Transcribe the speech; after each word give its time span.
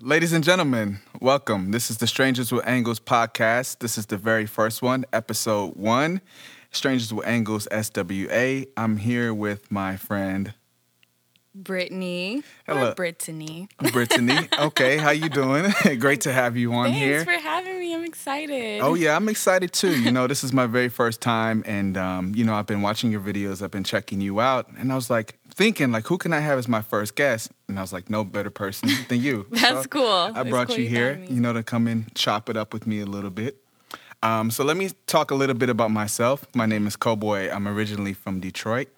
Ladies 0.00 0.32
and 0.32 0.42
gentlemen, 0.42 0.98
welcome. 1.20 1.70
This 1.70 1.88
is 1.88 1.98
the 1.98 2.08
Strangers 2.08 2.50
with 2.50 2.66
Angles 2.66 2.98
podcast. 2.98 3.78
This 3.78 3.96
is 3.96 4.06
the 4.06 4.16
very 4.16 4.44
first 4.44 4.82
one, 4.82 5.04
episode 5.12 5.76
one, 5.76 6.20
Strangers 6.72 7.14
with 7.14 7.24
Angles 7.28 7.68
SWA. 7.70 8.66
I'm 8.76 8.96
here 8.96 9.32
with 9.32 9.70
my 9.70 9.96
friend 9.96 10.52
Brittany 11.54 12.42
Hello. 12.66 12.90
or 12.90 12.94
Brittany. 12.94 13.68
Brittany. 13.92 14.48
okay, 14.58 14.96
how 14.96 15.10
you 15.10 15.28
doing? 15.28 15.72
Great 15.98 16.22
to 16.22 16.32
have 16.32 16.56
you 16.56 16.72
on 16.72 16.86
Thanks 16.86 16.98
here. 16.98 17.24
Thanks 17.24 17.42
for 17.42 17.48
having 17.48 17.78
me. 17.78 17.94
I'm 17.94 18.04
excited. 18.04 18.80
Oh 18.80 18.94
yeah, 18.94 19.14
I'm 19.14 19.28
excited 19.28 19.72
too. 19.72 20.00
You 20.00 20.10
know, 20.10 20.26
this 20.26 20.42
is 20.42 20.52
my 20.52 20.66
very 20.66 20.88
first 20.88 21.20
time, 21.20 21.62
and 21.66 21.96
um, 21.96 22.32
you 22.34 22.44
know, 22.44 22.54
I've 22.54 22.66
been 22.66 22.82
watching 22.82 23.12
your 23.12 23.20
videos. 23.20 23.62
I've 23.62 23.70
been 23.70 23.84
checking 23.84 24.20
you 24.20 24.40
out, 24.40 24.68
and 24.76 24.90
I 24.90 24.96
was 24.96 25.10
like 25.10 25.38
thinking, 25.54 25.92
like, 25.92 26.06
who 26.06 26.18
can 26.18 26.32
I 26.32 26.40
have 26.40 26.58
as 26.58 26.66
my 26.66 26.82
first 26.82 27.14
guest? 27.14 27.52
And 27.68 27.78
I 27.78 27.82
was 27.82 27.92
like, 27.92 28.10
no 28.10 28.24
better 28.24 28.50
person 28.50 28.88
than 29.08 29.20
you. 29.20 29.46
That's 29.50 29.82
So 29.82 29.88
cool. 29.88 30.32
I 30.34 30.42
brought 30.42 30.68
cool 30.68 30.78
you 30.78 30.84
you 30.84 30.88
here, 30.90 31.24
you 31.28 31.40
know, 31.40 31.52
to 31.52 31.62
come 31.62 31.86
and 31.86 32.12
chop 32.14 32.50
it 32.50 32.56
up 32.56 32.72
with 32.72 32.86
me 32.86 33.00
a 33.00 33.06
little 33.06 33.30
bit. 33.30 33.58
Um, 34.22 34.50
so 34.50 34.64
let 34.64 34.76
me 34.76 34.90
talk 35.06 35.30
a 35.30 35.34
little 35.34 35.54
bit 35.54 35.68
about 35.68 35.90
myself. 35.90 36.46
My 36.54 36.66
name 36.66 36.86
is 36.86 36.96
Cowboy. 36.96 37.50
I'm 37.50 37.68
originally 37.68 38.14
from 38.14 38.40
Detroit. 38.40 38.88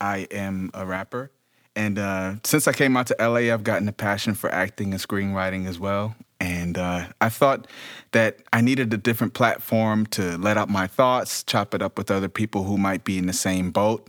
I 0.00 0.28
am 0.30 0.70
a 0.74 0.84
rapper. 0.84 1.30
And 1.76 1.98
uh, 1.98 2.34
since 2.44 2.68
I 2.68 2.72
came 2.72 2.96
out 2.96 3.08
to 3.08 3.16
LA, 3.18 3.52
I've 3.52 3.64
gotten 3.64 3.88
a 3.88 3.92
passion 3.92 4.34
for 4.34 4.50
acting 4.50 4.92
and 4.92 5.00
screenwriting 5.02 5.66
as 5.66 5.78
well. 5.78 6.14
And 6.40 6.78
uh, 6.78 7.06
I 7.20 7.28
thought 7.28 7.66
that 8.12 8.38
I 8.52 8.60
needed 8.60 8.92
a 8.92 8.96
different 8.96 9.34
platform 9.34 10.06
to 10.06 10.36
let 10.38 10.56
out 10.56 10.68
my 10.68 10.86
thoughts, 10.86 11.42
chop 11.42 11.74
it 11.74 11.82
up 11.82 11.96
with 11.98 12.10
other 12.10 12.28
people 12.28 12.64
who 12.64 12.76
might 12.76 13.04
be 13.04 13.18
in 13.18 13.26
the 13.26 13.32
same 13.32 13.70
boat. 13.70 14.06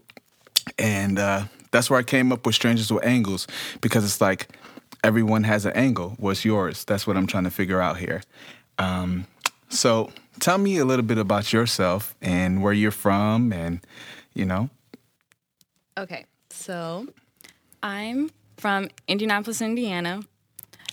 And 0.78 1.18
uh, 1.18 1.46
that's 1.72 1.90
where 1.90 2.00
I 2.00 2.04
came 2.04 2.32
up 2.32 2.46
with 2.46 2.56
Strangers 2.56 2.92
with 2.92 3.06
Angles 3.06 3.48
because 3.82 4.04
it's 4.04 4.22
like 4.22 4.50
everyone 5.04 5.44
has 5.44 5.66
an 5.66 5.74
angle. 5.74 6.16
What's 6.20 6.44
yours? 6.44 6.84
That's 6.86 7.08
what 7.08 7.16
I'm 7.16 7.28
trying 7.28 7.46
to 7.46 7.52
figure 7.52 7.82
out 7.82 7.98
here. 7.98 8.22
Um, 8.78 9.28
so 9.70 10.12
tell 10.40 10.58
me 10.58 10.78
a 10.78 10.86
little 10.86 11.06
bit 11.06 11.18
about 11.18 11.54
yourself 11.54 12.16
and 12.22 12.62
where 12.62 12.74
you're 12.74 12.92
from 12.92 13.54
and, 13.54 13.80
you 14.34 14.46
know. 14.46 14.70
Okay, 15.98 16.26
so 16.50 17.08
I'm 17.86 18.32
from 18.58 18.90
Indianapolis, 19.08 19.62
Indiana, 19.62 20.22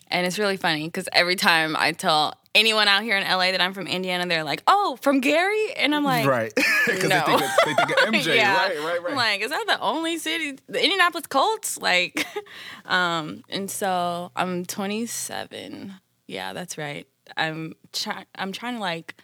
and 0.08 0.26
it's 0.26 0.38
really 0.38 0.58
funny 0.58 0.84
because 0.88 1.08
every 1.14 1.36
time 1.36 1.74
I 1.74 1.92
tell 1.92 2.34
anyone 2.54 2.86
out 2.86 3.02
here 3.02 3.16
in 3.16 3.22
LA 3.24 3.52
that 3.52 3.62
I'm 3.62 3.72
from 3.72 3.86
Indiana, 3.86 4.26
they're 4.26 4.44
like, 4.44 4.62
"Oh, 4.66 4.98
from 5.00 5.20
Gary," 5.20 5.72
and 5.74 5.94
I'm 5.94 6.04
like, 6.04 6.26
right. 6.26 6.52
Because 6.86 7.08
no. 7.08 7.22
they, 7.24 7.24
think 7.24 7.40
of- 7.40 7.48
they 7.64 7.74
think 7.74 7.90
of 7.90 7.96
MJ. 8.14 8.36
yeah. 8.36 8.56
Right, 8.56 8.76
right, 8.78 9.02
right. 9.04 9.10
I'm 9.12 9.16
like, 9.16 9.40
is 9.40 9.48
that 9.50 9.64
the 9.66 9.80
only 9.80 10.18
city? 10.18 10.58
The 10.68 10.82
Indianapolis 10.84 11.26
Colts? 11.28 11.78
Like, 11.82 12.26
um, 12.84 13.42
and 13.48 13.70
so 13.70 14.30
I'm 14.36 14.66
27. 14.66 15.94
Yeah, 16.26 16.52
that's 16.52 16.76
right. 16.76 17.06
I'm 17.38 17.72
trying. 17.94 18.26
I'm 18.34 18.52
trying 18.52 18.74
to 18.74 18.80
like 18.80 19.14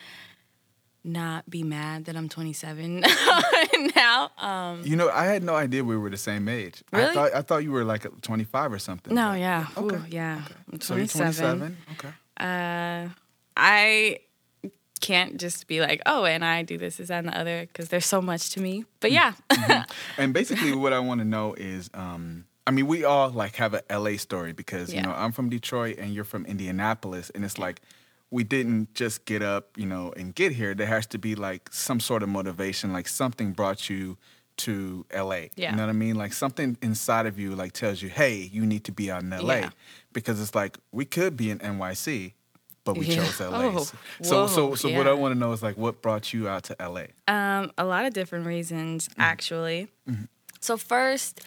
not 1.05 1.49
be 1.49 1.63
mad 1.63 2.05
that 2.07 2.17
I'm 2.17 2.29
27 2.29 3.01
now. 3.97 4.31
Um, 4.39 4.83
you 4.85 4.97
know, 4.97 5.09
I 5.11 5.25
had 5.27 5.43
no 5.43 5.55
idea 5.55 5.85
we 5.85 5.97
were 5.97 6.11
the 6.11 6.17
same 6.17 6.49
age. 6.49 6.83
I 6.93 6.99
Really? 6.99 7.15
thought 7.15 7.35
I 7.35 7.43
thought 7.43 7.59
you 7.65 7.73
were 7.73 7.85
like 7.85 8.07
25 8.23 8.73
or 8.73 8.79
something. 8.79 9.15
no, 9.15 9.31
but- 9.31 9.39
yeah, 9.41 9.67
Okay. 9.77 9.97
Ooh, 9.97 10.05
yeah. 10.09 10.43
I'm 10.73 10.81
So 10.81 10.97
you're 10.97 11.07
27. 11.07 11.59
27? 11.59 11.77
Okay. 11.93 12.09
Uh, 12.41 13.09
I 13.57 14.21
can't 15.01 15.37
just 15.39 15.67
be 15.69 15.81
like, 15.81 16.03
oh, 16.07 16.25
and 16.25 16.45
I 16.45 16.63
do 16.63 16.77
this, 16.79 16.97
this, 16.97 17.09
that, 17.09 17.19
and 17.25 17.29
the 17.29 17.39
other, 17.39 17.63
because 17.63 17.89
there's 17.89 18.07
so 18.07 18.21
much 18.21 18.51
to 18.51 18.61
me. 18.61 18.85
But 19.01 19.13
yeah, 19.13 19.33
And 20.19 20.33
basically, 20.35 20.75
what 20.75 20.93
I 20.93 20.99
want 20.99 21.21
to 21.21 21.25
know 21.25 21.55
is, 21.55 21.89
um, 21.95 22.45
I 22.67 22.71
mean, 22.71 22.87
we 22.87 23.05
all 23.05 23.31
like 23.31 23.57
have 23.57 23.75
a 23.75 23.83
LA 23.91 24.17
story 24.19 24.53
because 24.53 24.93
you 24.93 25.01
know 25.01 25.13
I'm 25.13 25.33
from 25.33 25.49
Detroit 25.49 25.97
and 25.99 26.13
you're 26.13 26.25
from 26.25 26.45
Indianapolis, 26.47 27.31
and 27.35 27.45
it's 27.45 27.59
like 27.59 27.81
we 28.31 28.45
didn't 28.45 28.95
just 28.95 29.25
get 29.25 29.43
up, 29.43 29.77
you 29.77 29.87
know, 29.87 30.13
and 30.17 30.35
get 30.35 30.53
here. 30.53 30.75
There 30.75 30.87
has 30.87 31.07
to 31.09 31.19
be 31.19 31.35
like 31.35 31.73
some 31.73 32.01
sort 32.01 32.23
of 32.23 32.29
motivation, 32.29 32.93
like 32.93 33.09
something 33.09 33.53
brought 33.53 33.89
you 33.89 34.19
to 34.59 35.07
LA. 35.15 35.47
Yeah. 35.57 35.71
You 35.71 35.77
know 35.77 35.85
what 35.85 35.91
I 35.91 35.93
mean? 35.93 36.17
Like 36.17 36.33
something 36.33 36.77
inside 36.83 37.27
of 37.27 37.39
you 37.39 37.55
like 37.55 37.73
tells 37.73 38.03
you, 38.03 38.09
hey, 38.09 38.37
you 38.53 38.67
need 38.67 38.85
to 38.85 38.93
be 38.93 39.11
out 39.11 39.23
in 39.23 39.31
LA, 39.31 39.55
Yeah. 39.55 39.71
because 40.13 40.41
it's 40.41 40.55
like 40.55 40.77
we 40.93 41.05
could 41.05 41.37
be 41.37 41.51
in 41.51 41.59
NYC. 41.61 42.35
But 42.85 42.97
we 42.99 43.07
Yeah. 43.07 43.17
chose 43.17 43.41
LA. 43.41 43.59
Oh, 43.77 43.85
so, 44.23 44.47
so, 44.47 44.67
whoa, 44.69 44.75
so, 44.75 44.91
what 44.97 45.07
I 45.07 45.13
want 45.13 45.35
to 45.35 45.39
know 45.39 45.53
is 45.53 45.63
like, 45.63 45.77
what 45.77 46.01
brought 46.01 46.33
you 46.33 46.49
out 46.49 46.65
to 46.65 46.77
LA? 46.81 47.05
Um, 47.29 47.71
a 47.77 47.85
lot 47.85 48.05
of 48.07 48.15
different 48.15 48.47
reasons, 48.47 49.09
Mm-hmm. 49.09 49.21
actually. 49.21 49.89
So, 50.61 50.77
first 50.77 51.41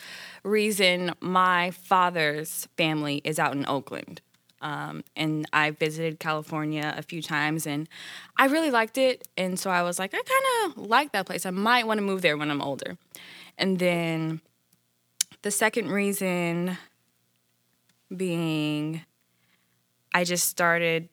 reason 0.43 1.13
my 1.19 1.71
father's 1.71 2.67
family 2.77 3.21
is 3.23 3.39
out 3.39 3.53
in 3.53 3.65
Oakland. 3.67 4.21
Um, 4.61 5.03
and 5.15 5.45
I 5.51 5.71
visited 5.71 6.19
California 6.19 6.93
a 6.95 7.01
few 7.01 7.21
times 7.21 7.65
and 7.65 7.89
I 8.37 8.45
really 8.45 8.71
liked 8.71 8.97
it. 8.97 9.27
And 9.37 9.59
so 9.59 9.69
I 9.69 9.81
was 9.81 9.97
like, 9.99 10.13
I 10.13 10.21
kind 10.21 10.77
of 10.77 10.89
like 10.89 11.11
that 11.13 11.25
place. 11.25 11.45
I 11.45 11.49
might 11.49 11.87
want 11.87 11.97
to 11.97 12.03
move 12.03 12.21
there 12.21 12.37
when 12.37 12.51
I'm 12.51 12.61
older. 12.61 12.97
And 13.57 13.79
then 13.79 14.41
the 15.41 15.51
second 15.51 15.89
reason 15.89 16.77
being 18.15 19.01
I 20.13 20.23
just 20.23 20.47
started 20.49 21.09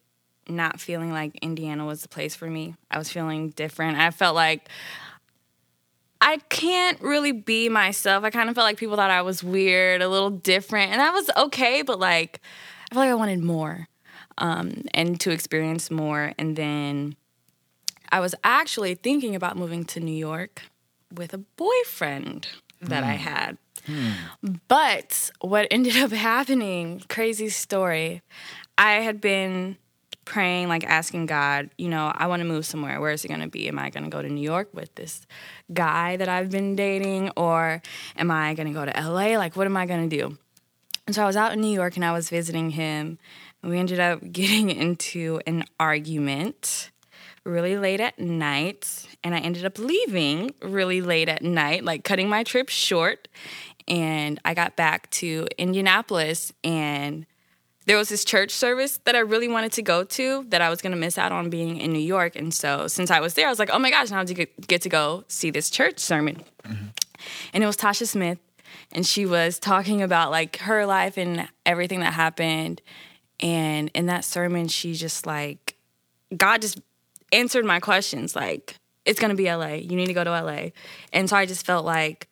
not 0.49 0.81
feeling 0.81 1.13
like 1.13 1.37
Indiana 1.41 1.85
was 1.85 2.03
the 2.03 2.09
place 2.09 2.35
for 2.35 2.49
me. 2.49 2.75
I 2.91 2.99
was 2.99 3.11
feeling 3.11 3.51
different. 3.51 3.99
I 3.99 4.11
felt 4.11 4.35
like 4.35 4.69
I 6.21 6.39
can't 6.49 7.01
really 7.01 7.33
be 7.33 7.69
myself. 7.69 8.25
I 8.25 8.31
kind 8.31 8.49
of 8.49 8.55
felt 8.55 8.65
like 8.65 8.77
people 8.77 8.97
thought 8.97 9.11
I 9.11 9.23
was 9.23 9.45
weird, 9.45 10.03
a 10.03 10.09
little 10.09 10.31
different, 10.31 10.91
and 10.91 11.01
that 11.01 11.13
was 11.13 11.31
okay. 11.37 11.83
But 11.83 12.01
like, 12.01 12.41
I 12.91 12.95
felt 12.95 13.05
like 13.05 13.11
I 13.11 13.15
wanted 13.15 13.43
more 13.43 13.89
um, 14.39 14.83
and 14.95 15.21
to 15.21 15.31
experience 15.31 15.91
more. 15.91 16.33
And 16.39 16.57
then 16.57 17.17
I 18.11 18.21
was 18.21 18.35
actually 18.45 18.95
thinking 18.95 19.35
about 19.35 19.57
moving 19.57 19.85
to 19.87 20.01
New 20.01 20.17
York 20.17 20.63
with 21.15 21.35
a 21.35 21.39
boyfriend 21.39 22.49
that 22.81 23.05
I 23.05 23.13
had. 23.15 23.59
But 24.69 25.31
what 25.41 25.67
ended 25.71 25.97
up 25.97 26.11
happening, 26.13 27.03
crazy 27.09 27.49
story, 27.49 28.23
I 28.77 28.95
had 29.01 29.21
been 29.21 29.77
praying, 30.25 30.69
like 30.69 30.85
asking 30.85 31.27
God, 31.27 31.71
you 31.79 31.89
know, 31.89 32.13
I 32.15 32.27
want 32.27 32.41
to 32.41 32.45
move 32.47 32.67
somewhere. 32.67 33.01
Where 33.01 33.11
is 33.11 33.25
it 33.25 33.29
going 33.29 33.41
to 33.41 33.49
be? 33.49 33.67
Am 33.69 33.79
I 33.79 33.89
going 33.91 34.05
to 34.05 34.11
go 34.11 34.21
to 34.21 34.29
New 34.29 34.43
York 34.43 34.69
with 34.75 34.95
this 34.95 35.27
guy 35.73 36.17
that 36.17 36.29
I've 36.29 36.51
been 36.51 36.77
dating? 36.77 37.31
Or 37.37 37.83
am 38.17 38.31
I 38.31 38.55
going 38.55 38.69
to 38.69 38.75
go 38.75 38.85
to 38.85 38.93
LA? 38.93 39.39
Like, 39.39 39.57
what 39.57 39.67
am 39.67 39.77
I 39.77 39.87
going 39.87 40.09
to 40.09 40.17
do? 40.17 40.39
And 41.09 41.15
so 41.15 41.23
I 41.23 41.27
was 41.27 41.37
out 41.37 41.55
in 41.55 41.63
New 41.63 41.73
York 41.73 41.97
and 41.97 42.05
I 42.05 42.13
was 42.13 42.29
visiting 42.29 42.69
him. 42.69 43.19
And 43.63 43.73
we 43.73 43.79
ended 43.79 43.99
up 43.99 44.21
getting 44.31 44.69
into 44.69 45.41
an 45.47 45.65
argument 45.81 46.91
really 47.45 47.79
late 47.79 47.99
at 47.99 48.19
night. 48.19 49.09
And 49.25 49.35
I 49.35 49.39
ended 49.39 49.65
up 49.65 49.79
leaving 49.79 50.55
really 50.61 51.01
late 51.01 51.31
at 51.31 51.43
night, 51.43 51.83
like 51.83 52.05
cutting 52.05 52.29
my 52.29 52.45
trip 52.45 52.69
short. 52.69 53.27
And 53.89 54.39
I 54.45 54.53
got 54.53 54.77
back 54.77 55.09
to 55.13 55.49
Indianapolis 55.57 56.53
and 56.63 57.25
there 57.87 57.97
was 57.97 58.11
this 58.11 58.23
church 58.23 58.51
service 58.51 59.01
that 59.05 59.17
I 59.17 59.21
really 59.21 59.49
wanted 59.49 59.73
to 59.73 59.83
go 59.83 60.05
to 60.05 60.45
that 60.51 60.61
I 60.61 60.69
was 60.69 60.83
going 60.83 60.93
to 60.93 60.99
miss 60.99 61.17
out 61.17 61.33
on 61.33 61.49
being 61.49 61.79
in 61.79 61.91
New 61.91 62.01
York. 62.01 62.37
And 62.37 62.53
so 62.53 62.87
since 62.87 63.11
I 63.11 63.21
was 63.21 63.33
there, 63.33 63.47
I 63.47 63.51
was 63.51 63.59
like, 63.59 63.71
oh 63.73 63.79
my 63.79 63.89
gosh, 63.89 64.11
now 64.11 64.21
I 64.21 64.25
get 64.25 64.69
get 64.69 64.83
to 64.83 64.91
go 64.91 65.25
see 65.27 65.49
this 65.49 65.71
church 65.71 66.01
sermon. 66.01 66.45
Mm-hmm. 66.65 66.89
And 67.55 67.65
it 67.65 67.67
was 67.67 67.79
Tasha 67.79 68.07
Smith. 68.07 68.39
And 68.93 69.07
she 69.07 69.27
was 69.27 69.59
talking 69.59 70.03
about 70.03 70.31
like 70.31 70.59
her 70.59 70.87
life 70.87 71.17
and 71.17 71.49
everything 71.67 72.01
that 72.01 72.15
happened. 72.15 72.83
And 73.41 73.91
in 73.95 74.07
that 74.07 74.25
sermon, 74.25 74.69
she 74.69 74.95
just 74.95 75.27
like, 75.27 75.77
God 76.37 76.63
just 76.63 76.81
answered 77.33 77.65
my 77.65 77.81
questions. 77.81 78.35
Like, 78.35 78.77
it's 79.05 79.21
to 79.21 79.35
be 79.35 79.51
LA. 79.53 79.75
You 79.75 79.97
need 79.97 80.07
to 80.07 80.15
go 80.15 80.25
to 80.25 80.31
LA. 80.31 80.71
And 81.13 81.29
so 81.29 81.37
I 81.37 81.47
just 81.47 81.65
felt 81.65 81.85
like 81.85 82.29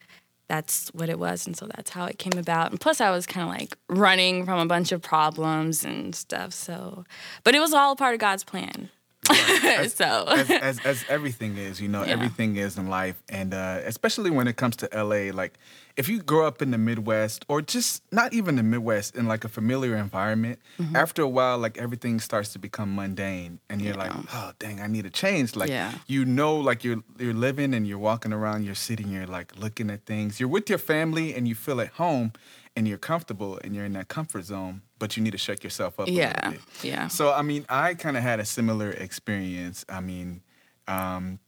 that's 0.49 0.89
what 0.89 1.09
it 1.09 1.19
was. 1.19 1.47
And 1.47 1.57
so 1.57 1.67
that's 1.67 1.91
how 1.91 2.05
it 2.07 2.19
came 2.19 2.39
about. 2.39 2.71
And 2.71 2.81
plus, 2.81 3.01
I 3.01 3.11
was 3.11 3.27
kind 3.27 3.49
of 3.49 3.55
like 3.55 3.77
running 3.89 4.45
from 4.45 4.59
a 4.59 4.67
bunch 4.67 4.93
of 4.93 5.03
problems 5.03 5.85
and 5.85 6.15
stuff. 6.15 6.53
So, 6.53 7.05
but 7.45 7.55
it 7.55 7.61
was 7.61 7.73
all 7.73 7.97
part 7.97 8.15
of 8.15 8.21
God's 8.21 8.45
plan. 8.45 8.91
so, 9.89 10.25
as, 10.29 10.51
as 10.51 10.79
as 10.85 11.05
everything 11.09 11.57
is, 11.57 11.81
you 11.81 11.89
know, 11.89 12.03
Yeah. 12.05 12.13
everything 12.13 12.57
is 12.57 12.77
in 12.79 12.89
life, 12.89 13.23
and 13.29 13.53
uh, 13.55 13.81
especially 13.85 14.31
when 14.31 14.47
it 14.49 14.57
comes 14.57 14.77
to 14.77 14.89
LA, 14.93 15.31
like 15.33 15.55
if 15.97 16.09
you 16.09 16.21
grow 16.23 16.47
up 16.47 16.61
in 16.61 16.71
the 16.71 16.79
Midwest 16.79 17.45
or 17.49 17.63
just 17.63 18.03
not 18.13 18.33
even 18.35 18.57
the 18.57 18.63
Midwest 18.63 19.17
in 19.17 19.27
like 19.27 19.45
a 19.45 19.49
familiar 19.49 19.97
environment, 19.97 20.59
Mm-hmm. 20.79 20.95
after 20.97 21.23
a 21.23 21.29
while, 21.29 21.57
like 21.59 21.79
everything 21.79 22.21
starts 22.21 22.53
to 22.53 22.59
become 22.59 22.95
mundane, 22.95 23.61
and 23.71 23.81
you're 23.83 23.95
like, 23.97 24.13
oh 24.33 24.53
dang, 24.59 24.81
I 24.81 24.87
need 24.87 25.07
a 25.07 25.11
change. 25.11 25.57
Like 25.57 25.71
Yeah. 25.71 25.93
you 26.07 26.25
know, 26.25 26.57
like 26.57 26.85
you're 26.85 27.03
you're 27.19 27.35
living 27.35 27.75
and 27.75 27.87
you're 27.87 27.99
walking 28.11 28.33
around 28.33 28.65
your 28.65 28.75
city, 28.75 29.05
and 29.05 29.13
you're 29.13 29.27
like 29.27 29.57
looking 29.59 29.91
at 29.91 30.05
things. 30.05 30.39
You're 30.41 30.49
with 30.51 30.69
your 30.69 30.79
family, 30.79 31.35
and 31.35 31.49
you 31.49 31.55
feel 31.55 31.81
at 31.81 31.93
home, 32.03 32.33
and 32.77 32.87
you're 32.87 32.99
comfortable, 32.99 33.59
and 33.65 33.75
you're 33.75 33.85
in 33.87 33.95
that 33.95 34.09
comfort 34.09 34.45
zone. 34.45 34.83
But 34.99 35.17
you 35.17 35.23
need 35.23 35.33
to 35.33 35.39
shake 35.39 35.63
yourself 35.63 36.01
up. 36.01 36.09
Yeah, 36.09 36.55
yeah. 36.83 37.09
So 37.09 37.33
I 37.33 37.43
mean, 37.43 37.67
I 37.69 37.95
kind 37.95 38.17
of 38.17 38.23
had 38.23 38.41
a 38.41 38.45
similar 38.45 38.91
experience. 38.91 39.85
I 39.89 40.01
mean, 40.01 40.41
um, 40.89 41.39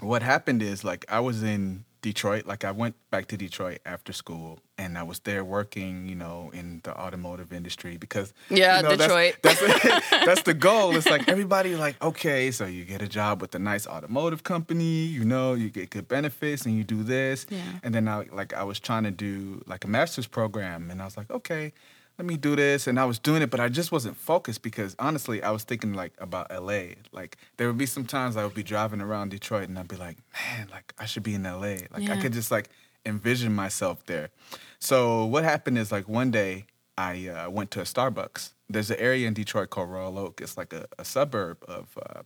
what 0.00 0.22
happened 0.22 0.62
is 0.62 0.84
like 0.84 1.04
I 1.08 1.20
was 1.20 1.42
in 1.42 1.84
Detroit. 2.00 2.46
Like 2.46 2.64
I 2.64 2.70
went 2.70 2.96
back 3.10 3.26
to 3.28 3.36
Detroit 3.36 3.78
after 3.86 4.12
school, 4.12 4.58
and 4.78 4.96
I 4.98 5.02
was 5.02 5.18
there 5.20 5.44
working, 5.44 6.06
you 6.08 6.14
know, 6.14 6.50
in 6.54 6.80
the 6.84 6.94
automotive 6.98 7.52
industry 7.52 7.96
because 7.98 8.32
Yeah, 8.50 8.78
you 8.78 8.82
know, 8.84 8.96
Detroit. 8.96 9.36
That's, 9.42 9.60
that's, 9.60 10.10
that's 10.26 10.42
the 10.42 10.54
goal. 10.54 10.96
It's 10.96 11.08
like 11.08 11.28
everybody 11.34 11.76
like, 11.76 12.02
okay, 12.02 12.50
so 12.50 12.64
you 12.66 12.84
get 12.84 13.02
a 13.02 13.08
job 13.08 13.40
with 13.40 13.54
a 13.54 13.58
nice 13.58 13.86
automotive 13.86 14.42
company, 14.44 15.04
you 15.04 15.24
know, 15.24 15.54
you 15.54 15.68
get 15.70 15.90
good 15.90 16.08
benefits, 16.08 16.64
and 16.66 16.74
you 16.76 16.84
do 16.84 17.02
this, 17.02 17.46
Yeah. 17.50 17.60
and 17.82 17.94
then 17.94 18.08
I 18.08 18.26
like 18.32 18.52
I 18.54 18.64
was 18.64 18.80
trying 18.80 19.04
to 19.04 19.10
do 19.10 19.62
like 19.66 19.84
a 19.84 19.88
master's 19.88 20.26
program, 20.26 20.90
and 20.90 21.00
I 21.02 21.04
was 21.04 21.16
like, 21.18 21.30
okay. 21.30 21.72
Let 22.18 22.26
me 22.26 22.36
do 22.36 22.54
this, 22.54 22.86
and 22.86 23.00
I 23.00 23.06
was 23.06 23.18
doing 23.18 23.42
it, 23.42 23.50
but 23.50 23.58
I 23.58 23.68
just 23.68 23.90
wasn't 23.90 24.16
focused 24.16 24.62
because 24.62 24.94
honestly, 25.00 25.42
I 25.42 25.50
was 25.50 25.64
thinking 25.64 25.94
like 25.94 26.12
about 26.18 26.50
LA. 26.50 26.94
Like 27.10 27.36
there 27.56 27.66
would 27.66 27.78
be 27.78 27.86
some 27.86 28.04
times 28.04 28.36
I 28.36 28.44
would 28.44 28.54
be 28.54 28.62
driving 28.62 29.00
around 29.00 29.30
Detroit, 29.30 29.68
and 29.68 29.78
I'd 29.78 29.88
be 29.88 29.96
like, 29.96 30.18
man, 30.32 30.68
like 30.70 30.94
I 30.98 31.06
should 31.06 31.24
be 31.24 31.34
in 31.34 31.42
LA. 31.42 31.76
Like 31.90 32.08
I 32.08 32.20
could 32.20 32.32
just 32.32 32.50
like 32.50 32.68
envision 33.04 33.54
myself 33.54 34.06
there. 34.06 34.30
So 34.78 35.24
what 35.24 35.44
happened 35.44 35.76
is 35.78 35.90
like 35.90 36.08
one 36.08 36.30
day 36.30 36.66
I 36.96 37.28
uh, 37.28 37.50
went 37.50 37.70
to 37.72 37.80
a 37.80 37.84
Starbucks. 37.84 38.52
There's 38.68 38.90
an 38.90 38.98
area 38.98 39.26
in 39.26 39.34
Detroit 39.34 39.70
called 39.70 39.90
Royal 39.90 40.18
Oak. 40.18 40.40
It's 40.40 40.56
like 40.56 40.72
a, 40.72 40.86
a 40.98 41.04
suburb 41.04 41.58
of 41.66 41.98
uh, 42.00 42.22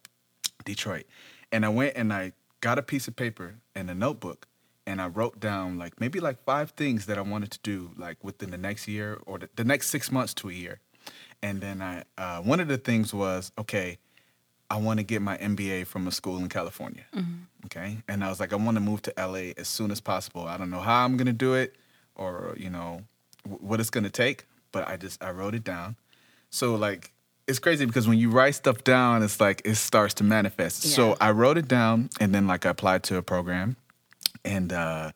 Detroit. 0.65 1.07
And 1.51 1.65
I 1.65 1.69
went 1.71 1.97
and 1.97 2.13
I 2.13 2.33
got 2.61 2.79
a 2.79 2.83
piece 2.83 3.09
of 3.09 3.17
paper 3.17 3.57
and 3.75 3.91
a 3.91 3.95
notebook 3.95 4.47
and 4.89 5.03
I 5.03 5.09
wrote 5.09 5.39
down 5.39 5.79
like 5.79 6.01
maybe 6.01 6.19
like 6.19 6.43
five 6.45 6.71
things 6.71 7.05
that 7.07 7.19
I 7.19 7.21
wanted 7.21 7.51
to 7.51 7.59
do 7.63 7.91
like 7.99 8.17
within 8.25 8.51
the 8.51 8.57
next 8.57 8.89
year 8.89 9.19
or 9.27 9.39
the, 9.39 9.49
the 9.55 9.65
next 9.65 9.91
six 9.91 10.11
months 10.11 10.33
to 10.35 10.49
a 10.49 10.53
year. 10.53 10.81
And 11.43 11.61
then 11.61 11.83
I 11.83 12.05
uh, 12.17 12.41
one 12.41 12.59
of 12.59 12.69
the 12.69 12.79
things 12.79 13.13
was 13.13 13.53
okay, 13.59 13.99
I 14.71 14.79
want 14.79 14.99
to 14.99 15.05
get 15.05 15.21
my 15.23 15.37
MBA 15.37 15.87
from 15.87 16.07
a 16.09 16.11
school 16.11 16.39
in 16.39 16.49
California. 16.49 17.05
Okay, 17.67 17.99
and 18.09 18.25
I 18.25 18.29
was 18.31 18.41
like, 18.41 18.53
I 18.53 18.57
want 18.57 18.77
to 18.77 18.81
move 18.81 19.03
to 19.03 19.13
LA 19.19 19.53
as 19.57 19.69
soon 19.69 19.91
as 19.91 20.01
possible. 20.01 20.43
I 20.47 20.57
don't 20.57 20.71
know 20.71 20.81
how 20.81 21.05
I'm 21.05 21.17
gonna 21.19 21.33
do 21.33 21.55
it, 21.55 21.77
or 22.15 22.55
you 22.57 22.71
know, 22.71 23.03
w- 23.45 23.63
what 23.69 23.81
it's 23.81 23.91
gonna 23.91 24.11
take. 24.11 24.47
But 24.73 24.89
I 24.89 24.97
just 24.97 25.23
I 25.23 25.31
wrote 25.33 25.55
it 25.55 25.65
down. 25.65 25.97
So 26.51 26.77
like, 26.77 27.13
it's 27.47 27.59
crazy 27.59 27.85
because 27.85 28.09
when 28.09 28.19
you 28.19 28.31
write 28.31 28.55
stuff 28.55 28.85
down, 28.85 29.23
it's 29.23 29.39
like 29.39 29.61
it 29.65 29.77
starts 29.77 30.15
to 30.15 30.25
manifest. 30.25 30.85
Yeah. 30.85 30.93
So 30.93 31.17
I 31.21 31.31
wrote 31.33 31.59
it 31.59 31.69
down, 31.69 32.09
and 32.21 32.35
then 32.35 32.47
like 32.47 32.65
I 32.65 32.71
applied 32.71 33.03
to 33.05 33.17
a 33.17 33.23
program, 33.23 33.77
and 34.45 34.73
uh, 34.73 35.13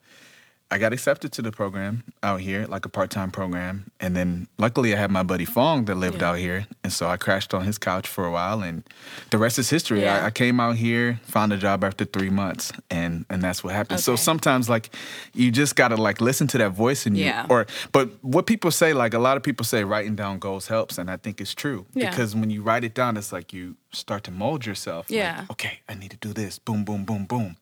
I 0.71 0.79
got 0.79 0.95
accepted 0.95 1.33
to 1.33 1.43
the 1.43 1.53
program 1.53 2.03
out 2.23 2.41
here, 2.41 2.65
like 2.67 2.87
a 2.87 2.89
part 2.89 3.11
time 3.11 3.31
program. 3.31 3.91
And 4.01 4.17
then 4.17 4.49
luckily 4.57 4.95
I 4.95 4.97
had 4.99 5.11
my 5.11 5.23
buddy 5.23 5.45
Fong 5.45 5.85
that 5.85 5.97
lived 5.97 6.23
Yeah. 6.23 6.31
out 6.31 6.39
here. 6.39 6.67
And 6.83 6.91
so 6.91 7.09
I 7.09 7.19
crashed 7.19 7.53
on 7.53 7.65
his 7.65 7.77
couch 7.77 8.09
for 8.09 8.25
a 8.25 8.31
while 8.31 8.63
and 8.63 8.83
the 9.29 9.37
rest 9.37 9.59
is 9.59 9.69
history. 9.69 10.01
Yeah. 10.01 10.23
I, 10.23 10.27
I 10.29 10.31
came 10.31 10.61
out 10.61 10.77
here, 10.77 11.21
found 11.25 11.53
a 11.53 11.59
job 11.59 11.85
after 11.85 12.07
three 12.07 12.31
months 12.31 12.73
and 12.91 13.27
and 13.29 13.43
that's 13.43 13.63
what 13.63 13.75
happened. 13.75 14.01
So 14.01 14.17
sometimes 14.17 14.71
like 14.71 14.89
you 15.35 15.51
just 15.51 15.77
gotta 15.77 15.97
like 15.97 16.23
listen 16.23 16.47
to 16.49 16.59
that 16.59 16.71
voice 16.71 17.05
in 17.07 17.17
you. 17.17 17.27
Yeah. 17.27 17.47
Or 17.51 17.67
but 17.93 18.09
what 18.25 18.47
people 18.47 18.71
say, 18.71 18.95
like 18.95 19.13
a 19.13 19.19
lot 19.19 19.37
of 19.37 19.43
people 19.43 19.67
say 19.67 19.85
writing 19.85 20.17
down 20.17 20.39
goals 20.39 20.69
helps, 20.69 20.97
and 20.97 21.11
I 21.11 21.19
think 21.19 21.39
it's 21.39 21.55
true. 21.55 21.85
Yeah. 21.93 22.09
Because 22.09 22.35
when 22.35 22.49
you 22.49 22.63
write 22.63 22.83
it 22.83 22.95
down, 22.95 23.19
it's 23.19 23.31
like 23.31 23.53
you 23.53 23.77
start 23.93 24.25
to 24.25 24.31
mold 24.31 24.65
yourself. 24.65 25.11
like, 25.11 25.17
Yeah. 25.19 25.45
okay, 25.51 25.81
I 25.87 25.93
need 25.97 26.13
to 26.13 26.17
do 26.17 26.33
this. 26.33 26.59
Boom, 26.59 26.83
boom, 26.83 27.05
boom, 27.05 27.27
boom. 27.27 27.57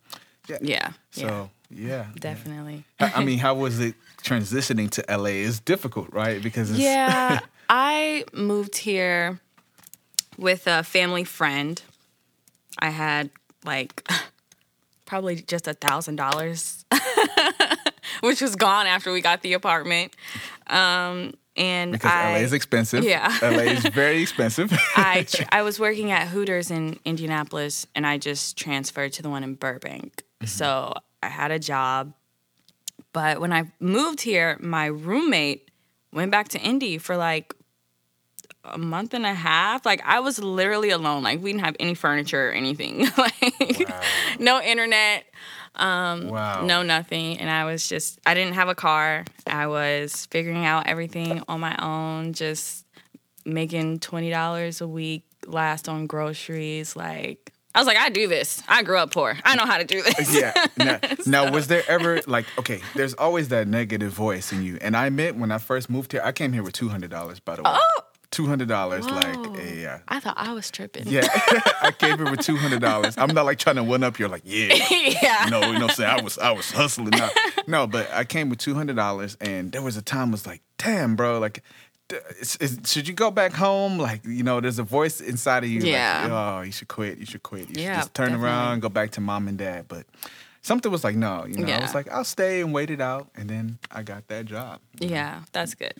Yeah. 0.48 0.58
Yeah. 0.60 0.92
So 1.10 1.50
yeah. 1.70 1.88
yeah. 1.88 2.06
Definitely. 2.18 2.84
I 2.98 3.12
I 3.16 3.24
mean, 3.24 3.38
how 3.38 3.54
was 3.54 3.80
it 3.80 3.94
transitioning 4.22 4.90
to 4.90 5.04
LA? 5.08 5.46
It's 5.46 5.60
difficult, 5.60 6.12
right? 6.12 6.42
Because 6.42 6.70
it's, 6.70 6.80
Yeah, 6.80 7.40
I 7.68 8.24
moved 8.32 8.76
here 8.76 9.40
with 10.36 10.66
a 10.66 10.82
family 10.82 11.24
friend. 11.24 11.80
I 12.78 12.90
had 12.90 13.30
like 13.64 14.08
probably 15.06 15.36
just 15.36 15.68
a 15.68 15.74
thousand 15.74 16.16
dollars, 16.16 16.84
which 18.20 18.40
was 18.40 18.56
gone 18.56 18.86
after 18.86 19.12
we 19.12 19.20
got 19.20 19.42
the 19.42 19.52
apartment. 19.52 20.14
Um, 20.66 21.34
and 21.56 21.92
because 21.92 22.10
I, 22.10 22.32
LA 22.32 22.38
is 22.38 22.52
expensive. 22.52 23.04
Yeah. 23.04 23.36
LA 23.42 23.72
is 23.72 23.84
very 23.86 24.22
expensive. 24.22 24.72
I 24.96 25.26
tr- 25.28 25.42
I 25.50 25.62
was 25.62 25.78
working 25.78 26.10
at 26.10 26.28
Hooters 26.28 26.70
in 26.70 26.98
Indianapolis, 27.04 27.86
and 27.94 28.06
I 28.06 28.18
just 28.18 28.56
transferred 28.56 29.12
to 29.14 29.22
the 29.22 29.28
one 29.28 29.44
in 29.44 29.54
Burbank. 29.54 30.22
Mm-hmm. 30.40 30.46
So 30.46 30.94
I 31.22 31.28
had 31.28 31.50
a 31.50 31.58
job, 31.58 32.14
but 33.12 33.40
when 33.40 33.52
I 33.52 33.70
moved 33.78 34.22
here, 34.22 34.56
my 34.60 34.86
roommate 34.86 35.70
went 36.12 36.30
back 36.30 36.48
to 36.48 36.60
Indy 36.60 36.98
for 36.98 37.16
like 37.16 37.54
a 38.64 38.78
month 38.78 39.14
and 39.14 39.24
a 39.24 39.34
half. 39.34 39.84
Like 39.86 40.02
I 40.04 40.20
was 40.20 40.38
literally 40.38 40.90
alone. 40.90 41.22
Like 41.22 41.40
we 41.42 41.52
didn't 41.52 41.64
have 41.64 41.76
any 41.80 41.94
furniture 41.94 42.48
or 42.48 42.52
anything. 42.52 43.06
like 43.18 43.88
no 44.38 44.60
internet, 44.60 45.24
um, 45.76 46.28
wow. 46.28 46.64
no 46.64 46.82
nothing. 46.82 47.38
And 47.38 47.50
I 47.50 47.64
was 47.64 47.88
just 47.88 48.18
I 48.26 48.34
didn't 48.34 48.54
have 48.54 48.68
a 48.68 48.74
car. 48.74 49.24
I 49.46 49.66
was 49.66 50.26
figuring 50.26 50.64
out 50.64 50.86
everything 50.86 51.42
on 51.48 51.60
my 51.60 51.76
own, 51.76 52.32
just 52.32 52.86
making 53.44 54.00
twenty 54.00 54.30
dollars 54.30 54.80
a 54.80 54.88
week 54.88 55.24
last 55.46 55.88
on 55.88 56.06
groceries. 56.06 56.96
Like 56.96 57.52
I 57.74 57.78
was 57.78 57.86
like, 57.86 57.96
I 57.96 58.08
do 58.08 58.26
this. 58.26 58.62
I 58.68 58.82
grew 58.82 58.98
up 58.98 59.12
poor. 59.12 59.36
I 59.44 59.54
know 59.54 59.64
how 59.64 59.78
to 59.78 59.84
do 59.84 60.02
this. 60.02 60.34
yeah. 60.40 60.52
Now, 60.76 60.98
now, 61.26 61.52
was 61.52 61.68
there 61.68 61.82
ever 61.88 62.20
like 62.26 62.46
okay? 62.58 62.80
There's 62.94 63.14
always 63.14 63.48
that 63.48 63.68
negative 63.68 64.12
voice 64.12 64.52
in 64.52 64.62
you, 64.62 64.78
and 64.80 64.96
I 64.96 65.06
admit 65.06 65.36
when 65.36 65.52
I 65.52 65.58
first 65.58 65.88
moved 65.88 66.12
here, 66.12 66.22
I 66.24 66.32
came 66.32 66.52
here 66.52 66.62
with 66.62 66.72
two 66.72 66.88
hundred 66.88 67.10
dollars. 67.10 67.38
By 67.38 67.56
the 67.56 67.62
way, 67.62 67.70
Oh! 67.72 68.00
two 68.32 68.46
hundred 68.46 68.68
dollars. 68.68 69.08
Like 69.08 69.36
yeah. 69.76 70.00
I 70.08 70.18
thought 70.20 70.34
I 70.36 70.52
was 70.52 70.70
tripping. 70.70 71.06
Yeah, 71.06 71.28
I 71.82 71.92
came 71.96 72.16
here 72.18 72.30
with 72.30 72.40
two 72.40 72.56
hundred 72.56 72.80
dollars. 72.80 73.16
I'm 73.16 73.34
not 73.34 73.44
like 73.44 73.58
trying 73.58 73.76
to 73.76 73.84
one 73.84 74.02
up. 74.02 74.18
You're 74.18 74.28
like, 74.28 74.42
yeah, 74.44 74.74
yeah. 74.90 75.46
no, 75.48 75.60
you 75.60 75.78
know, 75.78 75.84
what 75.84 75.90
I'm 75.90 75.96
saying 75.96 76.10
I 76.10 76.22
was, 76.22 76.38
I 76.38 76.50
was 76.50 76.70
hustling. 76.72 77.10
No, 77.10 77.28
no, 77.68 77.86
but 77.86 78.10
I 78.12 78.24
came 78.24 78.48
with 78.48 78.58
two 78.58 78.74
hundred 78.74 78.96
dollars, 78.96 79.36
and 79.40 79.70
there 79.70 79.82
was 79.82 79.96
a 79.96 80.02
time 80.02 80.28
I 80.28 80.32
was 80.32 80.46
like, 80.46 80.62
damn, 80.78 81.14
bro, 81.14 81.38
like, 81.38 81.62
is, 82.40 82.56
is, 82.56 82.78
should 82.86 83.06
you 83.08 83.14
go 83.14 83.30
back 83.30 83.52
home? 83.52 83.98
Like, 83.98 84.24
you 84.24 84.42
know, 84.42 84.60
there's 84.60 84.78
a 84.78 84.82
voice 84.82 85.20
inside 85.20 85.64
of 85.64 85.70
you, 85.70 85.80
Yeah. 85.82 86.22
like, 86.22 86.30
oh, 86.32 86.60
you 86.62 86.72
should 86.72 86.88
quit, 86.88 87.18
you 87.18 87.26
should 87.26 87.42
quit, 87.42 87.68
you 87.68 87.74
should 87.74 87.78
Yeah, 87.82 87.96
just 87.96 88.14
turn 88.14 88.28
definitely. 88.28 88.46
around, 88.48 88.80
go 88.80 88.88
back 88.88 89.10
to 89.12 89.20
mom 89.20 89.48
and 89.48 89.56
dad. 89.58 89.86
But 89.88 90.06
something 90.62 90.90
was 90.90 91.04
like, 91.04 91.16
no, 91.16 91.44
you 91.46 91.56
know, 91.58 91.72
I 91.72 91.80
was 91.80 91.94
like, 91.94 92.10
I'll 92.10 92.24
stay 92.24 92.60
and 92.60 92.72
wait 92.72 92.90
it 92.90 93.00
out, 93.00 93.28
and 93.36 93.48
then 93.48 93.78
I 93.90 94.02
got 94.02 94.28
that 94.28 94.46
job. 94.46 94.80
Yeah, 94.98 95.42
that's 95.52 95.74
good. 95.74 95.94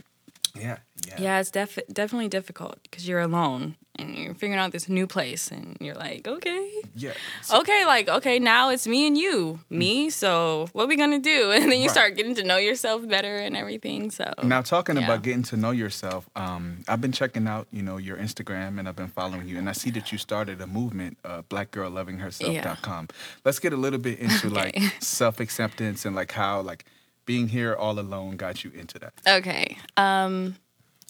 Yeah, 0.54 0.78
yeah, 1.06 1.16
Yeah, 1.20 1.40
it's 1.40 1.50
def- 1.50 1.78
definitely 1.92 2.28
difficult 2.28 2.82
because 2.82 3.06
you're 3.08 3.20
alone 3.20 3.76
and 3.96 4.16
you're 4.16 4.34
figuring 4.34 4.58
out 4.58 4.72
this 4.72 4.88
new 4.88 5.06
place 5.06 5.50
and 5.50 5.76
you're 5.80 5.94
like, 5.94 6.26
okay, 6.26 6.70
yeah. 6.94 7.12
So- 7.42 7.58
okay, 7.60 7.84
like, 7.84 8.08
okay, 8.08 8.38
now 8.38 8.70
it's 8.70 8.86
me 8.86 9.06
and 9.06 9.16
you, 9.18 9.60
me. 9.70 10.10
So 10.10 10.68
what 10.72 10.88
we 10.88 10.96
gonna 10.96 11.18
do? 11.18 11.50
And 11.54 11.64
then 11.70 11.78
you 11.80 11.86
Right. 11.86 11.90
start 11.90 12.16
getting 12.16 12.34
to 12.36 12.42
know 12.44 12.56
yourself 12.56 13.06
better 13.08 13.36
and 13.36 13.56
everything. 13.56 14.10
So 14.10 14.32
Now 14.42 14.62
talking 14.62 14.96
Yeah. 14.96 15.04
about 15.04 15.22
getting 15.22 15.42
to 15.44 15.56
know 15.56 15.70
yourself, 15.72 16.28
um, 16.34 16.82
I've 16.88 17.00
been 17.00 17.12
checking 17.12 17.46
out, 17.46 17.66
you 17.70 17.82
know, 17.82 17.96
your 17.98 18.16
Instagram 18.16 18.78
and 18.78 18.88
I've 18.88 18.96
been 18.96 19.08
following 19.20 19.46
you, 19.48 19.58
and 19.58 19.68
I 19.68 19.72
see 19.72 19.90
that 19.90 20.10
you 20.12 20.18
started 20.18 20.60
a 20.60 20.66
movement, 20.66 21.18
uh, 21.24 21.42
BlackGirlLovingHerself.com. 21.50 23.08
Let's 23.44 23.58
get 23.58 23.72
a 23.72 23.76
little 23.76 23.98
bit 23.98 24.18
into 24.18 24.48
like 24.60 24.76
self 25.00 25.40
acceptance 25.40 26.04
and 26.04 26.14
like 26.16 26.32
how 26.32 26.60
like 26.60 26.84
being 27.30 27.46
here 27.46 27.76
all 27.76 27.96
alone 28.00 28.36
got 28.36 28.64
you 28.64 28.72
into 28.72 28.98
that. 28.98 29.12
Okay. 29.24 29.78
Um, 29.96 30.56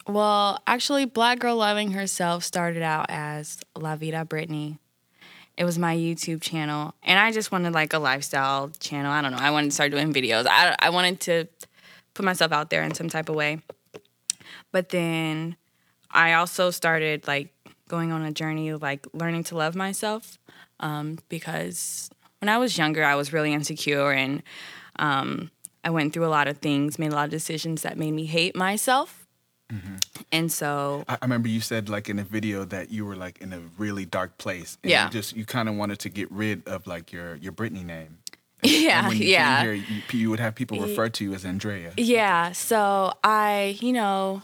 well, 0.07 0.61
actually, 0.67 1.07
Black 1.07 1.39
Girl 1.39 1.57
Loving 1.57 1.93
Herself 1.93 2.45
started 2.45 2.83
out 2.83 3.07
as 3.09 3.59
La 3.75 3.97
Vida 3.97 4.27
Brittany. 4.27 4.79
It 5.57 5.65
was 5.65 5.79
my 5.79 5.97
YouTube 5.97 6.43
channel, 6.43 6.93
and 7.03 7.19
I 7.19 7.33
just 7.33 7.51
wanted 7.51 7.73
like 7.73 7.95
a 7.95 7.99
lifestyle 7.99 8.71
channel. 8.81 9.11
I 9.11 9.23
don't 9.23 9.33
know. 9.33 9.39
I 9.39 9.51
wanted 9.51 9.69
to 9.69 9.75
start 9.75 9.93
doing 9.93 10.13
videos. 10.13 10.47
I, 10.47 10.77
I 10.79 10.91
wanted 10.91 11.21
to 11.21 11.49
put 12.13 12.23
myself 12.23 12.53
out 12.53 12.69
there 12.69 12.83
in 12.83 12.93
some 12.93 13.09
type 13.09 13.31
of 13.31 13.35
way. 13.35 13.63
But 14.73 14.91
then 14.91 15.57
I 16.11 16.35
also 16.35 16.71
started 16.71 17.27
like 17.27 17.49
going 17.89 18.13
on 18.13 18.27
a 18.27 18.31
journey 18.31 18.69
of 18.69 18.83
like 18.83 19.07
learning 19.15 19.45
to 19.45 19.57
love 19.57 19.75
myself 19.75 20.39
um, 20.81 21.19
because 21.31 22.11
when 22.41 22.51
I 22.51 22.59
was 22.59 22.77
younger, 22.77 23.05
I 23.05 23.15
was 23.15 23.33
really 23.33 23.55
insecure 23.55 24.13
and 24.13 24.43
um, 24.97 25.51
I 25.83 25.91
went 25.91 26.13
through 26.13 26.27
a 26.27 26.29
lot 26.29 26.49
of 26.49 26.59
things, 26.59 26.99
made 26.99 27.13
a 27.13 27.15
lot 27.15 27.25
of 27.25 27.31
decisions 27.31 27.83
that 27.83 27.97
made 27.97 28.13
me 28.13 28.27
hate 28.27 28.55
myself. 28.55 29.27
And 30.33 30.51
so, 30.51 31.05
I, 31.09 31.15
I 31.15 31.19
remember 31.23 31.49
you 31.49 31.61
said 31.61 31.89
like 31.89 32.09
in 32.09 32.19
a 32.19 32.25
video 32.25 32.65
that 32.65 32.91
you 32.91 33.07
were 33.07 33.15
like 33.15 33.41
in 33.41 33.53
a 33.53 33.61
really 33.79 34.05
dark 34.05 34.37
place. 34.37 34.77
And 34.83 34.91
Yeah. 34.91 35.05
You 35.05 35.11
just 35.11 35.37
you 35.37 35.45
kind 35.45 35.69
of 35.69 35.77
wanted 35.77 36.01
to 36.01 36.09
get 36.09 36.31
rid 36.33 36.67
of 36.67 36.87
like 36.89 37.13
your 37.13 37.37
your 37.37 37.53
Brittany 37.53 37.85
name. 37.85 38.19
yeah, 38.63 38.99
And 38.99 39.09
when 39.09 39.17
you 39.17 39.27
yeah. 39.29 39.63
here, 39.63 39.73
you, 39.73 40.03
you 40.11 40.31
would 40.31 40.41
have 40.41 40.55
people 40.55 40.79
refer 40.81 41.09
to 41.09 41.25
you 41.25 41.33
as 41.35 41.45
Andrea. 41.45 41.93
Yeah, 41.97 42.53
so 42.53 43.13
I, 43.25 43.79
you 43.81 43.93
know, 43.93 44.43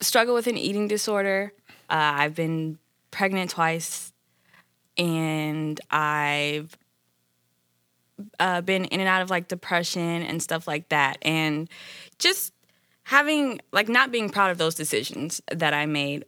struggle 0.00 0.34
with 0.34 0.46
an 0.46 0.56
eating 0.56 0.86
disorder. 0.86 1.52
Uh, 1.90 2.22
I've 2.22 2.34
been 2.34 2.78
pregnant 3.10 3.50
twice, 3.50 4.12
and 4.96 5.80
I've 5.90 6.76
uh, 8.40 8.60
been 8.60 8.84
in 8.86 9.00
and 9.00 9.08
out 9.08 9.22
of 9.22 9.30
like 9.30 9.48
depression 9.48 10.22
and 10.22 10.42
stuff 10.42 10.66
like 10.66 10.88
that. 10.88 11.18
And 11.22 11.68
just 12.18 12.52
having, 13.04 13.60
like, 13.72 13.88
not 13.88 14.12
being 14.12 14.28
proud 14.28 14.50
of 14.50 14.58
those 14.58 14.74
decisions 14.74 15.40
that 15.50 15.72
I 15.72 15.86
made 15.86 16.24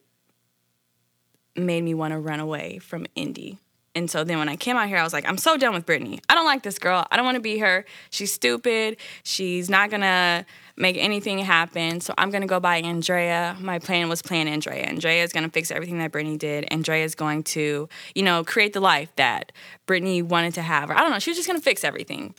made 1.57 1.83
me 1.83 1.95
want 1.95 2.13
to 2.13 2.19
run 2.19 2.41
away 2.41 2.79
from 2.79 3.05
Indy 3.15 3.59
And 3.95 4.11
so 4.11 4.23
then 4.25 4.39
when 4.39 4.49
I 4.49 4.57
came 4.57 4.77
out 4.77 4.89
here, 4.89 4.99
I 4.99 5.03
was 5.03 5.13
like, 5.13 5.29
I'm 5.29 5.37
so 5.39 5.57
done 5.57 5.75
with 5.75 5.85
Brittany. 5.85 6.21
I 6.29 6.35
don't 6.35 6.47
like 6.47 6.63
this 6.63 6.79
girl. 6.79 7.07
I 7.11 7.17
don't 7.17 7.25
want 7.25 7.35
to 7.37 7.41
be 7.43 7.59
her. 7.59 7.85
She's 8.11 8.33
stupid. 8.33 8.97
She's 9.25 9.69
not 9.69 9.91
gonna 9.91 10.47
make 10.81 10.97
anything 10.97 11.39
happen. 11.39 12.01
So 12.01 12.15
I'm 12.19 12.31
gonna 12.31 12.47
go 12.47 12.59
by 12.59 12.79
Andrea. 12.79 13.57
My 13.61 13.79
plan 13.79 14.09
was 14.09 14.23
plan 14.23 14.49
Andrea. 14.49 14.85
Andrea 14.85 15.23
is 15.23 15.33
gonna 15.33 15.51
fix 15.51 15.71
everything 15.71 15.99
that 15.99 16.11
Brittany 16.11 16.37
did. 16.37 16.67
Andrea 16.71 17.05
is 17.05 17.15
going 17.15 17.43
to, 17.45 17.89
you 18.15 18.23
know, 18.23 18.43
create 18.43 18.73
the 18.73 18.81
life 18.81 19.15
that 19.17 19.53
Brittany 19.87 20.23
wanted 20.23 20.55
to 20.55 20.63
have. 20.63 20.91
Or 20.91 20.95
I 20.95 21.01
don't 21.01 21.11
know. 21.11 21.19
She 21.19 21.31
was 21.31 21.37
just 21.37 21.49
gonna 21.49 21.61
fix 21.61 21.85
everything. 21.85 22.35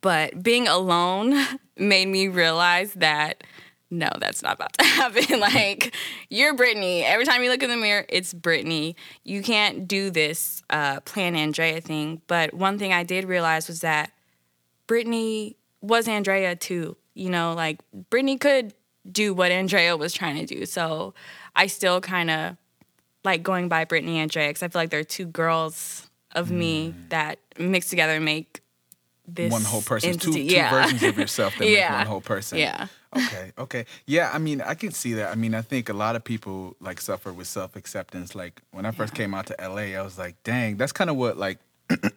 But 0.00 0.42
being 0.42 0.68
alone 0.68 1.34
made 1.78 2.08
me 2.08 2.28
realize 2.28 2.92
that 2.94 3.44
no, 3.92 4.08
that's 4.18 4.42
not 4.42 4.54
about 4.54 4.72
to 4.78 4.84
happen. 4.86 5.38
like, 5.40 5.94
you're 6.30 6.54
Brittany. 6.54 7.04
Every 7.04 7.26
time 7.26 7.42
you 7.42 7.50
look 7.50 7.62
in 7.62 7.68
the 7.68 7.76
mirror, 7.76 8.06
it's 8.08 8.32
Brittany. 8.32 8.96
You 9.22 9.42
can't 9.42 9.86
do 9.86 10.08
this 10.08 10.62
uh, 10.70 11.00
plan 11.00 11.36
Andrea 11.36 11.80
thing. 11.82 12.22
But 12.26 12.54
one 12.54 12.78
thing 12.78 12.94
I 12.94 13.02
did 13.04 13.26
realize 13.26 13.68
was 13.68 13.82
that 13.82 14.10
Brittany 14.86 15.56
was 15.82 16.08
Andrea 16.08 16.56
too. 16.56 16.96
You 17.14 17.30
know, 17.30 17.54
like, 17.54 17.80
Brittany 18.10 18.38
could 18.38 18.74
do 19.10 19.34
what 19.34 19.50
Andrea 19.50 19.96
was 19.96 20.12
trying 20.12 20.44
to 20.44 20.54
do. 20.54 20.66
So 20.66 21.14
I 21.56 21.66
still 21.66 22.00
kind 22.00 22.30
of 22.30 22.56
like 23.24 23.42
going 23.42 23.68
by 23.68 23.84
Brittany 23.84 24.14
and 24.14 24.22
Andrea 24.22 24.48
because 24.48 24.62
I 24.62 24.68
feel 24.68 24.82
like 24.82 24.90
they're 24.90 25.04
two 25.04 25.26
girls 25.26 26.08
of 26.32 26.50
me 26.50 26.90
mm. 26.90 27.08
that 27.10 27.38
mix 27.58 27.88
together 27.88 28.14
and 28.14 28.24
make 28.24 28.62
this 29.26 29.52
one 29.52 29.62
whole 29.62 29.82
person, 29.82 30.18
two, 30.18 30.38
yeah. 30.38 30.70
versions 30.70 31.02
of 31.02 31.18
yourself 31.18 31.56
that 31.58 31.68
Yeah. 31.68 31.90
make 31.90 31.98
one 31.98 32.06
whole 32.06 32.20
person. 32.20 32.58
Yeah. 32.58 32.88
Okay, 33.14 33.52
okay. 33.58 33.86
Yeah, 34.06 34.30
I 34.32 34.38
mean, 34.38 34.62
I 34.62 34.74
can 34.74 34.90
see 34.90 35.12
that. 35.14 35.30
I 35.30 35.34
mean, 35.34 35.54
I 35.54 35.60
think 35.60 35.88
a 35.88 35.92
lot 35.92 36.16
of 36.16 36.24
people 36.24 36.76
like 36.80 37.00
suffer 37.00 37.32
with 37.32 37.46
self 37.46 37.76
acceptance. 37.76 38.34
Like 38.34 38.62
when 38.70 38.86
I 38.86 38.90
first 38.90 39.14
came 39.14 39.34
out 39.34 39.46
to 39.46 39.56
LA, 39.60 39.98
I 39.98 40.02
was 40.02 40.18
like, 40.18 40.42
dang, 40.42 40.76
that's 40.76 40.92
kind 40.92 41.10
of 41.10 41.16
what 41.16 41.36
like 41.36 41.58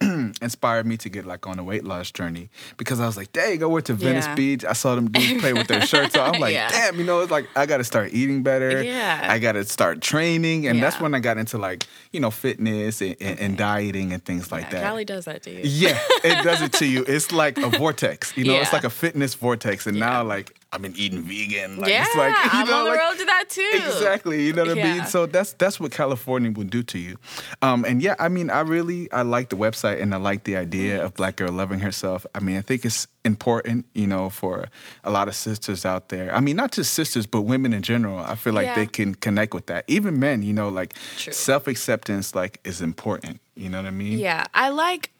inspired 0.42 0.86
me 0.86 0.96
to 0.98 1.08
get 1.08 1.26
like 1.26 1.46
on 1.46 1.58
a 1.58 1.64
weight 1.64 1.84
loss 1.84 2.10
journey 2.10 2.48
because 2.76 3.00
I 3.00 3.06
was 3.06 3.16
like, 3.16 3.32
dang, 3.32 3.62
I 3.62 3.66
went 3.66 3.86
to 3.86 3.94
Venice 3.94 4.26
Yeah. 4.26 4.34
Beach. 4.34 4.64
I 4.64 4.72
saw 4.72 4.94
them 4.94 5.10
dudes 5.10 5.40
play 5.40 5.52
with 5.52 5.66
their 5.68 5.80
shirts 5.86 6.16
on. 6.16 6.34
I'm 6.34 6.40
like, 6.46 6.54
Yeah. 6.54 6.68
damn, 6.70 6.98
you 6.98 7.04
know, 7.04 7.20
it's 7.20 7.30
like 7.30 7.48
I 7.56 7.66
got 7.66 7.78
to 7.78 7.84
start 7.84 8.12
eating 8.12 8.42
better. 8.42 8.82
Yeah. 8.82 9.26
I 9.28 9.38
got 9.38 9.52
to 9.52 9.64
start 9.64 10.00
training, 10.00 10.66
and 10.66 10.82
that's 10.82 11.00
when 11.00 11.14
I 11.14 11.20
got 11.20 11.38
into 11.38 11.58
like 11.58 11.86
you 12.12 12.20
know 12.20 12.30
fitness 12.30 13.00
and, 13.00 13.16
and, 13.20 13.38
and 13.40 13.56
dieting 13.58 14.12
and 14.12 14.24
things 14.24 14.50
like 14.52 14.64
Yeah, 14.64 14.70
that. 14.70 14.82
Cali 14.84 15.04
does 15.04 15.24
that 15.26 15.42
to 15.44 15.50
you. 15.50 15.60
Yeah, 15.64 15.98
it 16.24 16.42
does 16.44 16.62
it 16.62 16.72
to 16.74 16.86
you. 16.86 17.04
It's 17.16 17.32
like 17.32 17.56
a 17.58 17.68
vortex. 17.70 18.36
You 18.36 18.44
know, 18.44 18.60
it's 18.60 18.72
like 18.72 18.84
a 18.84 18.90
fitness 18.90 19.34
vortex. 19.34 19.86
And 19.86 19.98
now, 19.98 20.22
like, 20.24 20.54
I've 20.76 20.82
been 20.82 20.94
eating 20.96 21.22
vegan. 21.22 21.78
Like, 21.78 21.88
yeah, 21.90 22.04
it's 22.06 22.14
like, 22.14 22.34
you 22.44 22.50
I'm 22.60 22.66
know, 22.66 22.78
on 22.80 22.84
the 22.84 22.90
like, 22.90 23.00
road 23.00 23.18
to 23.18 23.24
that 23.24 23.44
too. 23.48 23.70
Exactly. 23.72 24.44
You 24.44 24.52
know 24.52 24.66
what 24.66 24.78
I 24.78 24.82
mean? 24.82 25.06
So 25.06 25.24
that's 25.24 25.54
that's 25.54 25.80
what 25.80 25.90
California 25.90 26.50
will 26.50 26.64
do 26.64 26.82
to 26.82 26.98
you. 26.98 27.16
Um, 27.62 27.86
and 27.86 28.02
yeah, 28.02 28.14
I 28.18 28.28
mean, 28.28 28.50
I 28.50 28.60
really 28.60 29.10
I 29.10 29.22
like 29.22 29.48
the 29.48 29.56
website 29.56 30.02
and 30.02 30.12
I 30.12 30.18
like 30.18 30.44
the 30.44 30.54
idea 30.56 31.02
of 31.02 31.14
Black 31.14 31.36
Girl 31.36 31.50
loving 31.50 31.80
herself. 31.80 32.26
I 32.34 32.40
mean, 32.40 32.58
I 32.58 32.60
think 32.60 32.84
it's 32.84 33.06
important, 33.24 33.86
you 33.94 34.06
know, 34.06 34.28
for 34.28 34.66
a 35.02 35.10
lot 35.10 35.28
of 35.28 35.34
sisters 35.34 35.86
out 35.86 36.10
there. 36.10 36.34
I 36.34 36.40
mean, 36.40 36.56
not 36.56 36.72
just 36.72 36.92
sisters, 36.92 37.26
but 37.26 37.42
women 37.42 37.72
in 37.72 37.80
general. 37.80 38.18
I 38.18 38.34
feel 38.34 38.52
like 38.52 38.66
Yeah. 38.66 38.74
they 38.74 38.86
can 38.86 39.14
connect 39.14 39.54
with 39.54 39.64
that. 39.66 39.84
Even 39.88 40.20
men, 40.20 40.42
you 40.42 40.52
know, 40.52 40.68
like 40.68 40.94
self 41.16 41.66
acceptance 41.68 42.34
like 42.34 42.60
is 42.64 42.82
important. 42.82 43.40
You 43.54 43.70
know 43.70 43.78
what 43.78 43.86
I 43.86 43.92
mean? 43.92 44.18
Yeah, 44.18 44.44
I 44.52 44.68
like. 44.68 45.10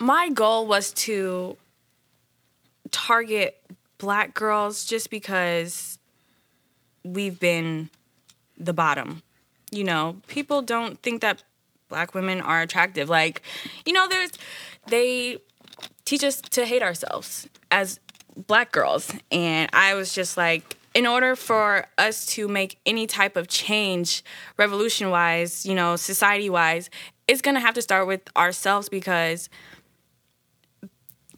My 0.00 0.30
goal 0.30 0.66
was 0.66 0.92
to 1.06 1.56
target 2.90 3.56
black 4.00 4.34
girls 4.34 4.84
just 4.84 5.10
because 5.10 5.98
we've 7.04 7.38
been 7.38 7.90
the 8.58 8.72
bottom. 8.72 9.22
You 9.70 9.84
know, 9.84 10.16
people 10.26 10.62
don't 10.62 11.00
think 11.00 11.20
that 11.20 11.44
black 11.88 12.14
women 12.14 12.40
are 12.40 12.62
attractive. 12.62 13.08
Like, 13.08 13.42
you 13.86 13.92
know, 13.92 14.08
there's 14.08 14.32
they 14.88 15.38
teach 16.04 16.24
us 16.24 16.40
to 16.40 16.64
hate 16.64 16.82
ourselves 16.82 17.48
as 17.70 18.00
black 18.46 18.72
girls. 18.72 19.12
And 19.30 19.70
I 19.72 19.94
was 19.94 20.12
just 20.12 20.36
like, 20.36 20.76
in 20.94 21.06
order 21.06 21.36
for 21.36 21.86
us 21.98 22.26
to 22.26 22.48
make 22.48 22.78
any 22.84 23.06
type 23.06 23.36
of 23.36 23.46
change, 23.46 24.24
revolution 24.56 25.10
wise, 25.10 25.64
you 25.64 25.74
know, 25.74 25.94
society 25.96 26.50
wise, 26.50 26.90
it's 27.28 27.42
gonna 27.42 27.60
have 27.60 27.74
to 27.74 27.82
start 27.82 28.06
with 28.08 28.22
ourselves 28.36 28.88
because 28.88 29.48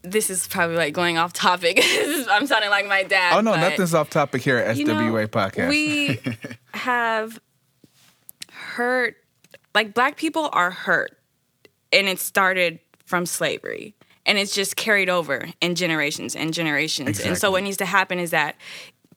this 0.03 0.31
is 0.31 0.47
probably 0.49 0.77
like 0.77 0.95
going 0.95 1.19
off 1.19 1.33
topic. 1.33 1.81
I'm 2.31 2.47
sounding 2.47 2.71
like 2.71 2.87
my 2.87 3.03
dad. 3.05 3.37
Oh 3.37 3.41
no, 3.41 3.55
nothing's 3.55 3.95
off 3.95 4.11
topic 4.11 4.43
here 4.43 4.59
at 4.59 4.77
you 4.77 4.85
know, 4.85 4.95
SWA 4.95 5.27
podcast. 5.29 5.69
We 5.69 6.21
have 6.75 7.41
hurt, 8.53 9.17
like 9.75 9.95
black 9.95 10.17
people 10.17 10.51
are 10.53 10.71
hurt, 10.71 11.17
and 11.93 12.09
it 12.09 12.19
started 12.19 12.81
from 13.07 13.27
slavery, 13.27 13.95
and 14.27 14.39
it's 14.39 14.55
just 14.55 14.77
carried 14.77 15.09
over 15.09 15.49
in 15.61 15.75
generations 15.75 16.35
and 16.35 16.53
generations. 16.53 17.21
And 17.21 17.39
so 17.39 17.51
what 17.51 17.63
needs 17.63 17.77
to 17.79 17.87
happen 17.87 18.19
is 18.19 18.31
that 18.31 18.57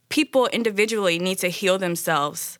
people 0.10 0.48
individually 0.48 1.18
need 1.20 1.39
to 1.39 1.50
heal 1.50 1.77
themselves 1.77 2.60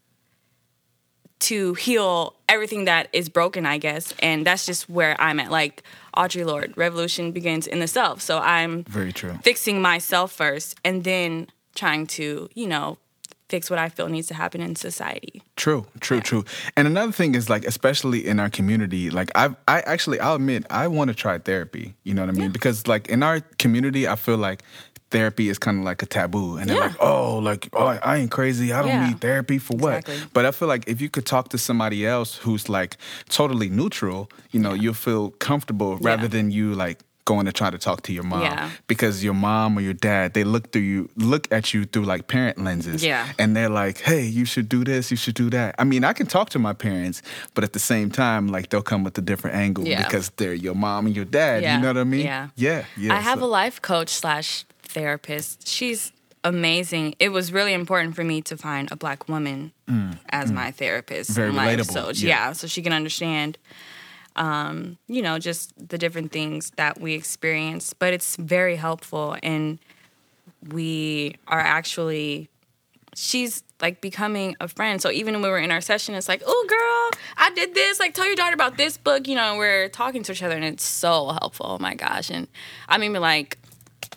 to 1.40 1.74
heal 1.76 2.36
everything 2.48 2.86
that 2.86 3.10
is 3.14 3.30
broken, 3.30 3.66
I 3.66 3.78
guess. 3.78 4.14
And 4.20 4.46
that's 4.46 4.66
just 4.66 4.90
where 4.90 5.20
I'm 5.20 5.40
at. 5.40 5.52
Like 5.52 5.84
Audre 6.16 6.46
Lorde, 6.46 6.74
revolution 6.78 7.32
begins 7.32 7.68
in 7.68 7.80
the 7.80 7.88
self. 7.88 8.22
So 8.22 8.40
I'm 8.40 8.84
Very 8.86 9.12
true. 9.12 9.38
fixing 9.44 9.82
myself 9.82 10.32
first 10.32 10.80
and 10.86 11.04
then 11.04 11.48
trying 11.76 12.08
to, 12.08 12.50
you 12.54 12.68
know, 12.68 12.98
fix 13.50 13.70
what 13.70 13.78
I 13.78 13.90
feel 13.90 14.08
needs 14.08 14.28
to 14.30 14.34
happen 14.34 14.60
in 14.62 14.76
society. 14.76 15.44
True, 15.56 15.86
true, 16.00 16.20
true. 16.20 16.46
And 16.76 16.88
another 16.88 17.12
thing 17.12 17.36
is 17.36 17.48
like, 17.50 17.64
especially 17.66 18.26
in 18.26 18.40
our 18.40 18.50
community, 18.50 19.12
like 19.12 19.30
I, 19.36 19.50
I 19.68 19.82
actually, 19.82 20.20
I'll 20.20 20.36
admit, 20.36 20.66
I 20.70 20.88
want 20.88 21.10
to 21.10 21.14
try 21.14 21.38
therapy. 21.38 21.94
You 22.04 22.16
know 22.16 22.22
what 22.24 22.30
I 22.30 22.34
mean? 22.34 22.52
Because 22.52 22.88
like 22.88 23.08
in 23.08 23.22
our 23.22 23.42
community, 23.60 24.08
I 24.08 24.16
feel 24.16 24.38
like 24.38 24.64
therapy 25.16 25.46
is 25.50 25.58
kind 25.66 25.78
of 25.80 25.84
like 25.92 26.02
a 26.04 26.06
taboo, 26.18 26.58
and 26.58 26.66
they're 26.70 26.78
Yeah. 26.78 26.88
like, 26.92 26.98
oh, 27.12 27.38
like 27.50 27.64
oh, 27.74 27.88
I 28.12 28.18
ain't 28.20 28.32
crazy. 28.32 28.68
I 28.74 28.80
don't 28.82 28.90
Yeah. 28.96 29.08
need 29.08 29.20
therapy 29.22 29.58
for 29.60 29.76
what? 29.78 29.98
Exactly. 30.00 30.30
But 30.36 30.44
I 30.46 30.52
feel 30.52 30.68
like 30.74 30.84
if 30.94 30.98
you 31.04 31.10
could 31.10 31.26
talk 31.26 31.46
to 31.50 31.58
somebody 31.58 32.00
else 32.16 32.32
who's 32.44 32.66
like 32.70 32.98
totally 33.30 33.70
neutral, 33.70 34.20
you 34.54 34.60
know, 34.64 34.74
you'll 34.82 35.02
feel 35.10 35.24
comfortable 35.50 35.92
rather 36.10 36.28
than 36.36 36.52
you 36.52 36.74
like 36.86 36.98
going 37.34 37.48
to 37.48 37.52
try 37.52 37.72
to 37.72 37.80
talk 37.88 38.00
to 38.04 38.14
your 38.14 38.24
mom 38.24 38.42
Yeah. 38.44 38.70
because 38.86 39.24
your 39.24 39.34
mom 39.34 39.70
or 39.78 39.82
your 39.82 39.98
dad 40.10 40.26
they 40.36 40.44
look 40.44 40.66
through 40.72 40.84
you 40.94 41.10
look 41.32 41.44
at 41.52 41.74
you 41.74 41.86
through 41.92 42.06
like 42.14 42.28
parent 42.28 42.56
lenses 42.68 43.04
Yeah. 43.04 43.26
and 43.40 43.56
they're 43.56 43.74
like, 43.84 43.98
"Hey, 44.10 44.24
you 44.40 44.46
should 44.46 44.68
do 44.70 44.84
this, 44.84 45.10
you 45.10 45.18
should 45.18 45.34
do 45.44 45.50
that." 45.50 45.74
I 45.82 45.86
mean, 45.92 46.04
I 46.04 46.14
can 46.14 46.28
talk 46.28 46.48
to 46.56 46.60
my 46.60 46.74
parents, 46.74 47.24
but 47.56 47.64
at 47.64 47.74
the 47.74 47.80
same 47.80 48.12
time, 48.12 48.44
like 48.56 48.66
they'll 48.70 48.90
come 48.92 49.04
with 49.04 49.18
a 49.18 49.26
different 49.32 49.56
angle 49.58 49.88
Yeah. 49.88 50.04
because 50.04 50.26
they're 50.38 50.54
your 50.68 50.76
mom 50.76 51.08
and 51.08 51.16
your 51.16 51.26
dad. 51.26 51.64
Yeah. 51.64 51.76
You 51.78 51.82
know 51.82 51.88
what 51.94 51.98
I 51.98 52.04
mean? 52.16 52.26
Yeah. 52.28 52.48
yeah, 52.56 52.84
yeah. 52.96 53.16
I 53.18 53.22
have 53.30 53.40
so- 53.40 53.46
a 53.46 53.50
life 53.62 53.78
coach 53.82 54.12
slash 54.14 54.64
therapist. 55.00 55.68
She's 55.68 56.12
amazing. 56.44 57.16
It 57.20 57.30
was 57.30 57.52
really 57.52 57.74
important 57.74 58.16
for 58.16 58.24
me 58.24 58.42
to 58.44 58.56
find 58.58 58.92
a 58.92 58.96
black 58.96 59.28
woman 59.30 59.72
as 60.30 60.52
my 60.52 60.72
therapist. 60.72 61.32
Mm, 61.32 61.36
Very 61.36 61.50
in 61.50 61.56
life. 61.56 61.80
relatable, 61.80 61.94
So 61.94 62.10
yeah. 62.26 62.28
yeah, 62.48 62.54
so 62.54 62.68
she 62.68 62.82
can 62.82 62.94
understand 62.94 63.58
um, 64.38 64.98
you 65.08 65.22
know, 65.22 65.40
just 65.40 65.72
the 65.78 65.98
different 65.98 66.32
things 66.34 66.72
that 66.76 67.00
we 67.00 67.14
experience. 67.14 67.94
But 67.94 68.14
it's 68.14 68.36
very 68.36 68.76
helpful 68.76 69.38
and 69.42 69.80
we 70.70 71.36
are 71.48 71.60
actually 71.60 72.50
she's 73.16 73.64
like 73.82 74.02
becoming 74.02 74.56
a 74.60 74.68
friend. 74.68 75.02
So 75.02 75.10
even 75.12 75.36
when 75.36 75.44
we 75.44 75.50
were 75.50 75.58
in 75.68 75.72
our 75.72 75.80
session, 75.82 76.16
it's 76.16 76.28
like, 76.28 76.44
oh 76.46 76.66
girl, 76.68 77.22
I 77.38 77.50
did 77.56 77.74
this. 77.74 78.00
Like 78.00 78.14
tell 78.14 78.26
your 78.28 78.36
daughter 78.36 78.54
about 78.54 78.76
this 78.78 78.98
book. 78.98 79.28
You 79.28 79.36
know, 79.36 79.52
and 79.52 79.58
we're 79.58 79.88
talking 79.90 80.22
to 80.24 80.32
each 80.34 80.44
other, 80.44 80.56
and 80.56 80.66
it's 80.66 80.84
so 80.84 81.30
helpful. 81.40 81.66
Oh 81.70 81.80
my 81.80 81.96
gosh! 81.96 82.30
And 82.30 82.48
I 82.90 82.98
mean, 82.98 83.14
like, 83.14 83.58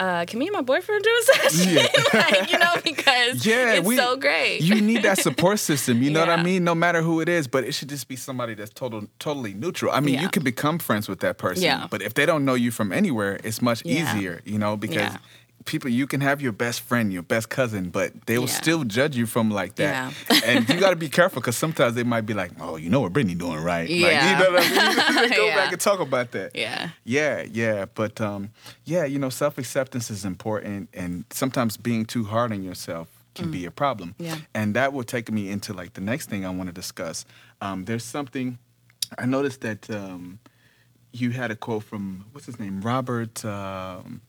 uh, 0.00 0.24
can 0.26 0.38
me 0.38 0.46
and 0.48 0.54
my 0.54 0.60
boyfriend 0.62 1.02
do 1.04 1.10
a 1.10 1.22
session? 1.50 1.74
Yeah. 1.76 1.86
like, 2.14 2.50
you 2.52 2.58
know, 2.58 2.74
because 2.84 3.44
Yeah, 3.46 3.74
it's 3.74 3.86
we- 3.86 3.96
so 3.96 4.16
great. 4.16 4.60
you 4.60 4.80
need 4.80 5.02
that 5.02 5.18
support 5.18 5.58
system. 5.58 6.02
You 6.02 6.10
know 6.10 6.20
what 6.20 6.30
I 6.30 6.42
mean? 6.42 6.64
No 6.64 6.74
matter 6.74 7.02
who 7.02 7.20
it 7.20 7.28
is, 7.28 7.48
but 7.48 7.64
it 7.64 7.72
should 7.72 7.88
just 7.88 8.08
be 8.08 8.16
somebody 8.16 8.54
that's 8.54 8.70
total, 8.70 9.06
totally 9.18 9.54
neutral. 9.54 9.92
I 9.92 10.00
mean, 10.00 10.18
you 10.20 10.28
can 10.28 10.42
become 10.44 10.78
friends 10.78 11.08
with 11.08 11.20
that 11.20 11.38
person, 11.38 11.62
Yeah. 11.64 11.86
but 11.90 12.02
if 12.02 12.14
they 12.14 12.26
don't 12.26 12.44
know 12.44 12.54
you 12.54 12.70
from 12.70 12.92
anywhere, 12.92 13.38
it's 13.44 13.60
much 13.62 13.84
Yeah. 13.84 14.14
easier. 14.16 14.40
You 14.44 14.58
know, 14.58 14.76
because. 14.76 15.12
People, 15.68 15.90
you 15.90 16.06
can 16.06 16.20
have 16.22 16.40
your 16.40 16.52
best 16.52 16.80
friend, 16.80 17.12
your 17.12 17.22
best 17.22 17.50
cousin, 17.50 17.90
but 17.90 18.10
they 18.26 18.38
will 18.38 18.46
Yeah. 18.48 18.62
still 18.62 18.84
judge 18.84 19.14
you 19.16 19.26
from 19.26 19.50
like 19.50 19.74
that. 19.76 20.14
Yeah. 20.30 20.40
and 20.44 20.68
you 20.68 20.80
got 20.80 20.90
to 20.90 20.96
be 20.96 21.10
careful 21.10 21.40
because 21.42 21.56
sometimes 21.58 21.94
they 21.94 22.04
might 22.04 22.24
be 22.26 22.32
like, 22.34 22.52
"Oh, 22.58 22.76
you 22.76 22.88
know 22.88 23.00
what 23.00 23.12
Brittany 23.12 23.34
doing, 23.34 23.62
right?" 23.62 23.88
Like, 23.88 24.00
Yeah. 24.00 24.30
you 24.30 24.34
know 24.44 24.56
I 24.58 25.26
mean? 25.26 25.30
Go 25.36 25.46
Yeah. 25.46 25.56
back 25.56 25.72
and 25.72 25.80
talk 25.80 26.00
about 26.00 26.30
that. 26.32 26.56
yeah. 26.56 26.90
Yeah, 27.04 27.44
yeah, 27.52 27.84
but 27.94 28.18
um, 28.20 28.50
yeah, 28.84 29.04
you 29.04 29.18
know, 29.18 29.28
self 29.30 29.58
acceptance 29.58 30.10
is 30.10 30.24
important, 30.24 30.88
and 30.94 31.24
sometimes 31.30 31.76
being 31.76 32.06
too 32.06 32.24
hard 32.24 32.50
on 32.52 32.62
yourself 32.62 33.08
can 33.34 33.50
be 33.50 33.66
a 33.66 33.70
problem. 33.70 34.14
Mm. 34.18 34.24
Yeah. 34.26 34.36
and 34.54 34.74
that 34.74 34.92
will 34.94 35.04
take 35.04 35.30
me 35.30 35.50
into 35.50 35.72
like 35.72 35.92
the 35.92 36.00
next 36.00 36.28
thing 36.30 36.44
I 36.46 36.50
want 36.50 36.68
to 36.70 36.74
discuss. 36.82 37.24
Um, 37.60 37.84
there's 37.84 38.04
something 38.04 38.58
I 39.18 39.26
noticed 39.26 39.60
that 39.60 39.88
um, 39.90 40.38
you 41.12 41.30
had 41.30 41.50
a 41.50 41.56
quote 41.56 41.84
from 41.84 42.24
what's 42.32 42.46
his 42.46 42.58
name, 42.58 42.80
Robert. 42.80 43.44
Um, 43.44 44.22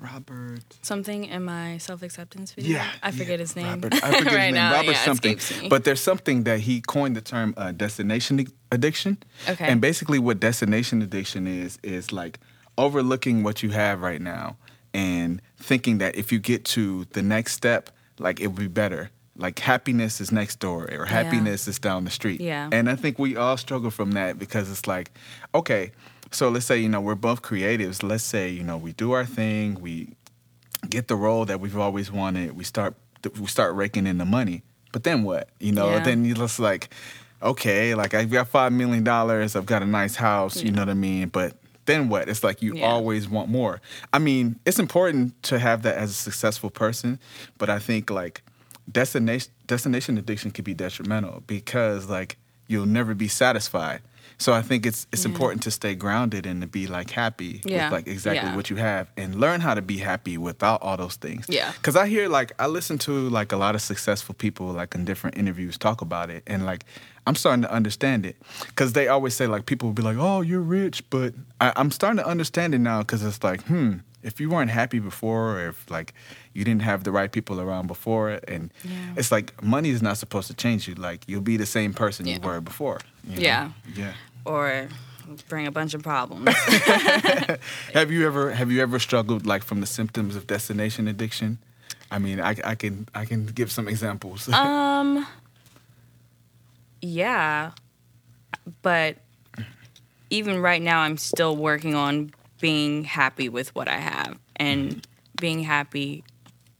Robert. 0.00 0.60
Something 0.82 1.24
in 1.24 1.44
my 1.44 1.78
self 1.78 2.02
acceptance 2.02 2.52
video. 2.52 2.76
Yeah, 2.78 2.90
I 3.02 3.10
forget 3.10 3.28
yeah, 3.28 3.36
his 3.38 3.56
name. 3.56 3.66
Robert, 3.66 3.94
I 3.94 3.98
forget 4.18 4.24
right 4.24 4.26
his 4.26 4.34
name. 4.34 4.54
now. 4.54 4.72
Robert 4.72 4.92
yeah, 4.92 5.04
something. 5.04 5.38
But 5.68 5.84
there's 5.84 6.00
something 6.00 6.44
that 6.44 6.60
he 6.60 6.80
coined 6.80 7.16
the 7.16 7.20
term 7.20 7.54
uh, 7.56 7.72
destination 7.72 8.46
addiction. 8.72 9.18
Okay. 9.48 9.66
And 9.66 9.80
basically, 9.80 10.18
what 10.18 10.40
destination 10.40 11.02
addiction 11.02 11.46
is 11.46 11.78
is 11.82 12.12
like 12.12 12.38
overlooking 12.78 13.42
what 13.42 13.62
you 13.62 13.70
have 13.70 14.00
right 14.00 14.20
now 14.20 14.56
and 14.94 15.40
thinking 15.58 15.98
that 15.98 16.16
if 16.16 16.32
you 16.32 16.38
get 16.38 16.64
to 16.64 17.04
the 17.12 17.22
next 17.22 17.52
step, 17.52 17.90
like 18.18 18.40
it 18.40 18.48
will 18.48 18.54
be 18.54 18.68
better. 18.68 19.10
Like 19.36 19.58
happiness 19.58 20.20
is 20.20 20.32
next 20.32 20.58
door 20.58 20.88
or 20.92 21.06
happiness 21.06 21.66
is 21.66 21.78
down 21.78 22.04
the 22.04 22.10
street. 22.10 22.40
Yeah. 22.40 22.68
And 22.72 22.90
I 22.90 22.96
think 22.96 23.18
we 23.18 23.36
all 23.36 23.56
struggle 23.56 23.90
from 23.90 24.12
that 24.12 24.38
because 24.38 24.70
it's 24.70 24.86
like, 24.86 25.10
okay, 25.54 25.92
so 26.30 26.48
let's 26.48 26.66
say, 26.66 26.78
you 26.78 26.88
know, 26.88 27.00
we're 27.00 27.14
both 27.14 27.42
creatives. 27.42 28.02
Let's 28.02 28.24
say, 28.24 28.48
you 28.48 28.62
know, 28.62 28.76
we 28.76 28.92
do 28.92 29.12
our 29.12 29.24
thing, 29.26 29.74
we 29.80 30.14
get 30.88 31.08
the 31.08 31.16
role 31.16 31.44
that 31.46 31.60
we've 31.60 31.76
always 31.76 32.10
wanted. 32.10 32.56
We 32.56 32.64
start 32.64 32.94
we 33.38 33.46
start 33.46 33.74
raking 33.74 34.06
in 34.06 34.18
the 34.18 34.24
money. 34.24 34.62
But 34.92 35.04
then 35.04 35.22
what? 35.24 35.48
You 35.60 35.72
know, 35.72 35.90
Yeah. 35.94 36.00
then 36.00 36.24
you 36.24 36.34
just 36.34 36.58
like, 36.58 36.88
okay, 37.42 37.94
like 37.94 38.14
I've 38.14 38.30
got 38.30 38.48
five 38.48 38.72
million 38.72 39.04
dollars, 39.04 39.54
I've 39.56 39.66
got 39.66 39.82
a 39.82 39.86
nice 39.86 40.16
house, 40.16 40.62
you 40.62 40.70
know 40.72 40.82
what 40.82 40.88
I 40.88 40.94
mean? 40.94 41.28
But 41.28 41.56
then 41.86 42.08
what? 42.08 42.28
It's 42.28 42.42
like 42.44 42.62
you 42.62 42.74
Yeah. 42.76 42.86
always 42.86 43.28
want 43.28 43.48
more. 43.50 43.80
I 44.12 44.18
mean, 44.18 44.58
it's 44.64 44.78
important 44.78 45.40
to 45.44 45.58
have 45.58 45.82
that 45.82 45.96
as 45.96 46.10
a 46.10 46.14
successful 46.14 46.70
person, 46.70 47.18
but 47.58 47.68
I 47.68 47.78
think 47.78 48.10
like 48.10 48.42
destination 48.90 49.52
destination 49.66 50.16
addiction 50.18 50.50
could 50.50 50.64
be 50.64 50.74
detrimental 50.74 51.42
because 51.46 52.08
like 52.08 52.36
you'll 52.66 52.86
never 52.86 53.14
be 53.14 53.28
satisfied. 53.28 54.00
So 54.40 54.52
I 54.54 54.62
think 54.62 54.86
it's 54.86 55.06
it's 55.12 55.24
important 55.26 55.62
to 55.64 55.70
stay 55.70 55.94
grounded 55.94 56.46
and 56.46 56.60
to 56.62 56.66
be 56.66 56.86
like 56.86 57.10
happy 57.10 57.60
Yeah. 57.64 57.84
with 57.84 57.92
like 57.92 58.06
exactly 58.16 58.48
Yeah. 58.48 58.56
what 58.56 58.70
you 58.70 58.76
have 58.76 59.04
and 59.16 59.34
learn 59.34 59.60
how 59.60 59.74
to 59.74 59.82
be 59.82 59.98
happy 59.98 60.36
without 60.38 60.80
all 60.82 60.96
those 60.96 61.16
things. 61.16 61.44
Yeah. 61.48 61.72
Cause 61.82 61.94
I 61.94 62.06
hear 62.08 62.26
like 62.38 62.50
I 62.58 62.66
listen 62.66 62.96
to 62.98 63.12
like 63.38 63.52
a 63.52 63.58
lot 63.58 63.74
of 63.74 63.82
successful 63.82 64.34
people 64.34 64.66
like 64.80 64.94
in 64.96 65.04
different 65.04 65.36
interviews 65.36 65.76
talk 65.78 66.00
about 66.00 66.30
it 66.30 66.42
and 66.46 66.64
like 66.64 66.84
I'm 67.26 67.34
starting 67.36 67.62
to 67.68 67.70
understand 67.72 68.24
it. 68.24 68.36
Cause 68.76 68.92
they 68.94 69.08
always 69.08 69.34
say 69.36 69.46
like 69.46 69.66
people 69.66 69.88
will 69.88 69.94
be 70.02 70.02
like, 70.10 70.16
Oh, 70.18 70.40
you're 70.40 70.66
rich, 70.82 71.02
but 71.10 71.34
I, 71.60 71.72
I'm 71.76 71.90
starting 71.90 72.16
to 72.24 72.26
understand 72.26 72.74
it 72.74 72.80
now 72.80 73.00
because 73.00 73.22
it's 73.22 73.44
like, 73.44 73.60
hmm, 73.64 73.92
if 74.22 74.40
you 74.40 74.48
weren't 74.50 74.70
happy 74.70 75.00
before 75.00 75.42
or 75.58 75.68
if 75.68 75.90
like 75.90 76.14
you 76.54 76.64
didn't 76.64 76.82
have 76.82 77.04
the 77.04 77.12
right 77.12 77.30
people 77.30 77.60
around 77.60 77.86
before 77.88 78.40
and 78.48 78.70
Yeah. 78.84 79.18
it's 79.18 79.30
like 79.30 79.48
money 79.62 79.90
is 79.90 80.00
not 80.02 80.16
supposed 80.16 80.48
to 80.48 80.54
change 80.54 80.88
you. 80.88 80.94
Like 80.94 81.20
you'll 81.28 81.42
be 81.54 81.58
the 81.58 81.66
same 81.66 81.92
person 81.92 82.26
you 82.26 82.40
were 82.40 82.60
before. 82.62 82.98
you 83.28 83.36
know? 83.36 83.42
Yeah. 83.42 83.70
Yeah. 83.94 84.12
Or 84.44 84.88
bring 85.48 85.66
a 85.66 85.70
bunch 85.70 85.94
of 85.94 86.02
problems. 86.02 86.54
Have 87.94 88.10
you 88.10 88.26
ever 88.26 88.50
have 88.50 88.70
you 88.70 88.82
ever 88.82 88.98
struggled 88.98 89.46
like 89.46 89.62
from 89.62 89.80
the 89.80 89.86
symptoms 89.86 90.36
of 90.36 90.46
destination 90.46 91.08
addiction? 91.08 91.58
I 92.10 92.18
mean, 92.18 92.40
I, 92.40 92.56
I 92.64 92.74
can 92.74 93.08
I 93.14 93.24
can 93.24 93.46
give 93.46 93.70
some 93.70 93.88
examples. 93.88 94.48
um, 94.52 95.26
yeah, 97.00 97.72
but 98.82 99.18
even 100.28 100.60
right 100.60 100.82
now, 100.82 101.00
I'm 101.00 101.16
still 101.16 101.56
working 101.56 101.94
on 101.94 102.32
being 102.60 103.04
happy 103.04 103.48
with 103.48 103.74
what 103.74 103.88
I 103.88 103.98
have 103.98 104.38
and 104.56 105.06
being 105.40 105.62
happy 105.62 106.24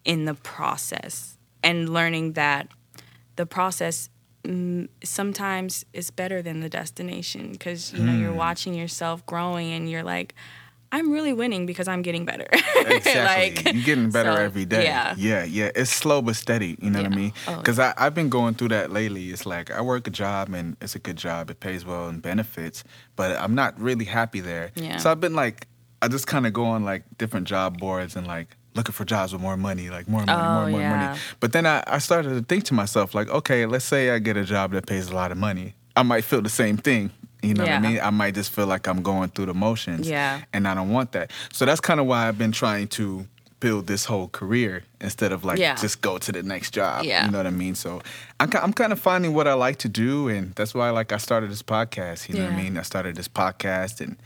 in 0.04 0.24
the 0.24 0.34
process 0.34 1.38
and 1.62 1.88
learning 1.88 2.32
that 2.32 2.68
the 3.36 3.46
process 3.46 4.10
sometimes 5.02 5.84
it's 5.92 6.10
better 6.10 6.42
than 6.42 6.60
the 6.60 6.68
destination 6.68 7.52
because 7.52 7.92
you 7.92 8.02
know 8.04 8.12
Hmm. 8.12 8.20
you're 8.20 8.34
watching 8.34 8.74
yourself 8.74 9.24
growing 9.26 9.72
and 9.72 9.90
you're 9.90 10.02
like 10.02 10.34
i'm 10.92 11.12
really 11.12 11.32
winning 11.32 11.66
because 11.66 11.86
i'm 11.88 12.02
getting 12.02 12.24
better 12.24 12.46
exactly. 12.86 13.50
Like, 13.50 13.64
You're 13.74 13.82
getting 13.84 14.10
better 14.10 14.34
so, 14.36 14.42
every 14.42 14.64
day. 14.64 14.84
yeah 14.84 15.14
Yeah, 15.16 15.44
yeah. 15.44 15.70
It's 15.74 15.90
slow 15.90 16.22
but 16.22 16.34
steady. 16.36 16.76
You 16.80 16.90
know 16.90 17.02
what 17.02 17.12
I 17.12 17.14
Yeah. 17.14 17.16
mean? 17.22 17.32
Oh, 17.46 17.56
Because 17.58 17.78
I 17.78 17.92
I've 17.98 18.14
been 18.14 18.30
going 18.30 18.54
through 18.54 18.68
that 18.68 18.90
lately. 18.90 19.30
It's 19.30 19.44
like 19.44 19.70
I 19.70 19.80
work 19.82 20.06
a 20.06 20.10
job 20.10 20.52
and 20.54 20.76
it's 20.80 20.94
a 20.96 20.98
good 20.98 21.16
job. 21.16 21.50
It 21.50 21.60
pays 21.60 21.84
well 21.84 22.08
and 22.08 22.22
benefits, 22.22 22.82
but 23.16 23.38
I'm 23.38 23.54
not 23.54 23.78
really 23.78 24.06
happy 24.06 24.40
there. 24.40 24.72
Yeah. 24.74 24.96
So 24.96 25.10
I've 25.10 25.20
been 25.20 25.34
like, 25.34 25.66
I 26.02 26.08
just 26.08 26.26
kind 26.26 26.46
of 26.46 26.52
go 26.52 26.64
on 26.64 26.84
like 26.84 27.02
different 27.18 27.46
job 27.46 27.78
boards 27.78 28.16
and 28.16 28.26
like 28.26 28.56
looking 28.74 28.92
for 28.92 29.04
jobs 29.04 29.32
with 29.32 29.42
more 29.42 29.56
money, 29.56 29.90
like 29.90 30.08
more 30.08 30.24
money, 30.24 30.32
Oh, 30.40 30.60
more, 30.62 30.70
more 30.70 30.80
yeah. 30.80 31.06
money. 31.08 31.18
But 31.40 31.52
then 31.52 31.66
I, 31.66 31.82
I 31.86 31.98
started 31.98 32.30
to 32.30 32.42
think 32.42 32.64
to 32.64 32.74
myself, 32.74 33.14
like, 33.14 33.28
okay, 33.28 33.66
let's 33.66 33.84
say 33.84 34.10
I 34.10 34.18
get 34.18 34.36
a 34.36 34.44
job 34.44 34.72
that 34.72 34.86
pays 34.86 35.08
a 35.10 35.14
lot 35.14 35.32
of 35.32 35.38
money. 35.38 35.74
I 35.96 36.02
might 36.02 36.24
feel 36.24 36.40
the 36.42 36.48
same 36.48 36.76
thing. 36.76 37.10
You 37.42 37.54
know 37.54 37.64
what 37.64 37.72
I 37.72 37.78
mean? 37.80 37.98
I 38.00 38.10
might 38.10 38.34
just 38.34 38.50
feel 38.52 38.66
like 38.66 38.86
I'm 38.86 39.02
going 39.02 39.30
through 39.30 39.46
the 39.46 39.54
motions. 39.54 40.06
Yeah. 40.08 40.42
And 40.52 40.68
I 40.68 40.74
don't 40.74 40.90
want 40.90 41.12
that. 41.12 41.30
So 41.52 41.64
that's 41.64 41.80
kind 41.80 41.98
of 41.98 42.04
why 42.06 42.28
I've 42.28 42.36
been 42.38 42.52
trying 42.52 42.86
to 42.88 43.26
build 43.60 43.86
this 43.86 44.04
whole 44.04 44.28
career 44.28 44.84
instead 45.00 45.32
of 45.32 45.44
like 45.44 45.58
Yeah. 45.58 45.74
just 45.74 46.00
go 46.02 46.18
to 46.18 46.32
the 46.32 46.42
next 46.42 46.72
job. 46.72 47.04
Yeah. 47.04 47.24
You 47.24 47.30
know 47.30 47.38
what 47.38 47.46
I 47.46 47.50
mean? 47.50 47.74
So 47.74 48.02
I'm, 48.38 48.50
I'm 48.62 48.72
kind 48.74 48.92
of 48.92 49.00
finding 49.00 49.32
what 49.34 49.48
I 49.48 49.54
like 49.54 49.78
to 49.78 49.88
do. 49.88 50.28
And 50.28 50.54
that's 50.54 50.74
why 50.74 50.90
like 50.90 51.12
I 51.12 51.16
started 51.16 51.50
this 51.50 51.62
podcast. 51.62 52.28
You 52.28 52.36
know 52.38 52.44
what 52.44 52.52
I 52.54 52.62
mean? 52.62 52.76
I 52.78 52.82
started 52.82 53.16
this 53.16 53.28
podcast 53.28 54.00
and 54.02 54.16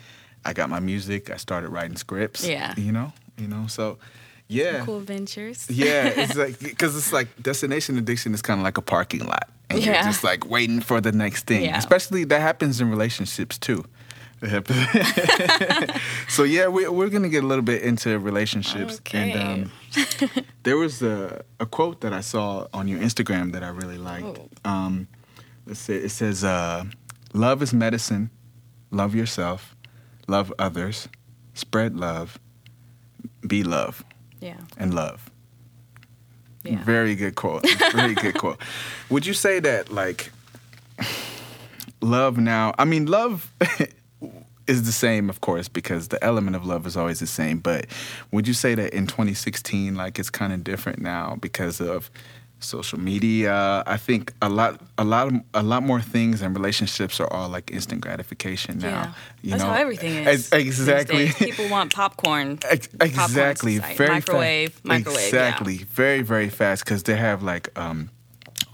I 0.45 0.53
got 0.53 0.69
my 0.69 0.81
music. 0.81 1.31
I 1.31 1.37
started 1.37 1.71
writing 1.71 1.97
scripts. 1.97 2.45
Yeah. 2.47 2.75
You 2.77 2.93
know? 2.93 3.13
You 3.39 3.47
know? 3.49 3.67
So 3.69 3.99
yeah. 4.55 4.85
cool 4.85 5.01
ventures 5.01 5.67
Yeah, 5.71 6.07
it's 6.15 6.37
like 6.45 6.59
because 6.61 6.97
it's 6.97 7.13
like 7.13 7.29
destination 7.43 7.99
addiction 7.99 8.35
is 8.35 8.43
kind 8.43 8.61
of 8.61 8.65
like 8.65 8.79
a 8.79 8.83
parking 8.83 9.27
lot, 9.27 9.49
and 9.71 9.85
you're 9.85 9.95
just 9.95 10.25
like 10.25 10.49
waiting 10.49 10.81
for 10.81 11.01
the 11.01 11.13
next 11.13 11.47
thing. 11.47 11.65
Yeah. 11.65 11.79
Especially 11.79 12.25
that 12.25 12.41
happens 12.41 12.81
in 12.81 12.91
relationships 12.91 13.59
too. 13.59 13.85
So 16.29 16.43
yeah, 16.43 16.69
we, 16.69 16.87
we're 16.89 17.09
gonna 17.09 17.29
get 17.29 17.45
a 17.45 17.47
little 17.47 17.63
bit 17.65 17.83
into 17.83 18.19
relationships, 18.19 18.97
Okay. 18.97 19.33
and 19.33 19.65
um, 19.65 19.73
there 20.65 20.77
was 20.77 21.01
a, 21.03 21.45
a 21.61 21.67
quote 21.67 22.01
that 22.01 22.13
I 22.13 22.21
saw 22.21 22.67
on 22.75 22.89
your 22.89 22.99
Instagram 23.01 23.53
that 23.53 23.63
I 23.63 23.69
really 23.69 23.99
liked. 23.99 24.39
Oh. 24.65 24.71
Um, 24.71 25.09
it 25.67 26.11
says, 26.11 26.45
uh, 26.45 26.85
"Love 27.33 27.63
is 27.63 27.73
medicine. 27.73 28.31
Love 28.91 29.15
yourself. 29.15 29.75
Love 30.29 30.53
others. 30.59 31.09
Spread 31.55 31.97
love. 31.97 32.39
Be 33.47 33.63
love." 33.63 34.05
Yeah 34.45 34.61
and 34.77 34.93
love. 34.95 35.31
yeah 36.65 36.85
Very 36.85 37.15
good 37.15 37.35
quote. 37.35 37.65
Very 37.93 38.15
good 38.15 38.37
quote. 38.39 38.61
Would 39.11 39.27
you 39.27 39.35
say 39.35 39.61
that 39.61 39.91
like 39.91 40.31
love 42.01 42.37
now? 42.39 42.75
I 42.79 42.85
mean, 42.85 43.07
love 43.07 43.53
is 44.67 44.85
the 44.85 44.93
same, 44.93 45.31
of 45.31 45.41
course, 45.41 45.69
because 45.69 46.09
the 46.09 46.23
element 46.23 46.57
of 46.57 46.65
love 46.67 46.87
is 46.87 46.97
always 46.97 47.21
the 47.21 47.27
same. 47.27 47.59
But 47.59 47.87
would 48.33 48.47
you 48.47 48.55
say 48.55 48.75
that 48.75 48.93
in 48.95 49.07
2016, 49.07 49.95
like 49.95 50.19
it's 50.19 50.31
kind 50.31 50.53
of 50.53 50.63
different 50.65 51.01
now 51.01 51.37
because 51.41 51.81
of 51.81 52.11
social 52.61 52.99
media? 53.01 53.83
I 53.87 53.97
think 53.97 54.33
a 54.41 54.49
lot, 54.49 54.81
a 54.97 55.05
lot, 55.05 55.29
of, 55.29 55.35
a 55.53 55.63
lot 55.63 55.83
more 55.83 56.01
things 56.01 56.41
and 56.43 56.57
relationships 56.57 57.21
are 57.21 57.31
all 57.33 57.49
like 57.49 57.71
instant 57.71 58.01
gratification 58.01 58.79
now. 58.79 58.89
yeah 58.89 59.13
You 59.43 59.51
that's 59.51 59.63
know, 59.63 59.71
how 59.71 59.77
everything 59.81 60.15
is 60.27 60.53
Exactly. 60.53 61.29
people 61.33 61.69
want 61.69 61.93
popcorn 61.95 62.59
exactly. 62.71 63.77
society. 63.77 63.79
Very 63.97 64.11
Microwave, 64.11 64.73
fast. 64.73 64.85
microwave, 64.85 65.21
yeah. 65.21 65.27
Exactly. 65.27 65.77
Very 65.93 66.23
very 66.23 66.49
fast 66.49 66.85
because 66.85 67.03
they 67.03 67.17
have 67.17 67.43
like 67.43 67.69
um, 67.79 68.11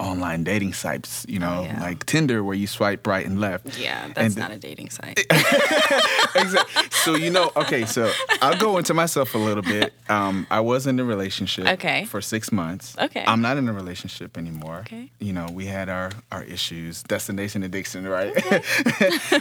online 0.00 0.42
dating 0.44 0.72
sites. 0.72 1.24
You 1.28 1.38
know, 1.38 1.58
Oh, 1.60 1.64
yeah. 1.64 1.80
like 1.80 2.06
Tinder 2.06 2.42
where 2.42 2.56
you 2.56 2.66
swipe 2.66 3.06
right 3.06 3.24
and 3.26 3.40
left. 3.40 3.78
yeah 3.78 4.06
that's 4.08 4.18
And- 4.34 4.36
not 4.36 4.50
a 4.50 4.56
dating 4.58 4.90
site 4.90 5.20
exactly. 6.34 6.82
So 6.90 7.14
you 7.16 7.30
know, 7.30 7.50
okay. 7.56 7.84
So 7.86 8.10
I'll 8.42 8.58
go 8.58 8.78
into 8.78 8.94
myself 8.94 9.34
a 9.34 9.38
little 9.38 9.62
bit. 9.62 9.92
Um, 10.10 10.44
I 10.50 10.58
was 10.58 10.88
in 10.88 10.98
a 10.98 11.04
relationship. 11.04 11.66
Okay. 11.68 12.04
For 12.06 12.20
six 12.20 12.50
months. 12.50 12.96
Okay. 12.98 13.22
I'm 13.28 13.40
not 13.40 13.56
in 13.58 13.68
a 13.68 13.72
relationship 13.72 14.36
anymore. 14.36 14.78
Okay. 14.80 15.12
You 15.20 15.32
know, 15.32 15.46
we 15.52 15.66
had 15.66 15.88
our 15.88 16.10
our 16.32 16.42
issues, 16.42 17.04
destination 17.04 17.62
addiction, 17.62 18.08
right? 18.08 18.34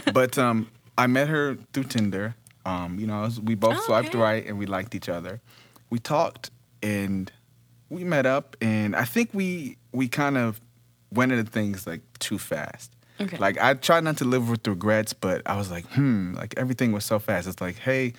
but 0.14 0.38
um, 0.38 0.68
I 0.96 1.08
met 1.08 1.26
her 1.28 1.56
through 1.72 1.84
Tinder. 1.84 2.36
Um, 2.64 3.00
you 3.00 3.06
know, 3.08 3.28
we 3.42 3.56
both 3.56 3.78
Oh, 3.78 3.86
swiped 3.86 4.10
okay. 4.10 4.18
right 4.18 4.46
and 4.46 4.58
we 4.58 4.66
liked 4.66 4.94
each 4.94 5.08
other. 5.08 5.40
We 5.90 5.98
talked 5.98 6.50
and 6.84 7.32
we 7.88 8.04
met 8.04 8.26
up, 8.26 8.56
and 8.60 8.94
I 8.94 9.04
think 9.04 9.30
we 9.34 9.76
we 9.92 10.08
kind 10.08 10.36
of 10.36 10.60
went 11.12 11.32
into 11.32 11.50
things 11.50 11.86
like 11.86 12.02
too 12.18 12.38
fast. 12.38 12.92
Okay. 13.20 13.36
Like 13.36 13.58
I 13.60 13.74
tried 13.74 14.04
not 14.04 14.16
to 14.18 14.24
live 14.24 14.48
with 14.48 14.66
regrets, 14.66 15.12
but 15.12 15.42
I 15.46 15.56
was 15.56 15.70
like, 15.70 15.86
hmm, 15.92 16.34
like 16.34 16.54
everything 16.56 16.92
was 16.92 17.04
so 17.04 17.18
fast. 17.18 17.46
It's 17.46 17.60
like, 17.60 17.76
hey, 17.76 18.14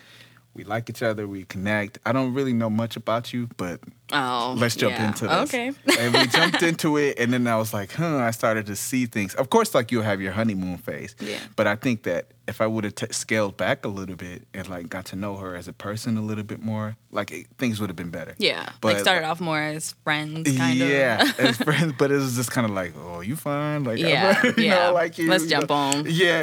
we 0.53 0.63
like 0.63 0.89
each 0.89 1.01
other, 1.01 1.27
we 1.27 1.45
connect. 1.45 1.97
I 2.05 2.11
don't 2.11 2.33
really 2.33 2.53
know 2.53 2.69
much 2.69 2.95
about 2.95 3.33
you, 3.33 3.49
but 3.57 3.79
oh 4.13 4.55
let's 4.57 4.75
jump 4.75 4.93
yeah. 4.95 5.07
into 5.07 5.27
this. 5.27 5.37
okay 5.53 5.71
and 5.99 6.13
we 6.13 6.27
jumped 6.27 6.61
into 6.63 6.97
it, 7.05 7.19
and 7.19 7.31
then 7.33 7.45
I 7.47 7.57
was 7.57 7.73
like, 7.73 7.91
huh, 7.93 8.17
I 8.17 8.31
started 8.31 8.65
to 8.67 8.75
see 8.75 9.05
things. 9.05 9.33
Of 9.35 9.49
course, 9.49 9.73
like 9.75 9.91
you'll 9.91 10.03
have 10.03 10.21
your 10.21 10.31
honeymoon 10.31 10.77
phase. 10.77 11.15
Yeah. 11.19 11.37
But 11.55 11.67
I 11.67 11.75
think 11.75 12.03
that 12.03 12.27
if 12.47 12.59
I 12.59 12.67
would 12.67 12.83
have 12.83 12.95
t- 12.95 13.05
scaled 13.11 13.55
back 13.55 13.85
a 13.85 13.87
little 13.87 14.15
bit 14.15 14.47
and 14.53 14.67
like 14.67 14.89
got 14.89 15.05
to 15.05 15.15
know 15.15 15.35
her 15.37 15.55
as 15.55 15.67
a 15.67 15.73
person 15.73 16.17
a 16.17 16.21
little 16.21 16.43
bit 16.43 16.61
more, 16.61 16.97
like 17.11 17.31
it, 17.31 17.47
things 17.57 17.79
would 17.79 17.89
have 17.89 17.95
been 17.95 18.09
better. 18.09 18.35
yeah 18.39 18.69
But- 18.81 18.93
like 18.95 19.01
started 19.03 19.25
off 19.25 19.39
more 19.39 19.59
as 19.61 19.93
friends 20.03 20.51
kind 20.57 20.77
yeah, 20.77 21.21
of 21.23 21.39
as 21.39 21.57
friends, 21.67 21.93
but 21.97 22.11
it 22.11 22.15
was 22.15 22.35
just 22.35 22.51
kind 22.51 22.65
of 22.65 22.71
like, 22.71 22.93
oh 22.97 23.15
"Oh, 23.17 23.21
you 23.21 23.35
fine?" 23.35 23.83
Like, 23.83 23.99
Yeah, 23.99 24.41
you 24.43 24.53
yeah. 24.57 24.87
know, 24.87 24.93
like 24.93 25.17
you. 25.17 25.29
Let's 25.29 25.45
jump 25.45 25.69
know. 25.69 25.75
on. 25.75 26.05
Yeah. 26.07 26.41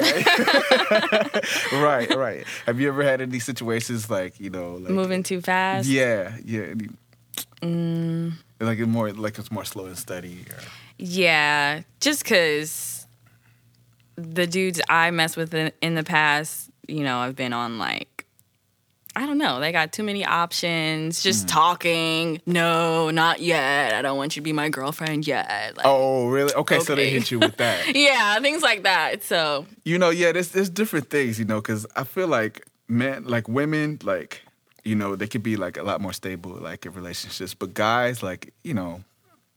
right, 1.72 2.14
right. 2.14 2.44
Have 2.66 2.80
you 2.80 2.88
ever 2.88 3.02
had 3.02 3.20
any 3.20 3.38
situations 3.40 4.08
like 4.10 4.38
you 4.38 4.50
know, 4.50 4.74
like 4.76 4.90
Moving 4.92 5.22
too 5.22 5.40
fast. 5.40 5.88
Yeah, 5.88 6.36
yeah. 6.44 6.74
Mm. 7.62 8.32
Like 8.60 8.78
it's 8.78 8.88
more 8.88 9.12
like 9.12 9.38
it's 9.38 9.50
more 9.50 9.64
slow 9.64 9.86
and 9.86 9.96
steady. 9.98 10.44
Or, 10.50 10.58
Yeah, 10.98 11.82
just 12.00 12.22
because 12.24 13.06
the 14.16 14.46
dudes 14.46 14.80
I 14.88 15.10
mess 15.10 15.36
with 15.36 15.54
in, 15.54 15.70
in 15.80 15.94
the 15.94 16.02
past, 16.04 16.70
you 16.88 17.04
know, 17.04 17.18
I've 17.18 17.36
been 17.36 17.52
on 17.52 17.78
like, 17.78 18.24
I 19.14 19.26
don't 19.26 19.38
know, 19.38 19.58
they 19.60 19.72
got 19.72 19.92
too 19.92 20.02
many 20.02 20.24
options, 20.24 21.22
just 21.22 21.46
Mm. 21.46 21.50
talking. 21.50 22.40
No, 22.46 23.10
not 23.10 23.40
yet. 23.40 23.94
I 23.94 24.02
don't 24.02 24.16
want 24.16 24.36
you 24.36 24.40
to 24.40 24.44
be 24.44 24.52
my 24.52 24.68
girlfriend 24.68 25.26
yet. 25.26 25.76
Like, 25.76 25.86
oh, 25.86 26.28
really? 26.28 26.52
Okay, 26.54 26.80
so 26.80 26.94
they 26.94 27.10
hit 27.10 27.30
you 27.30 27.38
with 27.40 27.56
that. 27.58 27.86
Yeah, 27.94 28.38
things 28.40 28.62
like 28.62 28.82
that. 28.84 29.22
So, 29.24 29.66
you 29.84 29.98
know, 29.98 30.10
yeah, 30.10 30.32
there's 30.32 30.48
there's 30.48 30.70
different 30.70 31.10
things, 31.10 31.38
you 31.38 31.44
know, 31.44 31.60
because 31.60 31.86
I 31.96 32.04
feel 32.04 32.28
like 32.28 32.66
men, 32.88 33.24
like 33.24 33.48
women, 33.48 33.98
like 34.02 34.42
you 34.88 34.94
know, 34.94 35.16
they 35.16 35.26
could 35.26 35.42
be 35.42 35.56
like 35.56 35.76
a 35.76 35.82
lot 35.82 36.00
more 36.00 36.14
stable, 36.14 36.52
like 36.70 36.86
in 36.86 36.92
relationships, 36.94 37.54
but 37.54 37.74
guys, 37.74 38.22
like 38.22 38.52
you 38.64 38.74
know, 38.74 39.04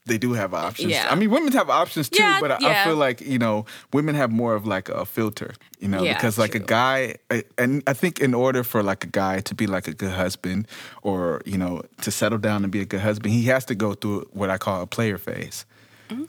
they 0.05 0.17
do 0.17 0.33
have 0.33 0.53
uh, 0.53 0.67
options. 0.67 0.91
Yeah. 0.91 1.07
I 1.09 1.15
mean, 1.15 1.29
women 1.29 1.53
have 1.53 1.69
options 1.69 2.09
too, 2.09 2.23
Yeah, 2.23 2.39
but 2.41 2.51
I, 2.51 2.71
I 2.71 2.85
feel 2.85 2.95
like 2.95 3.21
you 3.21 3.39
know, 3.39 3.65
women 3.93 4.15
have 4.15 4.31
more 4.31 4.53
of 4.55 4.65
like 4.65 4.89
a 4.89 5.05
filter, 5.05 5.53
you 5.79 5.87
know, 5.87 6.03
Yeah, 6.03 6.15
because 6.15 6.37
like 6.37 6.55
a 6.55 6.59
guy, 6.59 7.15
and 7.57 7.83
I 7.87 7.93
think 7.93 8.19
in 8.19 8.33
order 8.33 8.63
for 8.63 8.83
like 8.83 9.03
a 9.03 9.07
guy 9.07 9.41
to 9.41 9.55
be 9.55 9.67
like 9.67 9.87
a 9.87 9.93
good 9.93 10.11
husband, 10.11 10.67
or 11.01 11.41
you 11.45 11.57
know, 11.57 11.83
to 12.01 12.11
settle 12.11 12.39
down 12.39 12.63
and 12.63 12.71
be 12.71 12.81
a 12.81 12.85
good 12.85 13.01
husband, 13.01 13.33
he 13.33 13.45
has 13.45 13.65
to 13.65 13.75
go 13.75 13.93
through 13.93 14.27
what 14.33 14.49
I 14.49 14.57
call 14.57 14.81
a 14.81 14.87
player 14.87 15.17
phase, 15.17 15.65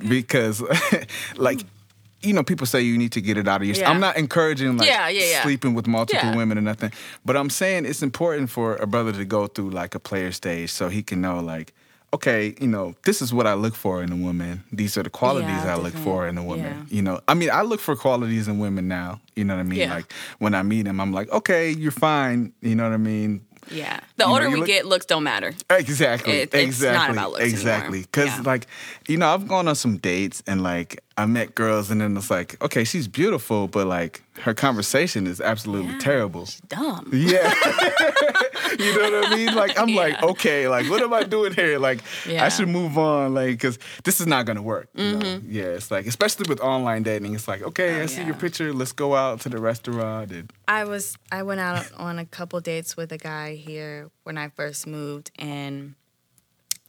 because 0.09 0.63
like. 1.37 1.61
You 2.23 2.33
know, 2.33 2.43
people 2.43 2.67
say 2.67 2.81
you 2.83 2.97
need 2.99 3.13
to 3.13 3.21
get 3.21 3.37
it 3.37 3.49
out 3.49 3.61
of 3.63 3.67
your. 3.67 3.77
Yeah. 3.77 3.91
I'm 3.91 4.01
not 4.01 4.17
encouraging 4.17 4.77
like 4.77 4.89
Yeah, 4.89 5.09
yeah, 5.09 5.43
sleeping 5.43 5.75
with 5.75 5.87
multiple 5.87 6.35
women 6.37 6.57
or 6.59 6.61
nothing, 6.63 6.93
but 7.25 7.37
I'm 7.37 7.51
saying 7.51 7.85
it's 7.87 8.03
important 8.03 8.51
for 8.51 8.77
a 8.77 8.87
brother 8.87 9.13
to 9.13 9.25
go 9.25 9.47
through 9.49 9.71
like 9.71 9.95
a 9.95 9.99
player 10.01 10.31
stage 10.33 10.71
so 10.71 10.89
he 10.89 11.03
can 11.03 11.21
know 11.21 11.41
like, 11.41 11.73
okay, 12.15 12.55
you 12.61 12.67
know, 12.69 12.95
this 13.05 13.23
is 13.23 13.33
what 13.33 13.47
I 13.47 13.55
look 13.55 13.75
for 13.75 14.03
in 14.03 14.13
a 14.13 14.17
woman. 14.17 14.63
These 14.71 14.97
are 14.99 15.03
the 15.03 15.11
qualities 15.11 15.65
I 15.65 15.77
look 15.77 15.95
for 15.95 16.29
in 16.29 16.37
a 16.39 16.45
woman. 16.45 16.87
You 16.91 17.03
know, 17.03 17.21
I 17.27 17.35
mean, 17.35 17.51
I 17.51 17.63
look 17.63 17.81
for 17.81 17.97
qualities 17.97 18.47
in 18.49 18.59
women 18.59 18.87
now. 18.87 19.21
You 19.35 19.45
know 19.45 19.55
what 19.55 19.61
I 19.61 19.65
mean? 19.65 19.79
Yeah. 19.81 19.95
Like 19.95 20.13
when 20.39 20.55
I 20.55 20.63
meet 20.63 20.83
them, 20.83 21.01
I'm 21.01 21.13
like, 21.13 21.31
okay, 21.33 21.71
you're 21.71 21.91
fine. 21.91 22.53
You 22.61 22.75
know 22.77 22.85
what 22.85 22.93
I 22.93 22.99
mean? 22.99 23.41
yeah. 23.71 24.01
The 24.17 24.25
You 24.25 24.31
older 24.31 24.45
you 24.49 24.51
we 24.55 24.59
look- 24.59 24.67
get, 24.67 24.87
looks 24.87 25.07
don't 25.07 25.23
matter. 25.23 25.55
Exactly. 25.71 26.33
It- 26.33 26.53
it's 26.53 26.53
not 26.55 26.61
exactly. 26.65 27.17
about 27.17 27.31
looks 27.33 27.45
exactly. 27.45 28.01
Because 28.03 28.27
Yeah. 28.37 28.43
like, 28.45 28.67
you 29.09 29.17
know, 29.17 29.33
I've 29.33 29.47
gone 29.49 29.67
on 29.69 29.77
some 29.77 29.97
dates 29.99 30.43
and 30.47 30.63
like 30.63 31.01
I 31.19 31.27
met 31.27 31.55
girls 31.55 31.91
and 31.91 32.01
then 32.01 32.17
it's 32.17 32.31
like, 32.31 32.61
okay, 32.63 32.85
she's 32.85 33.07
beautiful, 33.07 33.69
but 33.69 33.87
like 33.87 34.23
her 34.41 34.55
conversation 34.55 35.27
is 35.27 35.41
absolutely 35.41 35.93
Yeah. 35.93 35.99
terrible. 35.99 36.47
She's 36.47 36.61
dumb. 36.63 37.11
Yeah. 37.13 37.53
you 38.79 38.99
know 38.99 39.11
what 39.21 39.27
I 39.33 39.37
mean? 39.37 39.55
Like, 39.55 39.79
I'm 39.79 39.95
like, 39.95 40.23
okay, 40.23 40.69
like, 40.69 40.89
what 40.89 41.03
am 41.03 41.13
I 41.13 41.23
doing 41.25 41.53
here? 41.53 41.79
Like, 41.79 42.01
I 42.27 42.49
should 42.49 42.69
move 42.69 42.97
on, 42.97 43.35
like, 43.35 43.51
because 43.51 43.79
this 44.05 44.21
is 44.21 44.27
not 44.27 44.47
going 44.47 44.57
to 44.57 44.63
work. 44.63 44.89
You 44.95 45.13
know? 45.13 45.19
Mm-hmm. 45.19 45.47
Yeah, 45.51 45.65
it's 45.65 45.91
like, 45.91 46.07
especially 46.07 46.47
with 46.49 46.61
online 46.61 47.03
dating, 47.03 47.35
it's 47.35 47.47
like, 47.47 47.63
okay, 47.63 48.01
Oh, 48.01 48.05
I 48.05 48.07
see 48.07 48.23
yeah. 48.23 48.29
your 48.29 48.37
picture. 48.37 48.73
Let's 48.73 48.93
go 48.93 49.15
out 49.15 49.41
to 49.43 49.49
the 49.51 49.59
restaurant. 49.59 50.33
And, 50.33 50.51
I 50.67 50.85
was 50.85 51.17
I 51.31 51.43
went 51.43 51.61
out 51.61 51.93
on 51.99 52.19
a 52.19 52.25
couple 52.25 52.59
dates 52.61 52.97
with 52.97 53.13
a 53.13 53.19
guy 53.19 53.55
here 53.57 54.11
when 54.23 54.39
I 54.39 54.49
first 54.49 54.87
moved 54.87 55.31
and 55.39 55.95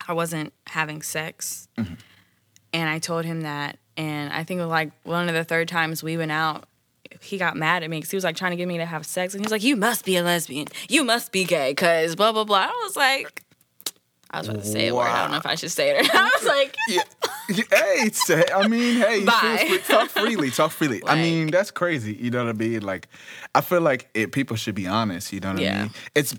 I 0.08 0.14
wasn't 0.14 0.54
having 0.66 1.02
sex. 1.02 1.68
And 1.76 2.88
I 2.88 2.98
told 2.98 3.24
him 3.26 3.42
that 3.42 3.78
and 3.96 4.32
I 4.32 4.44
think 4.44 4.60
like 4.62 4.90
one 5.04 5.28
of 5.28 5.34
the 5.34 5.44
third 5.44 5.68
times 5.68 6.02
we 6.02 6.16
went 6.16 6.32
out 6.32 6.64
he 7.20 7.38
got 7.38 7.56
mad 7.56 7.82
at 7.82 7.90
me 7.90 7.98
because 7.98 8.10
he 8.10 8.16
was 8.16 8.24
like 8.24 8.36
trying 8.36 8.50
to 8.50 8.56
get 8.56 8.68
me 8.68 8.78
to 8.78 8.86
have 8.86 9.06
sex 9.06 9.34
and 9.34 9.40
he 9.40 9.44
was 9.44 9.52
like 9.52 9.62
you 9.62 9.76
must 9.76 10.04
be 10.04 10.16
a 10.16 10.22
lesbian 10.22 10.66
you 10.88 11.04
must 11.04 11.32
be 11.32 11.44
gay 11.44 11.70
because 11.70 12.16
blah 12.16 12.32
blah 12.32 12.44
blah 12.44 12.68
I 12.70 12.80
was 12.84 12.96
like 12.96 13.42
I 14.30 14.38
was 14.38 14.48
about 14.48 14.62
to 14.62 14.66
say 14.66 14.88
a 14.88 14.94
word 14.94 15.06
I 15.06 15.22
don't 15.22 15.30
know 15.30 15.38
if 15.38 15.46
I 15.46 15.54
should 15.54 15.70
say 15.70 15.90
it 15.96 16.10
I 16.14 16.30
was 16.38 16.46
like 16.46 16.74
yeah. 16.88 17.02
hey, 17.48 18.10
say, 18.12 18.44
I 18.54 18.68
mean, 18.68 18.96
hey, 18.96 19.24
Bye. 19.24 19.78
talk 19.86 20.08
freely, 20.08 20.50
talk 20.50 20.70
freely. 20.70 21.02
I 21.06 21.16
mean, 21.16 21.48
that's 21.50 21.70
crazy. 21.70 22.14
You 22.14 22.30
know 22.30 22.44
what 22.44 22.54
I 22.54 22.58
mean? 22.58 22.82
Like, 22.82 23.08
I 23.54 23.60
feel 23.60 23.80
like 23.80 24.08
it, 24.14 24.32
people 24.32 24.56
should 24.56 24.74
be 24.74 24.86
honest. 24.86 25.32
You 25.32 25.40
know 25.40 25.52
what 25.52 25.62
I 25.62 25.82
mean? 25.82 25.90
It's. 26.14 26.34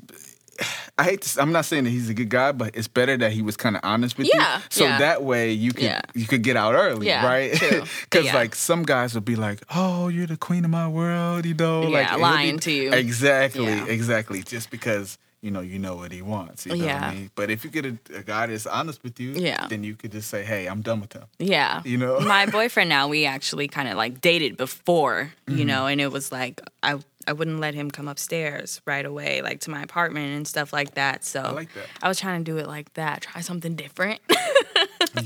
I 0.97 1.03
hate 1.03 1.21
to. 1.23 1.41
I'm 1.41 1.51
not 1.51 1.65
saying 1.65 1.83
that 1.83 1.89
he's 1.89 2.09
a 2.09 2.13
good 2.13 2.29
guy, 2.29 2.51
but 2.53 2.75
it's 2.75 2.87
better 2.87 3.17
that 3.17 3.33
he 3.33 3.41
was 3.41 3.57
kind 3.57 3.75
of 3.75 3.81
honest 3.83 4.17
with 4.17 4.29
Yeah, 4.33 4.57
you. 4.57 4.63
So 4.69 4.83
yeah. 4.85 4.97
that 4.99 5.23
way 5.23 5.51
you 5.51 5.73
could 5.73 5.83
Yeah. 5.83 6.01
you 6.13 6.25
could 6.25 6.41
get 6.41 6.55
out 6.55 6.73
early, 6.73 7.09
right? 7.09 7.51
Because 7.51 8.25
like 8.33 8.55
some 8.55 8.83
guys 8.83 9.13
would 9.13 9.25
be 9.25 9.35
like, 9.35 9.59
"Oh, 9.75 10.07
you're 10.07 10.27
the 10.27 10.37
queen 10.37 10.63
of 10.63 10.71
my 10.71 10.87
world," 10.87 11.45
you 11.45 11.53
know, 11.53 11.83
Yeah, 11.89 11.89
like 12.15 12.19
lying 12.19 12.55
be- 12.55 12.59
to 12.61 12.71
you. 12.71 12.93
Exactly, 12.93 13.73
exactly. 13.91 14.41
Just 14.43 14.69
because 14.69 15.17
you 15.41 15.51
know 15.51 15.59
you 15.61 15.77
know 15.77 15.95
what 15.97 16.11
he 16.13 16.21
wants. 16.21 16.65
You 16.65 16.75
know 16.77 16.85
Yeah. 16.85 17.07
I 17.09 17.13
mean? 17.13 17.29
But 17.35 17.51
if 17.51 17.63
you 17.65 17.69
get 17.69 17.85
a, 17.85 17.97
a 18.15 18.23
guy 18.23 18.47
that's 18.47 18.65
honest 18.65 19.03
with 19.03 19.19
you, 19.19 19.33
Yeah. 19.33 19.67
then 19.67 19.83
you 19.83 19.95
could 19.95 20.11
just 20.13 20.29
say, 20.29 20.43
"Hey, 20.45 20.65
I'm 20.67 20.81
done 20.81 21.01
with 21.01 21.13
him." 21.13 21.23
Yeah. 21.39 21.81
You 21.83 21.97
know? 21.97 22.19
My 22.21 22.45
boyfriend 22.45 22.89
now, 22.89 23.07
we 23.09 23.25
actually 23.25 23.67
kind 23.67 23.87
of 23.89 23.97
like 23.97 24.21
dated 24.21 24.55
before, 24.57 25.33
Mm-hmm. 25.47 25.59
you 25.59 25.65
know, 25.65 25.85
and 25.87 25.99
it 26.01 26.11
was 26.11 26.31
like 26.31 26.61
I 26.81 26.99
I 27.27 27.33
wouldn't 27.33 27.59
let 27.59 27.73
him 27.73 27.89
come 27.91 28.07
upstairs 28.07 28.81
right 28.85 29.05
away, 29.05 29.41
like 29.41 29.61
to 29.61 29.71
my 29.71 29.81
apartment 29.81 30.35
and 30.35 30.47
stuff 30.47 30.71
like 30.73 30.95
that. 30.95 31.23
So 31.23 31.41
I 31.41 31.51
like 31.51 31.73
that. 31.73 31.85
I 32.03 32.07
was 32.07 32.19
trying 32.19 32.43
to 32.43 32.51
do 32.51 32.57
it 32.57 32.67
like 32.67 32.93
that, 32.93 33.21
try 33.21 33.41
something 33.41 33.75
different. 33.75 34.19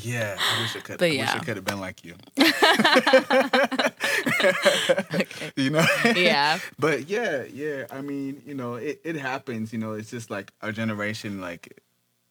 Yeah, 0.01 0.35
I 0.37 0.61
wish 0.61 0.75
I 0.75 0.79
could. 0.81 0.99
But 0.99 1.11
I 1.11 1.17
wish. 1.17 1.29
I 1.29 1.39
could 1.39 1.55
have 1.55 1.65
been 1.65 1.79
like 1.79 2.03
you. 2.05 2.13
You 5.55 5.69
know. 5.71 5.85
yeah. 6.15 6.59
But 6.77 7.09
yeah, 7.09 7.43
yeah. 7.51 7.85
I 7.91 8.01
mean, 8.01 8.41
you 8.45 8.53
know, 8.53 8.75
it, 8.75 9.01
it 9.03 9.15
happens. 9.15 9.73
You 9.73 9.79
know, 9.79 9.93
it's 9.93 10.09
just 10.11 10.29
like 10.29 10.51
our 10.61 10.71
generation. 10.71 11.41
Like, 11.41 11.81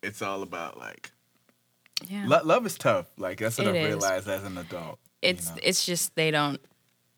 it's 0.03 0.23
all 0.23 0.43
about 0.43 0.79
like 0.79 1.11
Yeah. 2.07 2.25
lo- 2.27 2.43
love 2.45 2.65
is 2.67 2.79
tough. 2.79 3.07
Like 3.19 3.39
that's 3.39 3.59
what 3.59 3.67
It 3.69 3.75
I 3.75 3.79
is. 3.81 3.87
realized 3.89 4.29
as 4.29 4.45
an 4.45 4.57
adult. 4.59 4.99
you 5.23 5.31
it's 5.31 5.51
know. 5.51 5.57
it's 5.63 5.85
just 5.85 6.15
they 6.15 6.31
don't 6.31 6.61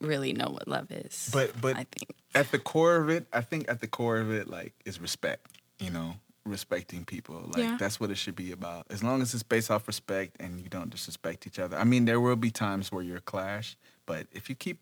really 0.00 0.32
know 0.32 0.48
what 0.50 0.66
love 0.68 0.90
is. 0.90 1.30
But 1.32 1.60
but 1.60 1.76
I 1.76 1.84
think 1.84 2.10
at 2.34 2.50
the 2.50 2.58
core 2.58 2.96
of 2.96 3.08
it, 3.08 3.26
I 3.32 3.40
think 3.42 3.68
at 3.68 3.80
the 3.80 3.86
core 3.86 4.18
of 4.18 4.30
it, 4.32 4.48
like, 4.48 4.72
is 4.84 5.00
respect. 5.00 5.46
You 5.78 5.90
know, 5.90 6.14
respecting 6.44 7.04
people. 7.04 7.42
Like 7.54 7.62
Yeah. 7.64 7.76
that's 7.78 7.98
what 8.00 8.10
it 8.10 8.16
should 8.18 8.36
be 8.36 8.52
about. 8.52 8.86
As 8.90 9.02
long 9.02 9.22
as 9.22 9.32
it's 9.34 9.42
based 9.42 9.70
off 9.70 9.86
respect 9.86 10.36
and 10.40 10.60
you 10.60 10.68
don't 10.68 10.90
disrespect 10.90 11.46
each 11.46 11.58
other. 11.58 11.76
I 11.78 11.84
mean, 11.84 12.04
there 12.04 12.20
will 12.20 12.36
be 12.36 12.50
times 12.50 12.90
where 12.92 13.02
you're 13.02 13.20
clash, 13.20 13.76
but 14.06 14.26
if 14.32 14.48
you 14.48 14.54
keep 14.54 14.78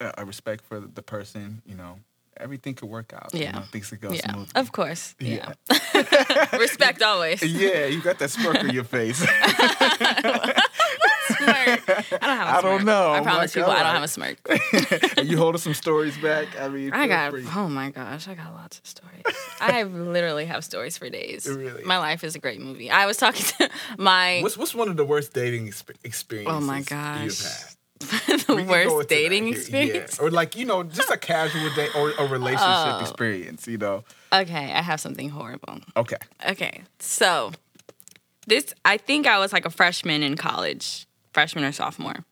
a, 0.00 0.12
a 0.18 0.24
respect 0.24 0.64
for 0.64 0.80
the 0.80 1.02
person, 1.02 1.60
you 1.66 1.74
know, 1.74 1.98
everything 2.38 2.74
could 2.74 2.88
work 2.88 3.12
out. 3.12 3.34
You 3.34 3.40
Yeah. 3.40 3.52
know, 3.52 3.62
things 3.72 3.90
could 3.90 4.00
go 4.00 4.12
yeah. 4.12 4.30
smoothly. 4.32 4.52
Of 4.54 4.72
course. 4.72 5.14
Yeah. 5.18 5.52
Yeah. 5.70 6.56
Respect 6.58 7.02
always. 7.02 7.42
yeah, 7.62 7.86
you 7.86 8.00
got 8.00 8.18
that 8.20 8.30
smirk 8.30 8.56
on 8.62 8.70
your 8.70 8.84
face. 8.84 9.20
smirk. 11.38 11.88
I 11.88 12.26
don't 12.26 12.36
have 12.36 12.48
a 12.48 12.50
smirk. 12.50 12.54
I 12.56 12.60
don't 12.62 12.84
know. 12.84 13.10
I 13.12 13.20
promise 13.20 13.54
people 13.54 13.70
I 13.70 13.82
don't 13.82 13.94
have 13.94 14.02
a 14.02 14.08
smirk. 14.08 14.38
You 15.24 15.36
holding 15.36 15.58
some 15.60 15.74
stories 15.74 16.16
back? 16.18 16.46
I 16.60 16.68
mean, 16.68 16.92
I 16.92 17.06
got 17.06 17.30
free. 17.32 17.44
oh 17.54 17.68
my 17.68 17.90
gosh, 17.90 18.28
I 18.28 18.34
got 18.34 18.52
lots 18.54 18.78
of 18.78 18.86
stories. 18.86 19.24
I 19.60 19.82
literally 20.14 20.46
have 20.46 20.64
stories 20.64 20.96
for 20.98 21.08
days. 21.10 21.46
Really? 21.46 21.82
My 21.84 21.98
life 21.98 22.22
is 22.24 22.34
a 22.34 22.38
great 22.38 22.60
movie. 22.60 22.90
I 22.90 23.06
was 23.06 23.16
talking 23.16 23.44
to 23.58 23.68
my 23.98 24.40
What's 24.42 24.56
what's 24.56 24.74
one 24.74 24.88
of 24.88 24.96
the 24.96 25.04
worst 25.04 25.32
dating 25.32 25.66
exp- 25.68 25.96
experiences? 26.04 26.54
Oh 26.56 26.60
my 26.60 26.82
gosh. 26.82 27.38
the 27.98 28.64
worst 28.68 29.08
dating 29.08 29.46
here, 29.46 29.54
yeah. 29.54 29.58
experience. 29.60 30.18
or 30.20 30.30
like 30.30 30.54
you 30.56 30.64
know, 30.64 30.84
just 30.84 31.10
a 31.10 31.16
casual 31.18 31.68
date 31.74 31.90
or 31.96 32.12
a 32.12 32.26
relationship 32.28 32.94
Oh. 32.94 33.00
experience. 33.00 33.66
You 33.66 33.78
know, 33.78 34.04
Okay, 34.32 34.72
I 34.72 34.82
have 34.82 35.00
something 35.00 35.30
horrible. 35.30 35.80
okay, 35.96 36.16
Okay, 36.48 36.82
so 37.00 37.50
this 38.46 38.72
I 38.84 38.98
think 38.98 39.26
I 39.26 39.38
was 39.40 39.52
like 39.52 39.66
a 39.66 39.70
freshman 39.70 40.22
in 40.22 40.36
college, 40.36 41.07
freshman 41.38 41.62
or 41.62 41.70
sophomore. 41.70 42.24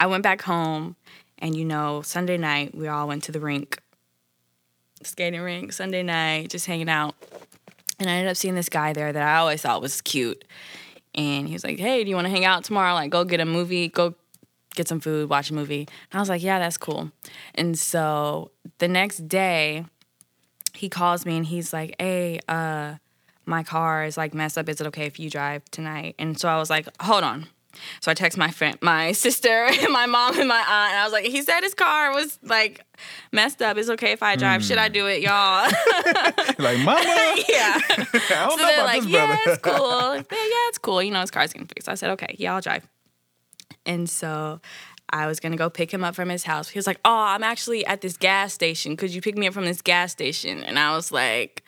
I 0.00 0.06
went 0.06 0.22
back 0.22 0.40
home, 0.40 0.96
and 1.38 1.54
you 1.54 1.66
know, 1.66 2.00
Sunday 2.00 2.38
night 2.38 2.74
we 2.74 2.88
all 2.88 3.06
went 3.06 3.24
to 3.24 3.32
the 3.32 3.38
rink, 3.38 3.78
skating 5.02 5.42
rink. 5.42 5.74
Sunday 5.74 6.02
night, 6.02 6.48
just 6.48 6.64
hanging 6.64 6.88
out, 6.88 7.14
and 7.98 8.08
I 8.08 8.14
ended 8.14 8.30
up 8.30 8.38
seeing 8.38 8.54
this 8.54 8.70
guy 8.70 8.94
there 8.94 9.12
that 9.12 9.22
I 9.22 9.36
always 9.36 9.60
thought 9.60 9.82
was 9.82 10.00
cute, 10.00 10.42
and 11.14 11.46
he 11.46 11.52
was 11.52 11.64
like, 11.64 11.78
"Hey, 11.78 12.02
do 12.02 12.08
you 12.08 12.16
want 12.16 12.24
to 12.24 12.30
hang 12.30 12.46
out 12.46 12.64
tomorrow? 12.64 12.94
Like, 12.94 13.10
go 13.10 13.24
get 13.24 13.40
a 13.40 13.44
movie, 13.44 13.88
go." 13.88 14.14
Get 14.74 14.88
some 14.88 15.00
food, 15.00 15.30
watch 15.30 15.48
a 15.48 15.54
movie. 15.54 15.88
And 16.10 16.18
I 16.18 16.20
was 16.20 16.28
like, 16.28 16.42
yeah, 16.42 16.58
that's 16.58 16.76
cool. 16.76 17.10
And 17.54 17.78
so 17.78 18.50
the 18.76 18.88
next 18.88 19.26
day, 19.26 19.86
he 20.74 20.90
calls 20.90 21.24
me 21.24 21.38
and 21.38 21.46
he's 21.46 21.72
like, 21.72 21.96
"Hey, 21.98 22.40
uh, 22.46 22.96
my 23.46 23.62
car 23.62 24.04
is 24.04 24.18
like 24.18 24.34
messed 24.34 24.58
up. 24.58 24.68
Is 24.68 24.78
it 24.82 24.86
okay 24.88 25.06
if 25.06 25.18
you 25.18 25.30
drive 25.30 25.64
tonight?" 25.70 26.14
And 26.18 26.38
so 26.38 26.50
I 26.50 26.58
was 26.58 26.68
like, 26.68 26.88
"Hold 27.00 27.24
on." 27.24 27.46
So 28.00 28.10
I 28.10 28.14
text 28.14 28.36
my 28.38 28.50
friend, 28.50 28.76
my 28.82 29.12
sister, 29.24 29.66
and 29.66 29.92
my 29.92 30.06
mom 30.06 30.38
and 30.38 30.48
my 30.48 30.56
aunt, 30.58 30.68
and 30.92 30.98
I 31.00 31.04
was 31.04 31.12
like, 31.12 31.24
"He 31.26 31.42
said 31.42 31.60
his 31.62 31.74
car 31.74 32.12
was 32.14 32.38
like 32.42 32.84
messed 33.32 33.62
up. 33.62 33.76
It's 33.76 33.88
okay 33.90 34.12
if 34.12 34.22
I 34.22 34.36
drive. 34.36 34.64
Should 34.64 34.78
I 34.78 34.88
do 34.88 35.06
it, 35.06 35.22
y'all?" 35.22 35.70
like 36.58 36.78
mama. 36.80 37.00
yeah. 37.48 37.80
I 37.88 37.96
don't 37.98 38.20
So 38.22 38.56
know 38.56 38.56
they're 38.66 38.84
like, 38.84 39.02
"Yeah, 39.06 39.26
brother. 39.26 39.40
it's 39.46 39.62
cool. 39.62 39.74
Like, 39.88 40.26
yeah, 40.32 40.38
yeah, 40.38 40.68
it's 40.68 40.78
cool. 40.78 41.02
You 41.02 41.10
know, 41.10 41.20
his 41.20 41.30
car's 41.30 41.52
getting 41.52 41.68
fixed." 41.68 41.88
I 41.88 41.94
said, 41.94 42.10
"Okay, 42.10 42.34
yeah, 42.38 42.54
I'll 42.54 42.60
drive." 42.60 42.86
And 43.84 44.08
so 44.10 44.60
I 45.10 45.26
was 45.26 45.38
gonna 45.40 45.56
go 45.56 45.70
pick 45.70 45.92
him 45.92 46.02
up 46.02 46.14
from 46.14 46.28
his 46.28 46.44
house. 46.44 46.68
He 46.68 46.78
was 46.78 46.86
like, 46.86 46.98
Oh, 47.04 47.14
I'm 47.14 47.44
actually 47.44 47.86
at 47.86 48.00
this 48.00 48.16
gas 48.16 48.52
station. 48.52 48.96
Could 48.96 49.14
you 49.14 49.20
pick 49.20 49.36
me 49.38 49.46
up 49.46 49.54
from 49.54 49.64
this 49.64 49.80
gas 49.80 50.10
station? 50.10 50.64
And 50.64 50.78
I 50.78 50.96
was 50.96 51.12
like, 51.12 51.62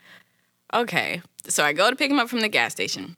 Okay. 0.75 1.23
So 1.47 1.62
I 1.64 1.73
go 1.73 1.88
to 1.88 1.94
pick 1.97 2.11
him 2.11 2.18
up 2.18 2.29
from 2.29 2.40
the 2.40 2.49
gas 2.49 2.73
station. 2.73 3.16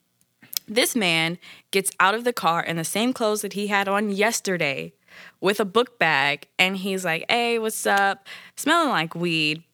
This 0.71 0.95
man 0.95 1.37
gets 1.73 1.91
out 1.99 2.15
of 2.15 2.23
the 2.23 2.33
car 2.33 2.63
in 2.63 2.77
the 2.77 2.85
same 2.85 3.13
clothes 3.13 3.43
that 3.43 3.55
he 3.55 3.67
had 3.67 3.89
on 3.89 4.09
yesterday 4.11 4.93
with 5.41 5.59
a 5.59 5.65
book 5.65 5.99
bag. 5.99 6.47
And 6.61 6.77
he's 6.77 7.05
like, 7.05 7.25
Hey, 7.29 7.59
what's 7.59 7.85
up? 7.87 8.29
Smelling 8.55 8.91
like 8.91 9.17
weed. 9.17 9.65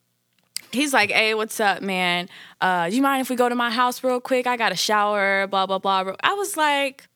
He's 0.72 0.94
like, 0.94 1.10
Hey, 1.10 1.34
what's 1.34 1.60
up, 1.60 1.82
man? 1.82 2.30
Uh, 2.62 2.88
do 2.88 2.96
you 2.96 3.02
mind 3.02 3.20
if 3.20 3.28
we 3.28 3.36
go 3.36 3.48
to 3.48 3.54
my 3.54 3.70
house 3.70 4.02
real 4.02 4.20
quick? 4.20 4.46
I 4.46 4.56
got 4.56 4.72
a 4.72 4.76
shower, 4.76 5.46
blah, 5.46 5.66
blah, 5.66 5.78
blah. 5.78 6.14
I 6.20 6.32
was 6.32 6.56
like, 6.56 7.06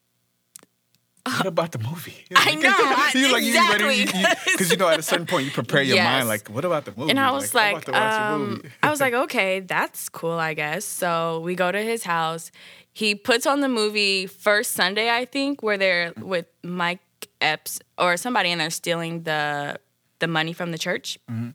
What 1.25 1.45
about 1.45 1.71
the 1.71 1.79
movie? 1.79 2.25
I 2.35 2.55
know, 2.55 2.69
I- 2.73 3.11
you 3.13 3.31
like 3.31 3.43
exactly. 3.43 4.05
because 4.51 4.71
you 4.71 4.77
know 4.77 4.87
at 4.89 4.99
a 4.99 5.03
certain 5.03 5.25
point 5.27 5.45
you 5.45 5.51
prepare 5.51 5.81
your 5.81 5.95
Yes. 5.95 6.05
mind 6.05 6.27
like, 6.27 6.47
what 6.49 6.65
about 6.65 6.85
the 6.85 6.93
movie? 6.95 7.11
And 7.11 7.19
I 7.19 7.31
was 7.31 7.53
like, 7.53 7.73
about 7.73 7.85
to 7.85 7.91
watch 7.91 8.13
a 8.13 8.33
um. 8.33 8.63
I 8.83 8.89
was 8.89 8.99
like, 8.99 9.13
okay, 9.13 9.59
that's 9.59 10.09
cool, 10.09 10.31
I 10.31 10.53
guess. 10.53 10.83
So 10.85 11.39
we 11.41 11.55
go 11.55 11.71
to 11.71 11.81
his 11.81 12.03
house. 12.03 12.51
He 12.93 13.15
puts 13.15 13.45
on 13.45 13.61
the 13.61 13.69
movie 13.69 14.25
First 14.27 14.71
Sunday, 14.73 15.09
I 15.09 15.25
think, 15.25 15.61
where 15.63 15.77
they're 15.77 16.13
with 16.17 16.47
Mike 16.63 16.99
Epps 17.39 17.79
or 17.97 18.17
somebody, 18.17 18.49
and 18.49 18.59
they're 18.59 18.69
stealing 18.69 19.23
the 19.23 19.79
the 20.19 20.27
money 20.27 20.53
from 20.53 20.71
the 20.71 20.77
church. 20.77 21.17
Mm-hmm. 21.29 21.49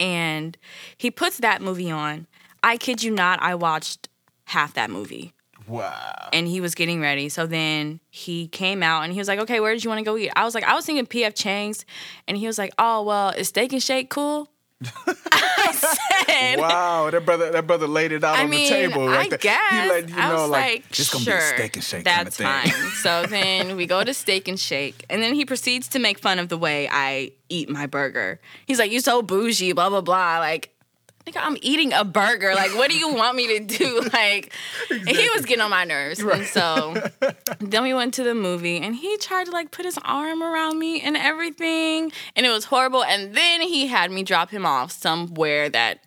And 0.00 0.56
he 0.96 1.10
puts 1.10 1.38
that 1.38 1.62
movie 1.62 1.90
on. 1.90 2.26
I 2.62 2.76
kid 2.76 3.02
you 3.02 3.10
not, 3.10 3.40
I 3.42 3.54
watched 3.54 4.08
half 4.46 4.74
that 4.74 4.90
movie 4.90 5.32
wow. 5.68 6.28
and 6.32 6.46
he 6.48 6.60
was 6.60 6.74
getting 6.74 7.00
ready. 7.00 7.28
So 7.28 7.46
then 7.46 8.00
he 8.10 8.48
came 8.48 8.82
out 8.82 9.02
and 9.04 9.12
he 9.12 9.18
was 9.18 9.28
like, 9.28 9.38
"Okay, 9.40 9.60
where 9.60 9.72
did 9.72 9.84
you 9.84 9.90
want 9.90 9.98
to 9.98 10.04
go 10.04 10.16
eat?" 10.16 10.30
I 10.36 10.44
was 10.44 10.54
like, 10.54 10.64
"I 10.64 10.74
was 10.74 10.84
thinking 10.86 11.06
PF 11.06 11.34
Chang's," 11.34 11.84
and 12.26 12.36
he 12.36 12.46
was 12.46 12.58
like, 12.58 12.72
"Oh 12.78 13.02
well, 13.02 13.30
is 13.30 13.48
Steak 13.48 13.72
and 13.72 13.82
Shake 13.82 14.10
cool?" 14.10 14.50
I 15.32 15.72
said, 15.72 16.60
Wow, 16.60 17.10
that 17.10 17.24
brother, 17.24 17.50
that 17.50 17.66
brother 17.66 17.88
laid 17.88 18.12
it 18.12 18.22
out 18.22 18.36
I 18.38 18.44
on 18.44 18.50
mean, 18.50 18.62
the 18.64 18.68
table. 18.88 19.08
I 19.08 19.16
Like 19.16 19.30
that. 19.30 19.40
guess. 19.40 19.82
He 19.82 19.88
let 19.88 20.08
you 20.08 20.14
I 20.16 20.28
know, 20.28 20.34
was 20.42 20.50
like, 20.50 20.72
like, 20.74 20.88
this 20.90 21.10
gonna 21.10 21.24
sure, 21.24 21.34
be 21.36 21.42
a 21.42 21.46
steak 21.56 21.76
and 21.76 21.84
shake 21.84 22.04
that's 22.04 22.36
kind 22.36 22.66
of 22.68 22.72
thing. 22.72 22.82
fine. 22.82 22.90
so 23.02 23.26
then 23.26 23.76
we 23.76 23.86
go 23.86 24.04
to 24.04 24.14
Steak 24.14 24.46
and 24.46 24.58
Shake, 24.58 25.04
and 25.10 25.20
then 25.20 25.34
he 25.34 25.44
proceeds 25.44 25.88
to 25.88 25.98
make 25.98 26.20
fun 26.20 26.38
of 26.38 26.48
the 26.48 26.56
way 26.56 26.88
I 26.90 27.32
eat 27.48 27.68
my 27.68 27.86
burger. 27.86 28.40
He's 28.66 28.78
like, 28.78 28.92
"You 28.92 29.00
so 29.00 29.20
bougie, 29.20 29.72
blah 29.72 29.88
blah 29.88 30.00
blah." 30.00 30.38
Like, 30.38 30.72
nigga, 31.28 31.40
I'm 31.42 31.56
eating 31.62 31.92
a 31.92 32.04
burger. 32.04 32.54
Like, 32.54 32.74
what 32.74 32.90
do 32.90 32.98
you 32.98 33.12
want 33.14 33.36
me 33.36 33.58
to 33.58 33.64
do? 33.64 34.08
Like, 34.18 34.52
and 34.90 35.08
he 35.08 35.28
was 35.30 35.44
getting 35.44 35.60
on 35.62 35.70
my 35.70 35.84
nerves, 35.84 36.20
and 36.20 36.44
so 36.46 37.10
then 37.60 37.82
we 37.82 37.94
went 37.94 38.14
to 38.14 38.24
the 38.24 38.34
movie, 38.34 38.78
and 38.78 38.96
he 38.96 39.16
tried 39.18 39.44
to 39.44 39.52
like 39.52 39.70
put 39.70 39.84
his 39.84 39.98
arm 40.04 40.42
around 40.42 40.78
me 40.78 41.00
and 41.00 41.16
everything, 41.16 42.10
and 42.34 42.46
it 42.46 42.48
was 42.48 42.64
horrible. 42.64 43.04
And 43.04 43.34
then 43.34 43.60
he 43.60 43.86
had 43.86 44.10
me 44.10 44.22
drop 44.22 44.50
him 44.50 44.66
off 44.66 44.90
somewhere 44.90 45.68
that. 45.68 46.00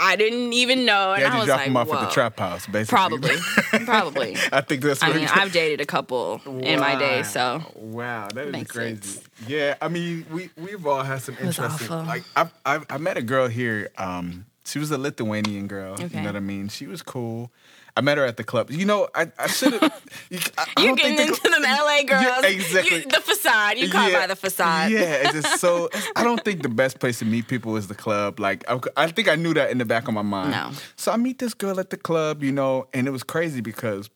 I 0.00 0.16
didn't 0.16 0.52
even 0.54 0.84
know, 0.86 1.12
and 1.12 1.20
Yeah, 1.22 1.34
I 1.34 1.36
was 1.38 1.46
drop 1.46 1.58
like, 1.58 1.66
him 1.68 1.76
off 1.76 1.88
Whoa. 1.88 1.98
at 1.98 2.08
the 2.08 2.10
trap 2.14 2.38
house, 2.38 2.66
basically. 2.66 2.96
Probably, 2.96 3.36
probably. 3.84 4.36
I 4.52 4.62
think 4.62 4.82
that's 4.82 5.02
I 5.02 5.12
mean, 5.12 5.28
I've 5.32 5.52
dated 5.52 5.80
a 5.80 5.86
couple 5.86 6.40
in 6.46 6.80
my 6.80 6.96
day, 6.98 7.22
so 7.22 7.62
Wow, 7.76 8.28
that 8.34 8.46
is 8.46 8.52
Makes 8.52 8.70
crazy. 8.72 8.96
sense. 9.02 9.28
Yeah, 9.46 9.74
I 9.82 9.88
mean, 9.88 10.24
we 10.30 10.50
we've 10.56 10.86
all 10.86 11.02
had 11.02 11.20
some 11.22 11.36
interesting. 11.40 11.88
awful. 11.90 12.02
Like, 12.04 12.24
I, 12.34 12.48
I 12.64 12.80
I 12.88 12.98
met 12.98 13.16
a 13.18 13.22
girl 13.22 13.46
here. 13.48 13.90
Um, 13.98 14.46
she 14.64 14.78
was 14.78 14.90
a 14.90 14.98
Lithuanian 14.98 15.66
girl. 15.66 15.94
Okay. 15.94 16.08
You 16.12 16.20
know 16.20 16.28
what 16.28 16.36
I 16.36 16.40
mean? 16.40 16.68
She 16.68 16.86
was 16.86 17.02
cool. 17.02 17.50
I 17.96 18.00
met 18.00 18.18
her 18.18 18.24
at 18.24 18.36
the 18.36 18.44
club. 18.44 18.70
You 18.70 18.84
know, 18.84 19.08
I, 19.14 19.30
I 19.38 19.46
should 19.48 19.72
have. 19.74 20.02
you, 20.30 20.38
you 20.78 20.96
getting 20.96 21.16
think 21.16 21.30
into 21.30 21.42
the, 21.42 21.48
them 21.50 21.62
LA 21.62 22.02
girls. 22.04 22.44
exactly. 22.44 22.98
You- 22.98 23.06
the 23.06 23.20
facade. 23.20 23.78
You 23.78 23.90
caught 23.90 24.12
by 24.12 24.26
the 24.26 24.36
facade. 24.36 24.92
Yeah, 24.92 25.00
it's 25.00 25.32
just 25.32 25.60
so. 25.60 25.88
I 26.16 26.24
don't 26.24 26.44
think 26.44 26.62
the 26.62 26.68
best 26.68 26.98
place 27.00 27.18
to 27.20 27.24
meet 27.24 27.48
people 27.48 27.76
is 27.76 27.88
the 27.88 27.94
club. 27.94 28.38
Like, 28.40 28.64
I, 28.68 28.78
I 28.96 29.10
think 29.10 29.28
I 29.28 29.34
knew 29.36 29.54
that 29.54 29.70
in 29.70 29.78
the 29.78 29.84
back 29.84 30.08
of 30.08 30.14
my 30.14 30.22
mind. 30.22 30.52
No. 30.52 30.70
So 30.96 31.12
I 31.12 31.16
meet 31.16 31.38
this 31.38 31.54
girl 31.54 31.80
at 31.80 31.90
the 31.90 31.96
club, 31.96 32.42
you 32.42 32.52
know, 32.52 32.86
and 32.94 33.06
it 33.06 33.10
was 33.10 33.22
crazy 33.22 33.60
because 33.60 34.08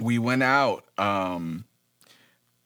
we 0.00 0.18
went 0.18 0.42
out. 0.42 0.84
Um, 0.98 1.64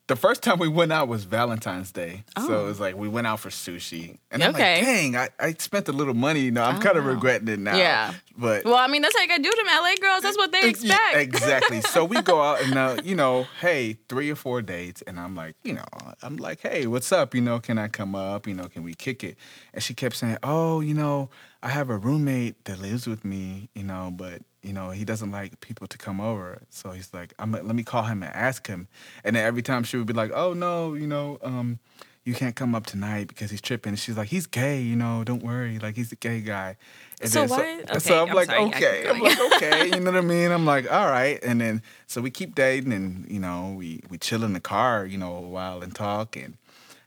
the 0.09 0.15
first 0.17 0.43
time 0.43 0.59
we 0.61 0.69
went 0.69 0.93
out 0.93 1.09
was 1.09 1.25
Valentine's 1.25 1.91
Day. 1.91 2.23
So 2.39 2.55
Oh. 2.57 2.61
it 2.63 2.67
was 2.67 2.79
like 2.79 2.97
we 2.97 3.09
went 3.09 3.27
out 3.27 3.41
for 3.41 3.49
sushi. 3.51 4.19
And 4.31 4.43
I'm 4.45 4.53
like, 4.53 4.63
dang, 4.63 5.17
I, 5.17 5.29
I 5.41 5.53
spent 5.59 5.89
a 5.89 5.93
little 5.93 6.15
money, 6.15 6.41
you 6.43 6.51
know. 6.53 6.63
I'm 6.63 6.81
kind 6.81 6.97
of 6.97 7.05
Oh. 7.05 7.09
regretting 7.11 7.49
it 7.49 7.59
now. 7.59 7.77
Yeah. 7.77 8.15
But 8.39 8.65
Well, 8.65 8.77
I 8.77 8.87
mean, 8.87 9.03
that's 9.03 9.17
how 9.17 9.23
you 9.23 9.29
gotta 9.29 9.43
do 9.43 9.51
them 9.51 9.67
LA 9.67 9.95
girls. 10.01 10.23
That's 10.23 10.37
what 10.37 10.53
they 10.53 10.69
expect. 10.69 11.17
exactly. 11.17 11.81
So 11.81 12.05
we 12.05 12.23
go 12.23 12.41
out 12.41 12.61
and 12.65 12.77
uh, 12.79 12.99
you 13.03 13.17
know, 13.17 13.47
hey, 13.61 13.99
three 14.09 14.31
or 14.31 14.37
four 14.37 14.63
dates, 14.63 15.03
and 15.03 15.19
I'm 15.19 15.35
like, 15.35 15.57
you 15.65 15.73
know, 15.73 15.85
I'm 16.23 16.37
like, 16.37 16.61
hey, 16.61 16.87
what's 16.87 17.11
up? 17.11 17.35
You 17.35 17.41
know, 17.41 17.59
can 17.59 17.77
I 17.79 17.89
come 17.89 18.15
up? 18.15 18.47
You 18.47 18.55
know, 18.55 18.69
can 18.69 18.85
we 18.85 18.95
kick 18.95 19.25
it? 19.25 19.37
And 19.75 19.83
she 19.83 19.93
kept 19.95 20.15
saying, 20.17 20.39
oh, 20.43 20.81
you 20.81 20.95
know, 20.95 21.31
I 21.63 21.69
have 21.71 21.91
a 21.91 21.97
roommate 21.97 22.65
that 22.67 22.79
lives 22.79 23.07
with 23.09 23.25
me, 23.25 23.71
you 23.75 23.83
know, 23.83 24.13
but 24.15 24.43
you 24.67 24.73
know, 24.73 24.91
he 24.91 25.05
doesn't 25.05 25.31
like 25.31 25.61
people 25.61 25.87
to 25.87 25.97
come 25.97 26.21
over. 26.21 26.63
So 26.71 26.91
he's 26.91 27.15
like, 27.15 27.33
I'm 27.39 27.53
let 27.53 27.65
me 27.65 27.85
call 27.85 28.03
him 28.03 28.23
and 28.23 28.35
ask 28.35 28.67
him. 28.67 28.89
And 29.25 29.37
then 29.37 29.45
every 29.45 29.63
time 29.63 29.85
she 29.85 29.97
would 29.97 30.07
be 30.07 30.13
like, 30.13 30.33
oh 30.35 30.53
no, 30.53 30.95
you 30.95 31.07
know, 31.07 31.39
um, 31.43 31.79
you 32.25 32.35
can't 32.35 32.57
come 32.57 32.75
up 32.75 32.87
tonight 32.87 33.29
because 33.29 33.53
he's 33.53 33.61
tripping. 33.61 33.91
And 33.91 33.99
she's 33.99 34.17
like, 34.17 34.29
he's 34.29 34.47
gay, 34.49 34.81
you 34.81 34.97
know, 34.97 35.23
don't 35.23 35.45
worry, 35.45 35.79
like 35.79 35.95
he's 35.95 36.11
a 36.11 36.17
gay 36.17 36.41
guy. 36.41 36.77
And 37.21 37.31
So 37.31 37.47
then 37.47 37.49
what? 37.51 37.91
Okay, 37.91 37.99
so 38.01 38.23
I'm, 38.23 38.31
I'm 38.31 38.35
like, 38.35 38.47
sorry, 38.47 38.65
okay, 38.65 39.09
I'm 39.09 39.21
like, 39.21 39.39
okay, 39.55 39.85
you 39.87 40.01
know 40.01 40.11
what 40.11 40.19
I 40.19 40.21
mean? 40.23 40.51
I'm 40.51 40.67
like, 40.67 40.91
all 40.93 41.07
right. 41.09 41.39
And 41.45 41.61
then 41.61 41.83
so 42.09 42.21
we 42.21 42.31
keep 42.31 42.57
dating 42.57 42.93
and, 42.93 43.31
you 43.31 43.39
know, 43.39 43.75
we 43.79 44.01
we 44.11 44.19
chill 44.19 44.43
in 44.43 44.53
the 44.53 44.61
car, 44.61 45.07
you 45.07 45.17
know, 45.17 45.37
a 45.37 45.41
while 45.41 45.83
and 45.83 45.95
talk 45.95 46.37
and 46.37 46.57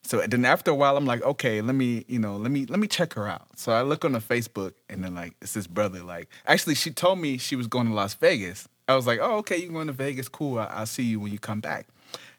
so 0.09 0.25
then 0.25 0.43
after 0.43 0.71
a 0.71 0.75
while 0.75 0.97
I'm 0.97 1.05
like, 1.05 1.21
okay, 1.23 1.61
let 1.61 1.75
me, 1.75 2.03
you 2.07 2.17
know, 2.17 2.35
let 2.35 2.49
me 2.51 2.65
let 2.65 2.79
me 2.79 2.87
check 2.87 3.13
her 3.13 3.27
out. 3.27 3.47
So 3.55 3.71
I 3.71 3.83
look 3.83 4.03
on 4.03 4.13
the 4.13 4.19
Facebook 4.19 4.73
and 4.89 5.03
then 5.03 5.13
like 5.13 5.33
it's 5.41 5.53
this 5.53 5.67
brother 5.67 6.01
like 6.01 6.27
actually 6.47 6.75
she 6.75 6.89
told 6.89 7.19
me 7.19 7.37
she 7.37 7.55
was 7.55 7.67
going 7.67 7.87
to 7.87 7.93
Las 7.93 8.15
Vegas. 8.15 8.67
I 8.87 8.95
was 8.95 9.05
like, 9.05 9.19
oh, 9.21 9.35
okay, 9.37 9.57
you're 9.57 9.71
going 9.71 9.85
to 9.87 9.93
Vegas, 9.93 10.27
cool. 10.27 10.57
I, 10.57 10.65
I'll 10.65 10.87
see 10.87 11.03
you 11.03 11.19
when 11.19 11.31
you 11.31 11.37
come 11.37 11.59
back. 11.61 11.85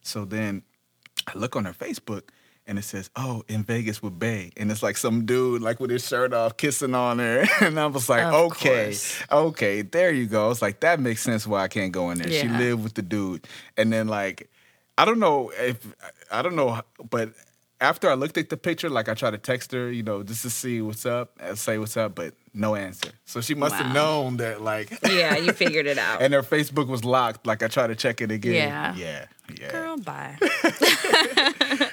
So 0.02 0.24
then 0.24 0.62
I 1.28 1.38
look 1.38 1.54
on 1.54 1.64
her 1.64 1.72
Facebook 1.72 2.22
and 2.66 2.78
it 2.78 2.82
says, 2.82 3.08
"Oh, 3.16 3.42
in 3.48 3.62
Vegas 3.64 4.02
with 4.02 4.18
Bay," 4.18 4.52
and 4.56 4.70
it's 4.70 4.82
like 4.82 4.96
some 4.96 5.24
dude 5.26 5.62
like 5.62 5.80
with 5.80 5.90
his 5.90 6.06
shirt 6.06 6.32
off, 6.32 6.56
kissing 6.56 6.94
on 6.94 7.18
her, 7.18 7.44
and 7.60 7.78
I 7.80 7.86
was 7.86 8.08
like, 8.08 8.24
Of 8.24 8.34
"Okay, 8.34 8.84
course. 8.90 9.22
okay, 9.30 9.82
there 9.82 10.10
you 10.12 10.26
go." 10.26 10.50
It's 10.50 10.62
like 10.62 10.80
that 10.80 11.00
makes 11.00 11.22
sense 11.22 11.46
why 11.46 11.62
I 11.62 11.68
can't 11.68 11.90
go 11.92 12.10
in 12.10 12.18
there. 12.18 12.30
She 12.30 12.46
Yeah. 12.46 12.58
lived 12.58 12.82
with 12.84 12.94
the 12.94 13.02
dude, 13.02 13.46
and 13.76 13.92
then 13.92 14.06
like, 14.08 14.50
I 14.98 15.04
don't 15.04 15.18
know 15.18 15.50
if 15.58 15.78
I 16.30 16.42
don't 16.42 16.54
know, 16.54 16.80
but 17.10 17.32
after 17.80 18.10
I 18.10 18.14
looked 18.14 18.36
at 18.36 18.48
the 18.50 18.56
picture, 18.56 18.90
like 18.90 19.08
I 19.08 19.14
tried 19.14 19.30
to 19.30 19.38
text 19.38 19.72
her, 19.72 19.90
you 19.90 20.02
know, 20.02 20.22
just 20.22 20.42
to 20.42 20.50
see 20.50 20.80
what's 20.82 21.06
up, 21.06 21.32
and 21.40 21.58
say 21.58 21.78
what's 21.78 21.96
up, 21.96 22.14
but 22.14 22.34
no 22.52 22.74
answer. 22.74 23.10
So 23.24 23.40
she 23.40 23.54
must 23.54 23.74
have 23.76 23.94
known 23.94 24.36
that 24.38 24.60
like. 24.60 24.90
yeah, 25.08 25.36
you 25.36 25.52
figured 25.52 25.86
it 25.86 25.98
out. 26.06 26.20
And 26.20 26.34
her 26.34 26.42
Facebook 26.42 26.88
was 26.88 27.04
locked. 27.04 27.46
Like 27.46 27.62
I 27.62 27.68
tried 27.68 27.88
to 27.88 27.96
check 27.96 28.20
it 28.20 28.30
again. 28.30 28.54
Yeah. 28.54 28.94
Yeah. 28.94 29.24
Yeah. 29.60 29.70
Girl, 29.72 29.96
bye. 29.98 30.36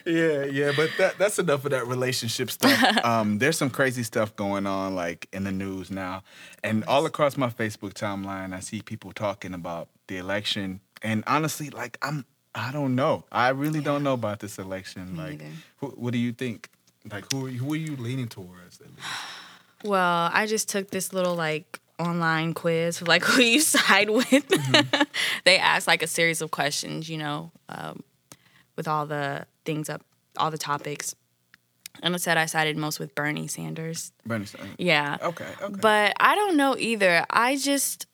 Yeah, 0.05 0.45
yeah, 0.45 0.71
but 0.75 0.89
that 0.99 1.17
that's 1.17 1.37
enough 1.37 1.65
of 1.65 1.71
that 1.71 1.85
relationship 1.85 2.49
stuff. 2.49 3.03
um, 3.03 3.39
there's 3.39 3.57
some 3.57 3.69
crazy 3.69 4.03
stuff 4.03 4.33
going 4.37 4.65
on 4.65 4.95
like 4.95 5.27
in 5.33 5.43
the 5.43 5.51
news 5.51 5.91
now, 5.91 6.23
and 6.63 6.85
all 6.85 7.05
across 7.05 7.35
my 7.35 7.49
Facebook 7.49 7.93
timeline, 7.93 8.53
I 8.53 8.61
see 8.61 8.81
people 8.81 9.11
talking 9.11 9.53
about 9.53 9.89
the 10.07 10.17
election. 10.17 10.79
And 11.01 11.25
honestly, 11.27 11.69
like 11.69 11.97
I'm, 12.01 12.25
I 12.57 12.71
don't 12.71 12.95
know. 12.95 13.23
I 13.31 13.49
really 13.49 13.81
don't 13.81 14.03
know 14.03 14.13
about 14.13 14.39
this 14.39 14.57
election. 14.57 15.13
Me 15.13 15.19
like, 15.19 15.41
who, 15.77 15.87
what 15.89 16.11
do 16.11 16.17
you 16.17 16.33
think? 16.33 16.69
Like, 17.09 17.31
who 17.31 17.45
are 17.45 17.49
you, 17.49 17.59
who 17.59 17.73
are 17.73 17.77
you 17.77 17.95
leaning 17.95 18.27
towards? 18.27 18.81
at 18.81 18.87
least? 18.87 19.07
Well, 19.83 20.31
I 20.33 20.47
just 20.47 20.67
took 20.67 20.89
this 20.89 21.13
little 21.13 21.35
like 21.35 21.79
online 21.99 22.55
quiz 22.55 22.99
of 22.99 23.07
like 23.07 23.23
who 23.25 23.43
you 23.43 23.61
side 23.61 24.09
with. 24.09 24.27
Mm-hmm. 24.29 25.03
they 25.45 25.59
asked 25.59 25.87
like 25.87 26.01
a 26.01 26.07
series 26.07 26.41
of 26.41 26.49
questions, 26.49 27.07
you 27.07 27.19
know, 27.19 27.51
um, 27.69 28.03
with 28.75 28.87
all 28.87 29.05
the 29.05 29.45
things 29.63 29.87
up, 29.87 30.03
all 30.35 30.49
the 30.49 30.57
topics. 30.57 31.13
And 32.01 32.15
it 32.15 32.21
said 32.21 32.37
I 32.37 32.47
sided 32.47 32.75
most 32.75 32.99
with 32.99 33.13
Bernie 33.13 33.47
Sanders. 33.47 34.11
Bernie 34.25 34.45
Sanders. 34.45 34.75
Yeah. 34.79 35.17
Okay. 35.21 35.47
Okay. 35.61 35.79
But 35.79 36.15
I 36.19 36.33
don't 36.33 36.57
know 36.57 36.75
either. 36.77 37.23
I 37.29 37.55
just, 37.55 38.07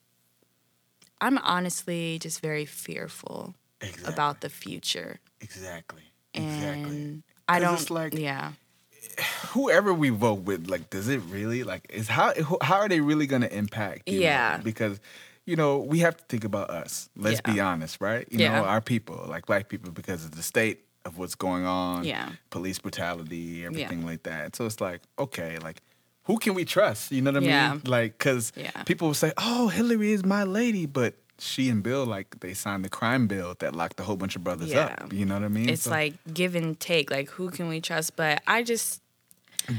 I'm 1.21 1.37
honestly 1.37 2.19
just 2.19 2.41
very 2.41 2.65
fearful 2.65 3.55
exactly. 3.89 4.13
about 4.13 4.41
the 4.41 4.49
future. 4.49 5.19
exactly. 5.41 6.03
And 6.33 6.45
Exactly. 6.45 7.23
I 7.47 7.59
don't, 7.59 7.73
it's 7.75 7.89
like- 7.91 8.17
yeah. 8.17 8.53
whoever 9.49 9.93
we 9.93 10.09
vote 10.09 10.39
with, 10.41 10.67
like, 10.69 10.89
does 10.89 11.07
it 11.07 11.21
really 11.29 11.63
like 11.63 11.85
is 11.89 12.07
how 12.07 12.33
how 12.61 12.77
are 12.77 12.89
they 12.89 13.01
really 13.01 13.27
going 13.27 13.41
to 13.41 13.53
impact? 13.55 14.09
you 14.09 14.19
know? 14.19 14.25
Yeah. 14.25 14.57
because 14.57 14.99
you 15.45 15.55
know 15.55 15.77
we 15.79 15.99
have 15.99 16.15
to 16.17 16.23
think 16.25 16.43
about 16.43 16.69
us. 16.69 17.09
Let's 17.15 17.41
Yeah. 17.45 17.53
be 17.53 17.59
honest, 17.59 17.99
right? 18.01 18.25
You 18.31 18.39
Yeah. 18.39 18.59
know, 18.61 18.65
our 18.65 18.81
people, 18.81 19.25
like 19.27 19.45
black 19.45 19.69
people, 19.69 19.91
because 19.91 20.23
of 20.25 20.31
the 20.31 20.43
state 20.43 20.85
of 21.05 21.17
what's 21.17 21.35
going 21.35 21.65
on, 21.65 22.05
Yeah. 22.05 22.29
police 22.49 22.79
brutality, 22.79 23.65
everything 23.65 23.99
Yeah. 24.01 24.05
like 24.07 24.23
that. 24.23 24.55
So 24.55 24.65
it's 24.65 24.81
like, 24.81 25.01
okay, 25.19 25.57
like. 25.59 25.81
Who 26.27 26.37
can 26.37 26.53
we 26.53 26.63
trust? 26.63 27.11
You 27.11 27.21
know 27.21 27.33
what 27.33 27.43
I 27.43 27.45
Yeah. 27.45 27.71
mean? 27.73 27.81
Like, 27.85 28.17
cause 28.17 28.53
Yeah. 28.55 28.71
people 28.85 29.09
will 29.09 29.13
say, 29.13 29.33
"Oh, 29.37 29.67
Hillary 29.67 30.13
is 30.13 30.23
my 30.23 30.43
lady," 30.45 30.85
but 30.85 31.15
she 31.39 31.69
and 31.69 31.81
Bill 31.83 32.05
like 32.05 32.39
they 32.41 32.53
signed 32.53 32.85
the 32.85 32.89
crime 32.89 33.27
bill 33.27 33.55
that 33.59 33.75
locked 33.75 33.99
a 33.99 34.03
whole 34.03 34.15
bunch 34.17 34.35
of 34.35 34.43
brothers 34.43 34.69
Yeah. 34.71 34.95
up. 34.99 35.11
You 35.13 35.25
know 35.25 35.33
what 35.35 35.43
I 35.43 35.47
mean? 35.49 35.69
It's 35.69 35.83
So- 35.83 35.91
like 35.91 36.13
give 36.33 36.55
and 36.55 36.79
take. 36.79 37.09
Like 37.11 37.29
who 37.29 37.49
can 37.49 37.67
we 37.67 37.81
trust? 37.81 38.15
But 38.15 38.41
I 38.47 38.63
just 38.63 39.01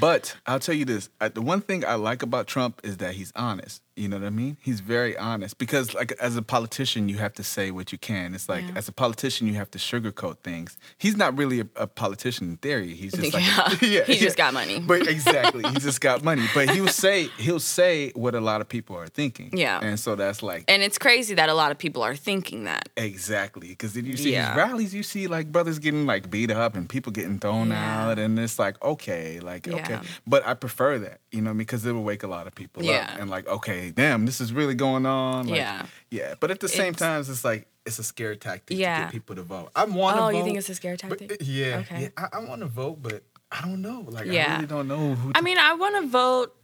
But 0.01 0.37
I'll 0.47 0.61
tell 0.61 0.75
you 0.75 0.85
this: 0.85 1.11
the 1.21 1.43
one 1.43 1.61
thing 1.61 1.85
I 1.85 1.95
like 1.95 2.23
about 2.23 2.47
Trump 2.47 2.81
is 2.83 2.97
that 2.99 3.15
he's 3.15 3.33
honest. 3.37 3.83
You 3.97 4.09
know 4.09 4.19
what 4.19 4.27
I 4.27 4.31
mean? 4.31 4.57
He's 4.61 4.81
very 4.81 5.17
honest 5.17 5.57
because, 5.57 5.95
like, 5.95 6.11
as 6.21 6.37
a 6.37 6.43
politician, 6.43 7.09
you 7.09 7.19
have 7.19 7.33
to 7.35 7.45
say 7.45 7.71
what 7.71 7.93
you 7.93 7.99
can. 7.99 8.35
It's 8.35 8.49
like 8.49 8.65
Yeah. 8.65 8.73
as 8.75 8.89
a 8.89 8.93
politician, 8.93 9.47
you 9.47 9.55
have 9.55 9.71
to 9.71 9.79
sugarcoat 9.79 10.39
things. 10.43 10.77
He's 10.99 11.17
not 11.17 11.39
really 11.39 11.61
a, 11.61 11.67
a 11.77 11.87
politician 11.87 12.49
in 12.51 12.57
theory. 12.57 12.95
He's 12.95 13.13
just 13.13 13.33
like, 13.33 13.45
Yeah. 13.83 14.03
He 14.03 14.17
just 14.19 14.37
got 14.37 14.53
money. 14.53 14.81
But 14.81 15.07
exactly, 15.07 15.63
he 15.71 15.77
just 15.79 16.01
got 16.01 16.25
money. 16.31 16.43
But 16.55 16.71
he'll 16.71 16.89
say 16.89 17.29
he'll 17.39 17.61
say 17.61 18.11
what 18.17 18.35
a 18.35 18.41
lot 18.41 18.61
of 18.61 18.69
people 18.69 18.97
are 18.97 19.07
thinking. 19.07 19.51
Yeah. 19.57 19.79
and 19.81 19.99
so 20.01 20.17
that's 20.17 20.43
like 20.43 20.65
and 20.67 20.83
it's 20.83 20.99
crazy 20.99 21.35
that 21.35 21.49
a 21.49 21.55
lot 21.55 21.71
of 21.71 21.79
people 21.79 22.03
are 22.03 22.17
thinking 22.17 22.65
that. 22.65 22.89
Exactly, 22.97 23.69
because 23.69 23.93
then 23.95 24.07
you 24.07 24.17
see 24.17 24.33
Yeah. 24.33 24.49
these 24.49 24.57
rallies, 24.57 24.93
you 24.95 25.05
see 25.05 25.29
like 25.29 25.53
brothers 25.53 25.79
getting 25.79 26.05
like 26.05 26.31
beat 26.31 26.51
up 26.51 26.75
and 26.75 26.89
people 26.89 27.13
getting 27.13 27.39
thrown 27.39 27.69
Yeah. 27.69 28.09
out, 28.09 28.19
and 28.19 28.39
it's 28.41 28.59
like 28.59 28.83
okay, 28.83 29.39
like 29.39 29.69
okay, 29.69 30.01
but 30.27 30.45
I 30.45 30.55
prefer 30.55 30.99
that, 30.99 31.21
you 31.31 31.43
know, 31.43 31.55
because 31.55 31.87
it 31.87 31.93
will 31.93 32.03
wake 32.03 32.25
a 32.25 32.27
lot 32.27 32.49
of 32.49 32.55
people 32.57 32.83
Yeah. 32.83 33.11
up 33.13 33.21
and 33.21 33.31
like 33.31 33.47
okay, 33.47 33.84
damn, 33.91 34.27
this 34.27 34.41
is 34.41 34.53
really 34.53 34.75
going 34.75 35.07
on. 35.07 35.47
Like, 35.47 35.57
Yeah. 35.57 35.87
yeah. 36.11 36.35
But 36.41 36.51
at 36.51 36.61
the 36.61 36.69
same 36.69 36.93
It's- 36.95 36.99
time, 36.99 37.21
it's 37.21 37.45
like 37.45 37.67
it's 37.87 37.99
a 37.99 38.05
scare 38.05 38.35
tactic 38.35 38.77
to 38.77 38.83
get 38.83 39.13
people 39.13 39.37
to 39.37 39.43
vote. 39.43 39.71
I 39.77 39.85
want 39.85 40.17
to 40.17 40.23
Oh, 40.23 40.27
vote. 40.31 40.39
you 40.39 40.45
think 40.45 40.57
it's 40.59 40.69
a 40.71 40.75
scare 40.75 40.97
but- 41.01 41.19
tactic? 41.19 41.39
yeah, 41.43 41.79
Okay. 41.81 42.03
yeah. 42.03 42.09
I, 42.17 42.29
I 42.35 42.39
want 42.39 42.61
to 42.63 42.67
vote, 42.67 43.03
but 43.03 43.23
I 43.53 43.61
don't 43.61 43.83
know. 43.83 44.05
Like 44.09 44.27
I 44.27 44.55
really 44.55 44.67
don't 44.67 44.89
know 44.89 45.15
who. 45.15 45.33
I 45.35 45.41
mean, 45.41 45.59
I 45.59 45.75
want 45.75 45.97
to 46.03 46.07
vote. 46.09 46.55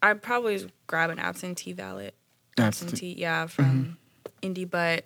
I'd 0.00 0.22
probably 0.22 0.70
grab 0.86 1.10
an 1.10 1.18
absentee 1.18 1.72
ballot. 1.72 2.14
Absentee. 2.56 2.92
Absentee, 2.92 3.14
yeah, 3.20 3.44
mm-hmm. 3.44 3.48
from 3.48 3.98
Indy, 4.42 4.64
but 4.64 5.04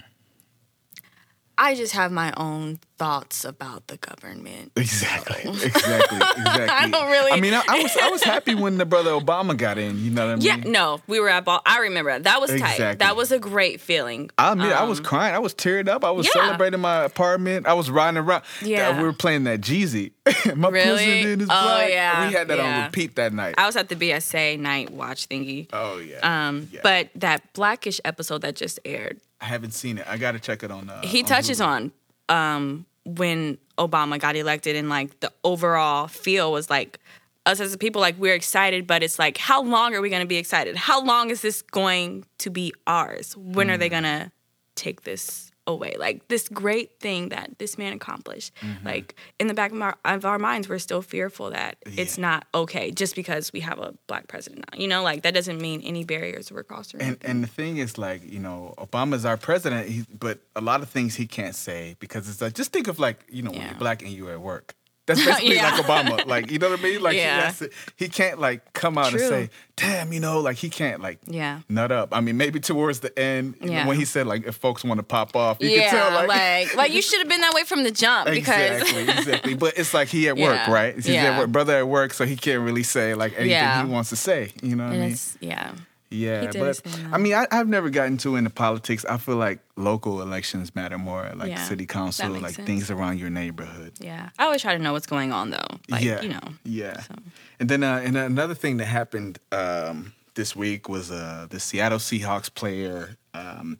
I 1.58 1.74
just 1.74 1.92
have 1.94 2.10
my 2.12 2.32
own 2.36 2.78
thoughts 3.02 3.44
about 3.44 3.88
the 3.88 3.96
government. 3.96 4.70
Exactly, 4.76 5.40
exactly, 5.50 6.16
exactly. 6.18 6.68
I 6.68 6.88
don't 6.88 7.10
really- 7.10 7.32
I 7.32 7.40
mean, 7.40 7.52
I, 7.52 7.62
I 7.68 7.82
was 7.82 7.96
I 8.00 8.08
was 8.10 8.22
happy 8.22 8.54
when 8.54 8.78
the 8.78 8.86
brother 8.86 9.10
Obama 9.10 9.56
got 9.56 9.76
in. 9.76 9.98
You 10.04 10.10
know 10.10 10.26
what 10.26 10.32
I 10.32 10.36
mean? 10.36 10.44
Yeah, 10.46 10.56
no, 10.70 11.00
we 11.08 11.18
were 11.18 11.28
at 11.28 11.44
ball. 11.44 11.60
I 11.66 11.80
remember 11.80 12.12
that. 12.12 12.22
That 12.24 12.40
was 12.40 12.50
tight. 12.60 13.00
That 13.00 13.16
was 13.16 13.32
a 13.32 13.40
great 13.40 13.80
feeling. 13.80 14.30
I 14.38 14.54
mean, 14.54 14.72
I 14.72 14.84
was 14.84 14.98
Um, 15.00 15.04
crying. 15.04 15.34
I 15.34 15.40
was 15.40 15.52
teared 15.52 15.88
up. 15.88 16.04
I 16.04 16.12
was 16.12 16.26
Yeah. 16.26 16.42
celebrating 16.44 16.78
my 16.80 17.02
apartment. 17.04 17.66
I 17.66 17.72
was 17.74 17.90
riding 17.90 18.18
around. 18.18 18.44
Yeah. 18.62 18.96
we 18.96 19.02
were 19.02 19.12
playing 19.12 19.44
that 19.44 19.60
Jeezy. 19.62 20.12
my 20.56 20.68
Really? 20.68 20.96
president 21.04 21.42
is 21.42 21.48
Oh, 21.50 21.62
black. 21.64 21.90
yeah, 21.90 22.28
we 22.28 22.34
had 22.34 22.46
that 22.48 22.60
on 22.60 22.84
repeat 22.84 23.16
that 23.16 23.32
night. 23.32 23.56
I 23.58 23.66
was 23.66 23.74
at 23.74 23.88
the 23.88 23.96
BSA 23.96 24.58
night 24.60 24.90
watch 24.90 25.28
thingy. 25.28 25.66
oh 25.72 25.98
yeah. 25.98 26.20
Um, 26.48 26.68
yeah. 26.70 26.80
but 26.84 27.08
that 27.16 27.52
Blackish 27.52 28.00
episode 28.04 28.42
that 28.42 28.54
just 28.54 28.78
aired, 28.84 29.18
I 29.40 29.46
haven't 29.46 29.72
seen 29.72 29.98
it. 29.98 30.06
I 30.08 30.18
got 30.18 30.32
to 30.32 30.38
check 30.38 30.62
it 30.62 30.70
on. 30.70 30.88
Uh, 30.88 31.00
he 31.02 31.22
on 31.22 31.28
touches 31.28 31.58
Hulu. 31.60 31.66
on 31.66 31.92
um 32.28 32.86
when 33.04 33.58
Obama 33.78 34.18
got 34.18 34.36
elected 34.36 34.76
and 34.76 34.88
like 34.88 35.18
the 35.20 35.32
overall 35.44 36.06
feel 36.08 36.52
was 36.52 36.70
like 36.70 36.98
us 37.46 37.60
as 37.60 37.74
a 37.74 37.78
people 37.78 38.00
like 38.00 38.16
we're 38.18 38.34
excited 38.34 38.86
but 38.86 39.02
it's 39.02 39.18
like 39.18 39.36
how 39.38 39.62
long 39.62 39.94
are 39.94 40.00
we 40.00 40.08
going 40.08 40.22
to 40.22 40.26
be 40.28 40.36
excited 40.36 40.76
how 40.76 41.02
long 41.04 41.30
is 41.30 41.42
this 41.42 41.62
going 41.62 42.24
to 42.38 42.50
be 42.50 42.72
ours 42.86 43.36
when 43.36 43.70
are 43.70 43.76
they 43.76 43.88
Mm. 43.88 43.90
going 43.90 44.02
to 44.04 44.32
take 44.76 45.02
this 45.02 45.51
away 45.68 45.94
like 45.98 46.26
this 46.28 46.48
great 46.48 46.98
thing 46.98 47.28
that 47.28 47.56
this 47.58 47.78
man 47.78 47.92
accomplished 47.92 48.52
Mm-hmm. 48.62 48.86
like 48.86 49.14
in 49.38 49.46
the 49.46 49.54
back 49.54 49.70
of 49.72 49.80
our, 49.80 49.96
of 50.04 50.24
our 50.24 50.38
minds 50.38 50.68
we're 50.68 50.78
still 50.80 51.02
fearful 51.02 51.50
that 51.50 51.76
it's 51.86 52.18
not 52.18 52.46
okay 52.54 52.90
just 52.90 53.14
because 53.14 53.52
we 53.52 53.60
have 53.60 53.78
a 53.78 53.94
black 54.08 54.26
president 54.26 54.64
now 54.72 54.78
you 54.78 54.88
know 54.88 55.02
like 55.02 55.22
that 55.22 55.34
doesn't 55.34 55.60
mean 55.60 55.80
any 55.82 56.04
barriers 56.04 56.50
were 56.50 56.64
crossed 56.64 56.94
or 56.94 56.98
And 56.98 57.06
anything. 57.06 57.30
and 57.30 57.44
the 57.44 57.48
thing 57.48 57.76
is, 57.76 57.96
like 57.96 58.22
you 58.30 58.38
know, 58.40 58.74
Obama's 58.78 59.24
our 59.24 59.36
president, 59.36 59.88
he, 59.88 60.04
but 60.18 60.40
a 60.56 60.60
lot 60.60 60.82
of 60.82 60.88
things 60.88 61.14
he 61.14 61.26
can't 61.26 61.54
say 61.54 61.94
because 62.00 62.28
it's 62.28 62.40
like 62.40 62.54
just 62.54 62.72
think 62.72 62.88
of 62.88 62.98
like 62.98 63.24
you 63.30 63.42
know 63.42 63.50
when 63.52 63.62
you're 63.62 63.74
black 63.78 64.02
and 64.02 64.10
you're 64.12 64.32
at 64.32 64.40
work. 64.40 64.74
That's 65.14 65.26
basically 65.26 65.56
Yeah. 65.56 65.74
like 65.74 65.84
Obama. 65.84 66.26
Like 66.26 66.50
you 66.50 66.58
know 66.58 66.70
what 66.70 66.80
I 66.80 66.82
mean? 66.82 67.02
Like 67.02 67.16
Yeah. 67.16 67.50
he, 67.52 67.66
he 67.96 68.08
can't 68.08 68.38
like 68.40 68.72
come 68.72 68.98
out 68.98 69.10
True. 69.10 69.20
and 69.20 69.28
say, 69.28 69.50
"Damn," 69.76 70.12
you 70.12 70.20
know, 70.20 70.40
like 70.40 70.56
he 70.56 70.68
can't 70.68 71.00
like 71.00 71.18
yeah 71.26 71.60
nut 71.68 71.90
up. 71.92 72.10
I 72.12 72.20
mean, 72.20 72.36
maybe 72.36 72.60
towards 72.60 73.00
the 73.00 73.16
end 73.18 73.56
Yeah. 73.60 73.86
when 73.86 73.96
he 73.98 74.04
said 74.04 74.26
like 74.26 74.46
if 74.46 74.56
folks 74.56 74.84
want 74.84 74.98
to 74.98 75.02
pop 75.04 75.34
off, 75.36 75.58
you 75.60 75.68
yeah 75.70 75.90
can 75.90 75.90
tell 75.90 76.10
like. 76.12 76.28
like 76.28 76.76
like 76.76 76.92
you 76.92 77.02
should 77.02 77.18
have 77.20 77.28
been 77.28 77.40
that 77.42 77.54
way 77.54 77.64
from 77.64 77.82
the 77.84 77.90
jump 77.90 78.28
because 78.30 78.82
Exactly, 78.82 79.02
exactly. 79.08 79.54
But 79.54 79.78
it's 79.78 79.92
like 79.94 80.08
he 80.08 80.28
at 80.28 80.36
work, 80.36 80.54
Yeah. 80.66 80.72
right? 80.72 80.94
He's 80.94 81.08
Yeah. 81.08 81.24
at 81.32 81.38
work, 81.38 81.50
brother 81.50 81.76
at 81.78 81.88
work, 81.88 82.12
so 82.12 82.24
he 82.24 82.36
can't 82.36 82.62
really 82.62 82.82
say 82.82 83.14
like 83.14 83.32
anything 83.38 83.86
he 83.86 83.92
wants 83.92 84.10
to 84.10 84.16
say. 84.16 84.52
You 84.62 84.76
know 84.76 84.84
what 84.84 84.94
I 84.94 84.98
mean? 84.98 85.16
yeah 85.40 85.72
Yeah, 86.12 86.50
but 86.52 86.80
I 87.12 87.18
mean, 87.18 87.34
I, 87.34 87.46
I've 87.50 87.68
never 87.68 87.90
gotten 87.90 88.16
too 88.16 88.36
into 88.36 88.50
politics. 88.50 89.04
I 89.04 89.16
feel 89.16 89.36
like 89.36 89.60
local 89.76 90.22
elections 90.22 90.74
matter 90.74 90.98
more, 90.98 91.30
like 91.34 91.50
Yeah, 91.50 91.64
city 91.64 91.86
council, 91.86 92.30
like 92.30 92.54
sense. 92.54 92.66
things 92.66 92.90
around 92.90 93.18
your 93.18 93.30
neighborhood. 93.30 93.94
Yeah, 94.00 94.30
I 94.38 94.44
always 94.44 94.62
try 94.62 94.76
to 94.76 94.82
know 94.82 94.92
what's 94.92 95.06
going 95.06 95.32
on 95.32 95.50
though. 95.50 95.78
Like 95.88 96.04
yeah, 96.04 96.20
you 96.20 96.28
know, 96.28 96.40
yeah. 96.64 97.00
so. 97.00 97.14
And 97.58 97.68
then, 97.68 97.82
uh, 97.82 98.02
and 98.04 98.16
another 98.16 98.54
thing 98.54 98.78
that 98.78 98.86
happened 98.86 99.38
um, 99.52 100.12
this 100.34 100.56
week 100.56 100.88
was 100.88 101.10
uh, 101.10 101.46
the 101.48 101.60
Seattle 101.60 101.98
Seahawks 101.98 102.52
player. 102.52 103.16
Um, 103.34 103.78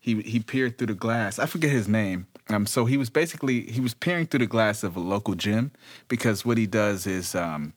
he 0.00 0.20
he 0.22 0.40
peered 0.40 0.78
through 0.78 0.88
the 0.88 0.94
glass. 0.94 1.38
I 1.38 1.46
forget 1.46 1.70
his 1.70 1.88
name. 1.88 2.26
Um, 2.48 2.66
so 2.66 2.84
he 2.84 2.96
was 2.96 3.08
basically 3.08 3.62
he 3.62 3.80
was 3.80 3.94
peering 3.94 4.26
through 4.26 4.40
the 4.40 4.46
glass 4.46 4.82
of 4.82 4.96
a 4.96 5.00
local 5.00 5.34
gym 5.34 5.72
because 6.08 6.44
what 6.44 6.58
he 6.58 6.66
does 6.66 7.06
is 7.06 7.34
um, 7.34 7.72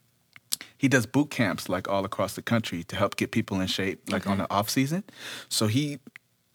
he 0.77 0.87
does 0.87 1.05
boot 1.05 1.29
camps 1.29 1.69
like 1.69 1.87
all 1.89 2.05
across 2.05 2.35
the 2.35 2.41
country 2.41 2.83
to 2.85 2.95
help 2.95 3.15
get 3.15 3.31
people 3.31 3.59
in 3.59 3.67
shape 3.67 4.01
like 4.09 4.27
on 4.27 4.37
the 4.37 4.51
off 4.51 4.69
season. 4.69 5.03
So 5.49 5.67
he 5.67 5.99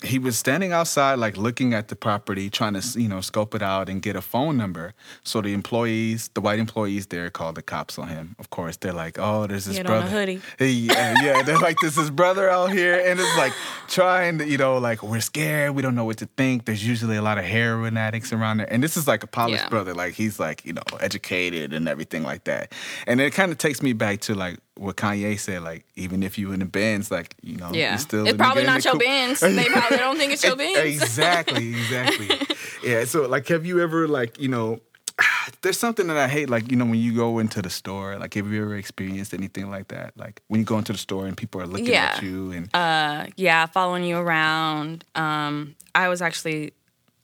he 0.05 0.19
was 0.19 0.37
standing 0.39 0.73
outside 0.73 1.15
like 1.19 1.37
looking 1.37 1.75
at 1.75 1.89
the 1.89 1.97
property 1.97 2.51
trying 2.51 2.75
to 2.81 3.01
you 3.01 3.09
know 3.09 3.21
scope 3.21 3.55
it 3.55 3.63
out 3.63 3.89
and 3.89 4.03
get 4.03 4.17
a 4.17 4.21
phone 4.23 4.57
number. 4.57 4.95
So 5.25 5.41
the 5.41 5.53
employees 5.55 6.31
the 6.35 6.41
white 6.41 6.59
employees 6.59 7.07
there 7.07 7.31
called 7.31 7.55
the 7.55 7.63
cops 7.63 7.99
on 7.99 8.09
him. 8.09 8.35
Of 8.39 8.51
course 8.51 8.77
they're 8.77 8.93
like 8.93 9.19
oh 9.19 9.47
there's 9.47 9.65
this 9.67 9.75
He 9.75 9.79
had 9.79 9.87
on 9.87 9.97
a 9.97 10.01
brother. 10.01 10.17
hoodie. 10.17 10.41
yeah 10.65 11.15
yeah 11.23 11.43
they're 11.43 11.59
like 11.59 11.79
this 11.81 11.97
is 11.97 12.11
brother 12.11 12.49
out 12.51 12.73
here 12.73 12.95
and 13.05 13.21
it's 13.21 13.37
like 13.37 13.53
trying 13.89 14.39
to 14.39 14.47
you 14.49 14.59
know 14.59 14.79
like 14.79 15.03
we're 15.03 15.21
scared. 15.21 15.75
We 15.75 15.83
don't 15.83 15.95
know 15.95 16.05
what 16.05 16.19
to 16.19 16.27
think. 16.37 16.65
There's 16.65 16.87
usually 16.87 17.17
a 17.17 17.23
lot 17.23 17.39
of 17.39 17.45
heroin 17.45 17.97
addicts 17.97 18.33
around 18.33 18.59
there. 18.59 18.73
And 18.73 18.83
this 18.83 18.97
is 18.97 19.07
like 19.07 19.23
a 19.23 19.27
polished 19.27 19.65
Yeah. 19.65 19.69
brother. 19.69 19.95
Like 19.95 20.15
he's 20.15 20.39
like 20.41 20.65
you 20.65 20.73
know 20.73 20.83
educated 21.01 21.73
and 21.73 21.89
everything 21.89 22.23
like 22.23 22.45
that. 22.45 22.73
And 23.07 23.21
it 23.21 23.33
kind 23.33 23.53
of 23.53 23.59
takes 23.59 23.83
me 23.83 23.93
back 23.93 24.21
to 24.23 24.35
like 24.35 24.59
what 24.77 24.97
Kanye 24.97 25.39
said 25.39 25.63
like 25.63 25.85
even 25.97 26.23
if 26.23 26.39
you 26.39 26.51
in 26.53 26.61
the 26.61 26.65
Benz 26.65 27.11
like 27.11 27.35
you 27.43 27.57
know 27.57 27.71
yeah, 27.73 27.93
you 27.93 27.99
still 27.99 28.27
it's 28.27 28.37
probably 28.37 28.65
not 28.65 28.85
your. 28.85 28.97
Benz. 28.97 29.41
They 29.41 29.67
probably 29.67 29.99
don't 29.99 30.17
think 30.17 30.33
it's 30.33 30.43
your 30.45 30.57
Benz. 30.65 30.79
Exactly, 31.03 31.69
exactly. 31.71 32.29
yeah. 32.83 33.05
So, 33.05 33.27
like, 33.29 33.47
have 33.49 33.65
you 33.67 33.81
ever, 33.81 34.09
like, 34.09 34.39
you 34.41 34.49
know, 34.49 34.81
there's 35.63 35.79
something 35.79 36.07
that 36.09 36.17
I 36.17 36.27
hate, 36.29 36.49
like, 36.51 36.71
you 36.71 36.77
know, 36.77 36.85
when 36.85 36.97
you 36.97 37.15
go 37.15 37.39
into 37.39 37.61
the 37.63 37.71
store, 37.71 38.17
like, 38.19 38.35
have 38.35 38.47
you 38.51 38.63
ever 38.63 38.77
experienced 38.77 39.35
anything 39.35 39.71
like 39.71 39.89
that? 39.89 40.17
Like, 40.17 40.41
when 40.49 40.61
you 40.61 40.65
go 40.67 40.79
into 40.79 40.93
the 40.93 40.99
store 40.99 41.27
and 41.27 41.37
people 41.37 41.61
are 41.61 41.67
looking 41.67 41.87
Yeah. 41.87 42.15
at 42.17 42.23
you 42.23 42.53
and, 42.53 42.69
Uh, 42.75 43.27
yeah, 43.37 43.67
following 43.67 44.05
you 44.05 44.17
around. 44.17 45.05
Um, 45.15 45.75
I 45.95 46.09
was 46.09 46.23
actually 46.23 46.73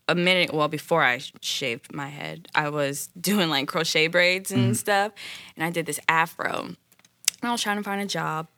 a 0.09 0.15
minute 0.15 0.53
well 0.55 0.69
before 0.69 1.03
I 1.03 1.21
shaved 1.43 1.95
my 1.95 2.09
head. 2.09 2.49
I 2.55 2.69
was 2.71 3.09
doing 3.21 3.49
like 3.49 3.69
crochet 3.69 4.07
braids 4.09 4.51
and 4.51 4.77
stuff, 4.77 5.13
and 5.57 5.65
I 5.65 5.71
did 5.71 5.87
this 5.87 6.01
afro. 6.09 6.75
I 7.43 7.51
was 7.53 7.63
trying 7.63 7.77
to 7.77 7.83
find 7.83 8.01
a 8.01 8.07
job, 8.07 8.49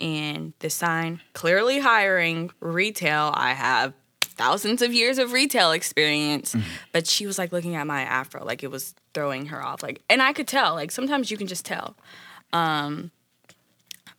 and 0.00 0.52
the 0.60 0.70
sign 0.70 1.20
clearly 1.34 1.78
hiring 1.80 2.50
retail. 2.60 3.32
I 3.34 3.52
have 3.52 3.92
thousands 4.22 4.82
of 4.82 4.92
years 4.94 5.18
of 5.18 5.32
retail 5.32 5.72
experience, 5.72 6.54
but 6.92 7.06
she 7.06 7.26
was 7.26 7.38
like 7.38 7.52
looking 7.52 7.74
at 7.76 7.86
my 7.86 8.02
afro, 8.02 8.44
like 8.44 8.62
it 8.62 8.70
was 8.70 8.94
throwing 9.14 9.46
her 9.46 9.62
off. 9.62 9.82
Like, 9.82 10.00
and 10.08 10.22
I 10.22 10.32
could 10.32 10.46
tell. 10.48 10.74
Like 10.74 10.90
sometimes 10.90 11.30
you 11.30 11.36
can 11.36 11.46
just 11.48 11.64
tell. 11.64 11.96
Um, 12.52 13.10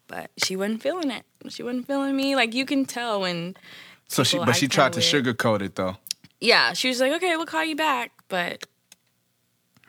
but 0.08 0.30
she 0.38 0.56
wasn't 0.56 0.82
feeling 0.84 1.10
it. 1.12 1.24
She 1.50 1.64
wasn't 1.64 1.88
feeling 1.88 2.16
me. 2.16 2.36
Like 2.36 2.54
you 2.54 2.66
can 2.66 2.86
tell 2.86 3.22
when. 3.22 3.56
so 4.08 4.24
she, 4.24 4.38
but 4.38 4.54
she 4.56 4.68
tried 4.68 4.94
to 4.94 5.00
sugarcoat 5.00 5.62
it 5.62 5.76
though. 5.76 5.98
Yeah, 6.42 6.74
she 6.74 6.88
was 6.90 7.00
like, 7.02 7.12
"Okay, 7.14 7.36
we'll 7.36 7.46
call 7.46 7.64
you 7.66 7.76
back," 7.76 8.12
but 8.28 8.66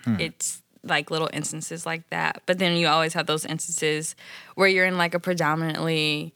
Hmm. 0.04 0.18
it's 0.18 0.62
like 0.82 1.10
little 1.10 1.28
instances 1.32 1.84
like 1.86 2.08
that. 2.10 2.42
But 2.46 2.58
then 2.58 2.76
you 2.76 2.86
always 2.88 3.14
have 3.14 3.26
those 3.26 3.44
instances 3.44 4.14
where 4.54 4.68
you're 4.68 4.86
in 4.86 4.96
like 4.98 5.14
a 5.14 5.20
predominantly, 5.20 6.32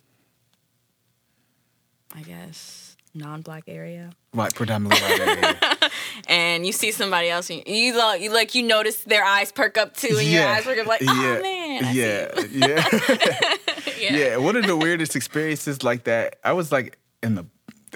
I 2.14 2.22
guess, 2.22 2.96
non-black 3.14 3.64
area, 3.68 4.10
Right, 4.32 4.52
predominantly 4.52 5.00
white 5.00 5.20
area. 5.20 5.90
and 6.28 6.66
you 6.66 6.72
see 6.72 6.90
somebody 6.90 7.28
else, 7.30 7.48
and 7.50 7.62
you, 7.66 7.74
you, 7.74 7.96
lo- 7.96 8.14
you 8.14 8.32
like 8.32 8.54
you 8.54 8.64
notice 8.64 9.04
their 9.04 9.24
eyes 9.24 9.52
perk 9.52 9.78
up 9.78 9.96
too, 9.96 10.16
and 10.18 10.26
your 10.26 10.44
eyes 10.46 10.64
perk 10.64 10.78
up 10.78 10.86
like, 10.86 11.02
"Oh 11.06 11.40
man, 11.40 11.84
I 11.84 11.92
yeah, 11.92 12.40
you." 12.40 12.48
yeah. 12.52 12.88
yeah, 14.00 14.16
yeah, 14.16 14.36
one 14.36 14.56
of 14.56 14.66
the 14.66 14.76
weirdest 14.76 15.14
experiences 15.14 15.82
like 15.84 16.04
that. 16.04 16.36
I 16.42 16.52
was 16.52 16.72
like 16.72 16.98
in 17.22 17.36
the 17.36 17.46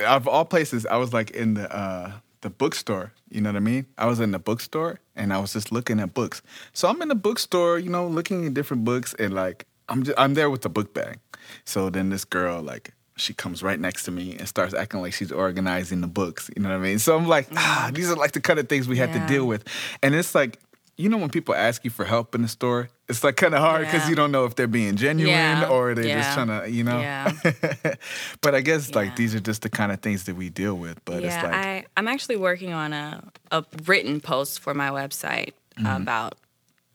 of 0.07 0.29
all 0.29 0.45
places, 0.45 0.87
I 0.87 0.97
was 0.97 1.13
like 1.13 1.31
in 1.33 1.55
the 1.55 1.75
uh 1.75 2.13
the 2.41 2.51
bookstore. 2.51 3.13
You 3.31 3.41
know 3.41 3.51
what 3.51 3.57
I 3.57 3.61
mean? 3.61 3.87
I 3.97 4.07
was 4.07 4.21
in 4.21 4.31
the 4.31 4.39
bookstore 4.39 5.01
and 5.17 5.33
I 5.33 5.39
was 5.39 5.53
just 5.53 5.73
looking 5.73 6.01
at 6.01 6.15
books. 6.15 6.43
So 6.73 6.89
I'm 6.89 7.01
in 7.03 7.09
the 7.09 7.15
bookstore, 7.15 7.79
you 7.79 7.91
know, 7.91 8.07
looking 8.07 8.47
at 8.47 8.55
different 8.55 8.85
books 8.85 9.15
and 9.19 9.35
like 9.35 9.67
I'm 9.89 10.03
just, 10.05 10.19
I'm 10.19 10.35
there 10.35 10.51
with 10.51 10.63
the 10.63 10.69
book 10.69 10.95
bag. 10.95 11.19
So 11.65 11.91
then 11.91 12.11
this 12.11 12.25
girl 12.25 12.63
like 12.63 12.93
she 13.17 13.35
comes 13.35 13.63
right 13.63 13.81
next 13.81 14.05
to 14.05 14.13
me 14.13 14.37
and 14.39 14.49
starts 14.49 14.75
acting 14.75 15.01
like 15.01 15.13
she's 15.13 15.33
organizing 15.33 16.01
the 16.01 16.07
books. 16.07 16.49
You 16.55 16.63
know 16.63 16.69
what 16.69 16.77
I 16.77 16.79
mean? 16.79 16.99
So 17.01 17.17
I'm 17.17 17.27
like, 17.27 17.49
ah, 17.57 17.91
these 17.93 18.11
are 18.11 18.17
like 18.17 18.33
the 18.33 18.41
kind 18.41 18.59
of 18.61 18.69
things 18.69 18.87
we 18.87 18.99
have 18.99 19.11
Yeah. 19.13 19.27
to 19.27 19.33
deal 19.33 19.47
with. 19.47 19.65
And 20.03 20.15
it's 20.15 20.35
like, 20.37 20.61
you 20.99 21.09
know, 21.09 21.17
when 21.17 21.31
people 21.31 21.55
ask 21.55 21.85
you 21.85 21.91
for 21.91 22.05
help 22.05 22.35
in 22.35 22.43
the 22.43 22.49
store, 22.49 22.91
it's 23.09 23.23
like 23.25 23.37
kind 23.37 23.55
of 23.55 23.61
hard 23.61 23.87
because 23.87 24.03
Yeah. 24.03 24.09
you 24.11 24.17
don't 24.17 24.33
know 24.33 24.45
if 24.47 24.57
they're 24.57 24.67
being 24.67 24.97
genuine 24.97 25.33
Yeah. 25.33 25.69
or 25.69 25.95
they're 25.95 26.19
just 26.19 26.35
trying 26.35 26.49
to, 26.49 26.69
you 26.69 26.83
know. 26.85 27.01
Yeah. 27.01 27.33
but 28.43 28.55
I 28.55 28.61
guess 28.61 28.95
like 28.95 29.15
these 29.17 29.35
are 29.35 29.41
just 29.41 29.63
the 29.63 29.71
kind 29.71 29.93
of 29.93 30.01
things 30.01 30.25
that 30.25 30.35
we 30.37 30.51
deal 30.51 30.75
with. 30.77 31.03
But 31.05 31.23
yeah, 31.23 31.35
it's 31.35 31.43
like, 31.45 31.55
I, 31.55 31.85
I'm 31.97 32.09
actually 32.09 32.37
working 32.37 32.73
on 32.73 32.93
a, 32.93 33.23
a 33.53 33.65
written 33.87 34.21
post 34.21 34.61
for 34.61 34.75
my 34.75 34.91
website 34.91 35.53
Mm-hmm. 35.79 36.03
about 36.03 36.35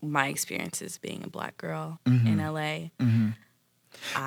my 0.01 0.27
experiences 0.27 0.97
being 0.97 1.23
a 1.23 1.29
black 1.29 1.55
girl 1.57 1.99
Mm-hmm. 2.05 2.27
in 2.27 2.37
LA. 2.39 2.89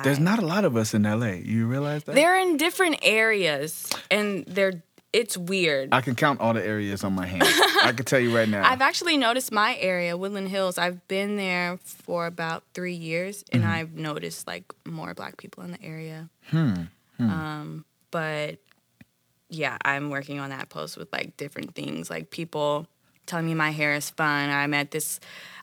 there's 0.03 0.17
I- 0.17 0.21
not 0.21 0.39
a 0.39 0.45
lot 0.45 0.65
of 0.65 0.75
us 0.75 0.95
in 0.95 1.03
LA. 1.03 1.33
You 1.43 1.67
realize 1.67 2.03
that? 2.05 2.15
They're 2.15 2.39
in 2.39 2.57
different 2.57 2.97
areas, 3.03 3.87
and 4.09 4.43
they're 4.47 4.81
it's 5.13 5.37
weird. 5.37 5.89
I 5.93 6.01
can 6.01 6.15
count 6.15 6.39
all 6.41 6.53
the 6.53 6.63
areas 6.65 7.03
on 7.03 7.13
my 7.13 7.25
hand. 7.25 7.43
I 7.45 7.93
can 7.95 8.05
tell 8.05 8.19
you 8.19 8.35
right 8.35 8.47
now. 8.47 8.69
I've 8.69 8.81
actually 8.81 9.17
noticed 9.17 9.51
my 9.51 9.75
area, 9.77 10.15
Woodland 10.17 10.49
Hills. 10.49 10.77
I've 10.77 11.07
been 11.07 11.37
there 11.37 11.77
for 11.83 12.25
about 12.27 12.63
three 12.73 12.93
years, 12.93 13.43
and 13.51 13.63
Mm-hmm. 13.63 13.71
I've 13.71 13.93
noticed 13.95 14.45
like 14.47 14.65
more 14.85 15.13
black 15.13 15.37
people 15.37 15.63
in 15.63 15.71
the 15.71 15.81
area. 15.83 16.29
Hmm, 16.49 16.83
Um, 17.19 17.85
but 18.11 18.59
yeah, 19.49 19.77
I'm 19.83 20.09
working 20.09 20.39
on 20.39 20.49
that 20.49 20.69
post 20.69 20.97
with 20.97 21.11
like 21.13 21.37
different 21.37 21.73
things, 21.73 22.09
like 22.09 22.29
people 22.29 22.85
telling 23.25 23.45
me 23.45 23.53
my 23.53 23.71
hair 23.71 23.93
is 23.93 24.09
fun. 24.09 24.49
I 24.49 24.67
met 24.67 24.91
this. 24.91 25.19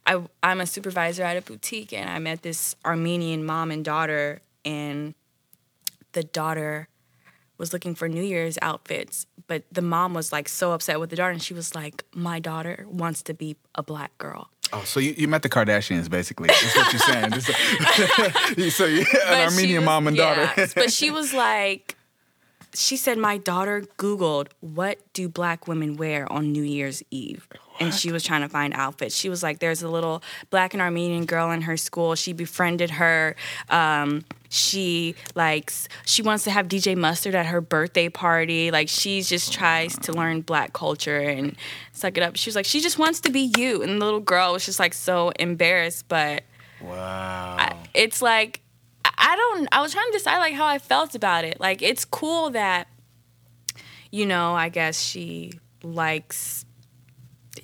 I 0.07 0.23
I'm 0.43 0.61
a 0.61 0.67
supervisor 0.67 1.23
at 1.23 1.37
a 1.37 1.43
boutique, 1.43 1.93
and 1.93 2.09
I 2.11 2.19
met 2.19 2.43
this 2.43 2.77
Armenian 2.85 3.45
mom 3.45 3.71
and 3.71 3.85
daughter, 3.85 4.41
and 4.65 5.15
the 6.13 6.23
daughter 6.25 6.89
was 7.57 7.73
looking 7.73 7.95
for 7.95 8.09
New 8.09 8.23
Year's 8.23 8.59
outfits, 8.61 9.27
but 9.47 9.63
the 9.73 9.83
mom 9.83 10.15
was 10.15 10.33
like 10.33 10.49
so 10.49 10.73
upset 10.73 10.99
with 11.01 11.11
the 11.11 11.17
daughter, 11.17 11.33
and 11.33 11.43
she 11.43 11.55
was 11.55 11.75
like, 11.75 12.05
"My 12.15 12.39
daughter 12.41 12.87
wants 12.89 13.23
to 13.25 13.35
be 13.35 13.57
a 13.75 13.83
black 13.83 14.17
girl." 14.19 14.49
Oh, 14.73 14.83
so 14.85 14.99
you, 14.99 15.15
you 15.17 15.29
met 15.29 15.43
the 15.43 15.49
Kardashians, 15.49 16.09
basically. 16.11 16.49
That's 16.49 16.77
what 16.77 16.93
you're 16.93 17.01
saying. 17.01 17.33
So 18.71 18.87
you 18.87 19.05
But 19.13 19.23
an 19.29 19.49
Armenian 19.51 19.83
was- 19.83 19.87
mom 19.87 20.07
and 20.09 20.17
daughter. 20.17 20.51
yeah, 20.57 20.67
but 20.75 20.93
she 20.93 21.11
was 21.19 21.33
like, 21.35 21.97
she 22.75 22.97
said, 22.97 23.19
my 23.19 23.37
daughter 23.37 23.83
Googled, 23.99 24.49
what 24.61 24.99
do 25.13 25.29
black 25.29 25.69
women 25.69 25.97
wear 25.97 26.31
on 26.33 26.51
New 26.51 26.63
Year's 26.65 27.03
Eve? 27.11 27.47
And 27.81 27.93
she 27.93 28.13
was 28.13 28.23
trying 28.23 28.43
to 28.43 28.49
find 28.49 28.73
outfits. 28.75 29.17
She 29.17 29.29
was 29.29 29.43
like, 29.43 29.59
there's 29.59 29.83
a 29.83 29.89
little 29.89 30.23
black 30.51 30.75
and 30.75 30.81
Armenian 30.81 31.25
girl 31.27 31.51
in 31.51 31.63
her 31.63 31.77
school. 31.77 32.15
She 32.15 32.33
befriended 32.33 32.91
her. 32.91 33.35
Um, 33.69 34.25
she 34.49 35.17
likes, 35.35 35.89
she 36.07 36.23
wants 36.23 36.45
to 36.45 36.53
have 36.53 36.69
DJ 36.69 36.97
Mustard 36.97 37.35
at 37.35 37.47
her 37.47 37.61
birthday 37.61 38.09
party. 38.09 38.71
Like, 38.71 38.89
she 38.89 39.23
just 39.23 39.53
tries 39.53 39.99
to 39.99 40.13
learn 40.13 40.43
black 40.43 40.73
culture 40.73 41.19
and 41.19 41.57
suck 41.93 42.17
it 42.17 42.23
up. 42.23 42.37
She 42.37 42.49
was 42.49 42.55
like, 42.55 42.65
she 42.67 42.81
just 42.81 42.97
wants 42.99 43.19
to 43.23 43.31
be 43.33 43.53
you. 43.57 43.83
And 43.83 44.01
the 44.01 44.05
little 44.05 44.21
girl 44.21 44.53
was 44.53 44.65
just 44.65 44.79
like 44.79 44.95
so 44.95 45.31
embarrassed, 45.41 46.07
but 46.09 46.45
wow. 46.81 47.57
I- 47.59 47.77
it's 47.93 48.23
like 48.23 48.61
I- 49.05 49.11
I 49.17 49.37
don't 49.37 49.69
I 49.73 49.81
was 49.83 49.93
trying 49.93 50.07
to 50.07 50.13
decide 50.13 50.39
like 50.39 50.55
how 50.55 50.67
I 50.67 50.79
felt 50.79 51.15
about 51.15 51.45
it. 51.45 51.59
Like 51.61 51.83
it's 51.83 52.05
cool 52.05 52.51
that 52.51 52.87
you 54.13 54.27
know, 54.27 54.55
I 54.55 54.69
guess 54.69 55.01
she 55.01 55.53
likes 55.83 56.65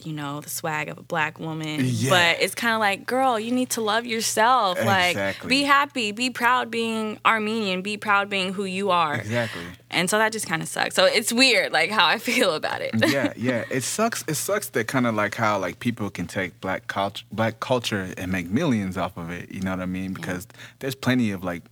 you 0.04 0.12
know, 0.12 0.40
the 0.40 0.50
swag 0.50 0.88
of 0.88 0.98
a 0.98 1.02
black 1.02 1.38
woman. 1.38 1.80
Yeah. 1.84 2.10
But 2.10 2.42
it's 2.42 2.54
kind 2.54 2.74
of 2.74 2.80
like, 2.80 3.06
girl, 3.06 3.38
you 3.38 3.52
need 3.52 3.70
to 3.70 3.80
love 3.80 4.06
yourself. 4.06 4.82
Like 4.84 5.46
be 5.46 5.62
happy, 5.62 6.12
be 6.12 6.30
proud 6.30 6.70
being 6.70 7.18
Armenian, 7.24 7.82
be 7.82 7.96
proud 7.96 8.28
being 8.30 8.52
who 8.52 8.64
you 8.64 8.90
are. 8.90 9.16
exactly. 9.16 9.62
And 9.90 10.08
so 10.08 10.18
that 10.18 10.30
just 10.32 10.46
kind 10.46 10.62
of 10.62 10.68
sucks. 10.68 10.94
So 10.94 11.04
it's 11.04 11.32
weird 11.32 11.72
like 11.72 11.90
how 11.90 12.06
I 12.06 12.18
feel 12.30 12.54
about 12.54 12.80
it. 12.80 12.90
yeah, 13.08 13.32
yeah. 13.36 13.64
It 13.70 13.82
sucks. 13.82 14.24
It 14.28 14.34
sucks 14.34 14.68
that 14.70 14.86
kind 14.86 15.06
of 15.06 15.14
like 15.14 15.34
how 15.34 15.58
like 15.58 15.80
people 15.80 16.10
can 16.10 16.26
take 16.26 16.60
black 16.60 16.86
culture, 16.86 17.24
black 17.32 17.60
culture, 17.60 18.12
and 18.16 18.30
make 18.30 18.48
millions 18.50 18.96
off 18.96 19.16
of 19.16 19.30
it. 19.30 19.50
You 19.50 19.60
know 19.60 19.72
what 19.72 19.80
I 19.80 19.86
mean? 19.86 20.12
Because 20.12 20.46
there's 20.78 20.94
plenty 20.94 21.30
of 21.32 21.42
like 21.44 21.62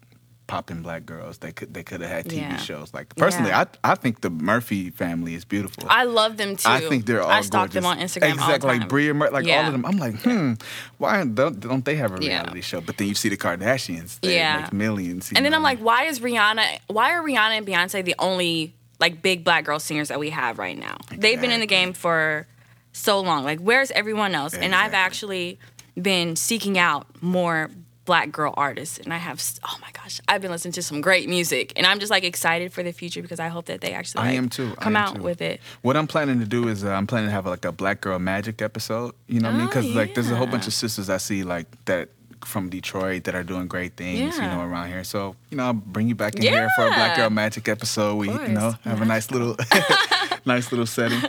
popping 0.48 0.82
black 0.82 1.06
girls 1.06 1.38
that 1.38 1.54
could 1.54 1.72
they 1.72 1.84
could 1.84 2.00
have 2.00 2.10
had 2.10 2.24
TV 2.26 2.38
Yeah. 2.38 2.56
shows. 2.56 2.92
Like 2.92 3.14
personally, 3.14 3.50
Yeah. 3.50 3.66
I 3.84 3.92
I 3.92 3.94
think 3.94 4.22
the 4.22 4.30
Murphy 4.30 4.90
family 4.90 5.34
is 5.34 5.44
beautiful. 5.44 5.84
I 5.88 6.02
love 6.04 6.36
them 6.38 6.56
too. 6.56 6.68
I 6.68 6.80
think 6.80 7.06
they're 7.06 7.22
all 7.22 7.30
I 7.30 7.42
stalk 7.42 7.70
them 7.70 7.84
gorgeous. 7.84 8.16
on 8.16 8.22
Instagram 8.22 8.32
Exactly, 8.34 8.52
all 8.54 8.58
the 8.58 8.80
like 8.80 8.88
Bria, 8.88 9.14
Mur- 9.14 9.30
like 9.30 9.46
all 9.46 9.66
of 9.66 9.72
them. 9.72 9.84
I'm 9.86 9.98
like, 9.98 10.16
hmm, 10.22 10.54
why 10.96 11.24
don't, 11.24 11.60
don't 11.60 11.84
they 11.84 11.94
have 11.96 12.12
a 12.18 12.20
Yeah. 12.20 12.40
reality 12.40 12.62
show? 12.62 12.80
But 12.80 12.96
then 12.96 13.06
you 13.06 13.14
see 13.14 13.28
the 13.28 13.36
Kardashians, 13.36 14.18
they 14.20 14.34
Yeah. 14.36 14.62
make 14.62 14.72
millions. 14.72 15.30
And 15.36 15.44
then? 15.44 15.54
I'm 15.54 15.62
like, 15.62 15.78
why 15.78 16.04
is 16.04 16.18
Rihanna? 16.18 16.80
Why 16.88 17.12
are 17.12 17.22
Rihanna 17.22 17.58
and 17.58 17.66
Beyonce 17.66 18.04
the 18.04 18.16
only 18.18 18.74
like 18.98 19.22
big 19.22 19.44
black 19.44 19.64
girl 19.64 19.78
singers 19.78 20.08
that 20.08 20.18
we 20.18 20.30
have 20.30 20.58
right 20.58 20.76
now? 20.78 20.96
They've 21.16 21.40
been 21.40 21.52
in 21.52 21.60
the 21.60 21.66
game 21.66 21.92
for 21.92 22.46
so 22.92 23.20
long. 23.20 23.44
Like, 23.44 23.60
where's 23.60 23.90
everyone 23.92 24.34
else? 24.34 24.54
And 24.54 24.74
I've 24.74 24.94
actually 24.94 25.58
been 26.00 26.36
seeking 26.36 26.78
out 26.78 27.06
more 27.20 27.70
black 28.08 28.32
girl 28.32 28.54
artists, 28.56 28.98
and 28.98 29.12
I 29.12 29.18
have. 29.18 29.40
Oh 29.62 29.76
my 29.82 29.90
gosh, 29.92 30.18
I've 30.26 30.40
been 30.40 30.50
listening 30.50 30.72
to 30.72 30.82
some 30.82 31.02
great 31.02 31.28
music, 31.28 31.74
and 31.76 31.86
I'm 31.86 31.98
just 32.00 32.10
like 32.10 32.24
excited 32.24 32.72
for 32.72 32.82
the 32.82 32.90
future 32.90 33.20
because 33.20 33.38
I 33.38 33.48
hope 33.48 33.66
that 33.66 33.82
they 33.82 33.92
actually 33.92 34.24
I 34.24 34.32
am 34.32 34.48
too. 34.48 34.72
Come 34.80 34.96
am 34.96 35.04
out 35.04 35.16
too. 35.16 35.22
with 35.22 35.42
it. 35.42 35.60
What 35.82 35.94
I'm 35.94 36.06
planning 36.06 36.40
to 36.40 36.46
do 36.46 36.68
is 36.68 36.84
uh, 36.84 36.88
I'm 36.88 37.06
planning 37.06 37.28
to 37.28 37.32
have 37.32 37.44
like 37.44 37.66
a 37.66 37.70
Black 37.70 38.00
Girl 38.00 38.18
Magic 38.18 38.62
episode. 38.62 39.14
You 39.26 39.40
know 39.40 39.48
what 39.50 39.54
I 39.54 39.58
mean? 39.58 39.66
Oh, 39.66 39.68
Because 39.68 39.94
like 39.94 40.14
there's 40.14 40.30
a 40.30 40.36
whole 40.36 40.46
bunch 40.46 40.66
of 40.66 40.72
sisters 40.72 41.10
I 41.10 41.18
see 41.18 41.44
like 41.44 41.66
that 41.84 42.08
from 42.46 42.70
Detroit 42.70 43.24
that 43.24 43.34
are 43.34 43.42
doing 43.42 43.66
great 43.68 43.94
things. 43.96 44.36
You 44.36 44.42
know 44.42 44.62
around 44.62 44.88
here. 44.88 45.04
So 45.04 45.36
you 45.50 45.58
know 45.58 45.64
I'll 45.66 45.74
bring 45.74 46.08
you 46.08 46.14
back 46.14 46.34
in 46.36 46.42
here 46.42 46.70
for 46.76 46.86
a 46.86 46.90
Black 46.90 47.14
Girl 47.18 47.28
Magic 47.28 47.68
episode. 47.68 48.14
We 48.16 48.30
you 48.30 48.48
know 48.48 48.72
have 48.84 49.02
a 49.02 49.04
nice 49.04 49.30
little 49.30 49.54
nice 50.46 50.72
little 50.72 50.86
setting. 50.96 51.22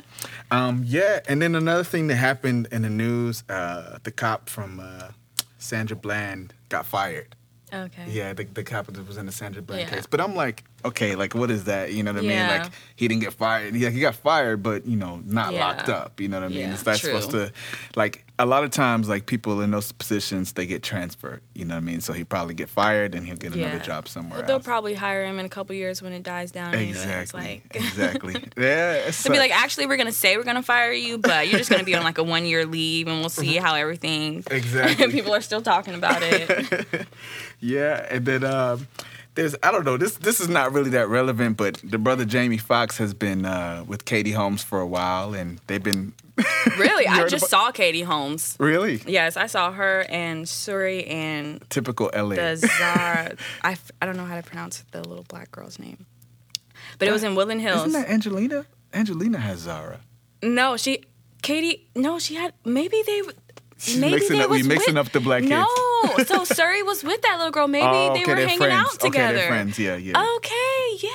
Um, 0.49 0.83
yeah, 0.85 1.19
and 1.27 1.41
then 1.41 1.55
another 1.55 1.83
thing 1.83 2.07
that 2.07 2.15
happened 2.15 2.69
in 2.71 2.83
the 2.83 2.89
news, 2.89 3.43
uh, 3.49 3.99
the 4.03 4.11
cop 4.11 4.47
from 4.47 4.79
uh, 4.79 5.09
Sandra 5.57 5.97
Bland 5.97 6.53
got 6.69 6.85
fired. 6.85 7.35
Okay. 7.71 8.05
Yeah, 8.07 8.33
the, 8.33 8.45
the 8.45 8.63
that 8.63 9.07
was 9.07 9.17
in 9.17 9.25
the 9.27 9.31
Sandra 9.31 9.61
Bland 9.61 9.83
Yeah. 9.83 9.89
case. 9.95 10.05
But 10.07 10.21
I'm 10.21 10.35
like, 10.35 10.63
okay, 10.85 11.15
like 11.15 11.35
what 11.35 11.51
is 11.51 11.65
that? 11.65 11.93
You 11.93 12.01
know 12.03 12.13
what 12.13 12.21
I 12.23 12.25
Yeah. 12.25 12.47
mean? 12.47 12.47
Like 12.47 12.71
he 12.95 13.07
didn't 13.07 13.21
get 13.21 13.33
fired. 13.33 13.75
He, 13.75 13.87
he 13.89 13.99
got 13.99 14.15
fired, 14.15 14.63
but 14.63 14.87
you 14.87 14.95
know, 14.95 15.21
not 15.25 15.53
Yeah. 15.53 15.59
locked 15.59 15.89
up. 15.89 16.19
You 16.19 16.29
know 16.29 16.39
what 16.39 16.45
I 16.45 16.49
mean? 16.49 16.59
Yeah, 16.59 16.69
not 16.71 16.79
true. 16.99 17.11
supposed 17.11 17.31
to 17.31 17.51
like 17.95 18.25
a 18.39 18.45
lot 18.45 18.63
of 18.63 18.71
times 18.71 19.09
like 19.09 19.25
people 19.25 19.59
in 19.61 19.69
those 19.71 19.91
positions 19.91 20.53
they 20.53 20.65
get 20.65 20.81
transferred. 20.81 21.41
You 21.53 21.65
know 21.65 21.75
what 21.75 21.81
I 21.83 21.85
mean? 21.85 21.99
So 22.01 22.13
he 22.13 22.23
probably 22.23 22.53
get 22.53 22.69
fired 22.69 23.13
and 23.13 23.25
he'll 23.27 23.35
get 23.35 23.53
another 23.53 23.79
job 23.79 24.07
somewhere 24.07 24.39
Well, 24.39 24.47
they'll 24.47 24.55
else. 24.55 24.65
probably 24.65 24.93
hire 24.93 25.25
him 25.25 25.37
in 25.39 25.45
a 25.45 25.49
couple 25.49 25.75
years 25.75 26.01
when 26.01 26.13
it 26.13 26.23
dies 26.23 26.49
down. 26.51 26.73
anyway. 26.73 26.89
Exactly. 26.91 27.41
like, 27.41 27.63
exactly. 27.75 28.33
Yeah. 28.57 29.11
They'll 29.11 29.33
be 29.33 29.39
like, 29.39 29.51
actually, 29.51 29.87
we're 29.87 29.97
gonna 29.97 30.11
say 30.13 30.37
we're 30.37 30.43
gonna 30.45 30.63
fire 30.63 30.93
you, 30.93 31.17
but 31.17 31.49
you're 31.49 31.59
just 31.59 31.69
gonna 31.69 31.83
be 31.83 31.95
on 31.95 32.03
like 32.03 32.17
a 32.17 32.23
one 32.23 32.45
year 32.45 32.65
leave, 32.65 33.07
and 33.07 33.19
we'll 33.19 33.29
see 33.29 33.57
how 33.57 33.75
everything. 33.75 34.43
Exactly. 34.51 35.11
People 35.11 35.35
are 35.35 35.41
still 35.41 35.61
talking 35.61 35.93
about 35.93 36.21
it. 36.23 37.07
Yeah, 37.59 38.05
and 38.09 38.25
then 38.25 38.43
um, 38.45 38.87
there's 39.35 39.55
I 39.63 39.71
don't 39.71 39.85
know 39.85 39.97
this 39.97 40.17
this 40.17 40.39
is 40.39 40.49
not 40.49 40.73
really 40.73 40.89
that 40.91 41.07
relevant, 41.07 41.57
but 41.57 41.79
the 41.83 41.97
brother 41.97 42.25
Jamie 42.25 42.57
Foxx 42.57 42.97
has 42.97 43.13
been 43.13 43.45
uh, 43.45 43.83
with 43.87 44.05
Katie 44.05 44.31
Holmes 44.33 44.63
for 44.63 44.79
a 44.79 44.87
while, 44.87 45.33
and 45.33 45.59
they've 45.67 45.83
been 45.83 46.13
Really, 46.77 47.05
I 47.07 47.27
just 47.27 47.43
about- 47.43 47.49
saw 47.49 47.71
Katie 47.71 48.01
Holmes. 48.01 48.55
really 48.59 49.01
Yes, 49.05 49.35
I 49.37 49.47
saw 49.47 49.71
her 49.71 50.05
and 50.09 50.45
Suri 50.45 51.09
and 51.09 51.61
typical 51.69 52.09
LA. 52.15 52.35
the 52.35 52.55
Zara. 52.57 53.35
I, 53.61 53.71
f- 53.73 53.91
I 54.01 54.05
don't 54.05 54.15
know 54.17 54.25
how 54.25 54.35
to 54.37 54.43
pronounce 54.43 54.83
the 54.91 55.01
little 55.07 55.25
black 55.27 55.51
girl's 55.51 55.79
name, 55.79 56.05
but 56.97 57.07
it 57.07 57.11
was 57.11 57.23
in 57.23 57.35
Woodland 57.35 57.61
Hills. 57.61 57.87
Isn't 57.87 58.01
that 58.01 58.09
Angelina? 58.09 58.65
Angelina 58.93 59.37
has 59.37 59.59
Zara. 59.59 59.99
no, 60.41 60.75
she 60.77 61.03
Katie. 61.41 61.87
No, 61.95 62.19
she 62.19 62.35
had 62.35 62.53
maybe 62.65 63.01
they. 63.05 63.21
She's 63.79 63.97
maybe 63.97 64.15
mixing 64.15 64.37
they 64.37 64.43
up- 64.43 64.49
we 64.51 64.57
was 64.59 64.67
mixing 64.67 64.95
with- 64.95 65.07
up 65.07 65.11
the 65.13 65.19
black 65.21 65.41
kids. 65.41 65.51
No, 65.51 65.65
so 66.25 66.43
Suri 66.43 66.85
was 66.85 67.03
with 67.03 67.21
that 67.21 67.37
little 67.37 67.51
girl. 67.51 67.67
Maybe 67.67 67.85
oh, 67.89 68.13
they 68.13 68.21
okay, 68.21 68.31
were 68.31 68.35
they're 68.35 68.47
hanging 68.47 68.57
friends. 68.59 68.73
out 68.93 68.99
together. 68.99 69.25
Okay, 69.27 69.35
they're 69.35 69.47
friends. 69.47 69.79
Yeah, 69.79 69.95
yeah, 69.95 70.35
Okay, 70.35 70.97
yeah. 70.99 71.09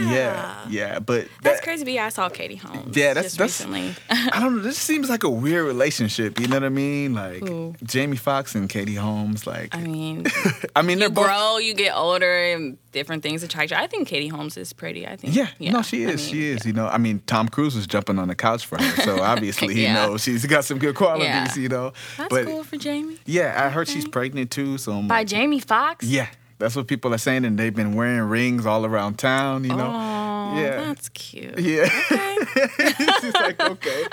Yeah, 0.00 0.66
yeah. 0.68 0.98
But 0.98 1.28
That's 1.42 1.58
that- 1.60 1.64
crazy, 1.64 1.84
but 1.84 1.92
yeah, 1.92 2.06
I 2.06 2.08
saw 2.08 2.28
Katie 2.28 2.56
Holmes. 2.56 2.96
Yeah, 2.96 3.14
that's- 3.14 3.36
just 3.36 3.38
that's- 3.38 3.60
recently. 3.60 3.94
I 4.10 4.40
don't 4.40 4.56
know. 4.56 4.62
This 4.62 4.78
seems 4.78 5.08
like 5.10 5.22
a 5.24 5.30
weird 5.30 5.66
relationship. 5.66 6.38
You 6.40 6.48
know 6.48 6.56
what 6.56 6.64
I 6.64 6.68
mean? 6.68 7.14
Like 7.14 7.46
Who? 7.46 7.74
Jamie 7.84 8.16
Foxx 8.16 8.54
and 8.54 8.68
Katie 8.68 8.94
Holmes. 8.94 9.46
Like, 9.46 9.74
I 9.74 9.80
mean, 9.80 10.26
I 10.76 10.82
mean, 10.82 10.98
they're 10.98 11.08
you 11.08 11.14
both. 11.14 11.26
grow, 11.26 11.58
you 11.58 11.74
get 11.74 11.94
older, 11.94 12.32
and 12.52 12.78
different 12.92 13.22
things 13.22 13.42
attract 13.42 13.70
you. 13.72 13.76
I 13.76 13.86
think 13.86 14.06
Katie 14.08 14.28
Holmes 14.28 14.56
is 14.56 14.72
pretty. 14.72 15.06
I 15.06 15.16
think. 15.16 15.34
Yeah, 15.34 15.48
no, 15.60 15.82
she 15.82 16.04
I 16.06 16.10
is. 16.10 16.20
mean, 16.26 16.32
she 16.32 16.44
is. 16.46 16.64
You 16.66 16.72
know, 16.72 16.86
I 16.86 16.98
mean, 16.98 17.22
Tom 17.26 17.48
Cruise 17.48 17.74
was 17.74 17.86
jumping 17.86 18.18
on 18.18 18.28
the 18.28 18.34
couch 18.34 18.66
for 18.66 18.80
her, 18.80 19.02
so 19.02 19.20
obviously, 19.22 19.74
Yeah. 19.82 20.04
you 20.04 20.10
know, 20.12 20.16
she's 20.16 20.44
got 20.46 20.64
some 20.64 20.78
good 20.78 20.94
qualities. 20.94 21.26
Yeah. 21.26 21.54
You 21.56 21.68
know, 21.68 21.92
That's 22.16 22.28
but 22.30 22.44
cool 22.46 22.64
for 22.64 22.76
Jamie. 22.76 23.18
yeah, 23.26 23.64
I 23.64 23.70
heard 23.70 23.88
she's 23.88 24.06
pregnant 24.08 24.50
too. 24.50 24.78
So 24.78 24.92
I'm 24.92 25.08
By 25.08 25.18
like, 25.18 25.26
Jamie 25.28 25.60
Foxx. 25.60 26.04
yeah, 26.06 26.28
that's 26.64 26.76
what 26.76 26.86
people 26.86 27.12
are 27.12 27.18
saying, 27.18 27.44
and 27.44 27.58
they've 27.58 27.74
been 27.74 27.94
wearing 27.94 28.22
rings 28.22 28.64
all 28.64 28.86
around 28.86 29.18
town. 29.18 29.64
You 29.64 29.76
know, 29.76 29.90
Oh, 29.92 30.58
Yeah. 30.58 30.84
that's 30.86 31.10
cute. 31.10 31.58
yeah. 31.58 31.88
she's 33.20 33.34
like, 33.34 33.60
okay, 33.60 34.04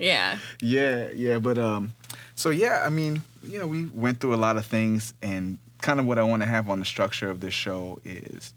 Yeah. 0.00 0.38
yeah, 0.62 1.08
yeah, 1.14 1.38
but 1.38 1.58
um, 1.58 1.92
so 2.34 2.48
yeah, 2.48 2.82
I 2.86 2.88
mean, 2.88 3.22
you 3.42 3.58
know, 3.58 3.66
we 3.66 3.84
went 3.86 4.20
through 4.20 4.34
a 4.34 4.42
lot 4.46 4.56
of 4.56 4.64
things, 4.64 5.12
and 5.20 5.58
kind 5.82 6.00
of 6.00 6.06
what 6.06 6.18
I 6.18 6.22
want 6.22 6.42
to 6.42 6.48
have 6.48 6.70
on 6.70 6.78
the 6.78 6.86
structure 6.86 7.28
of 7.28 7.40
this 7.40 7.52
show 7.54 7.98
is 8.04 8.54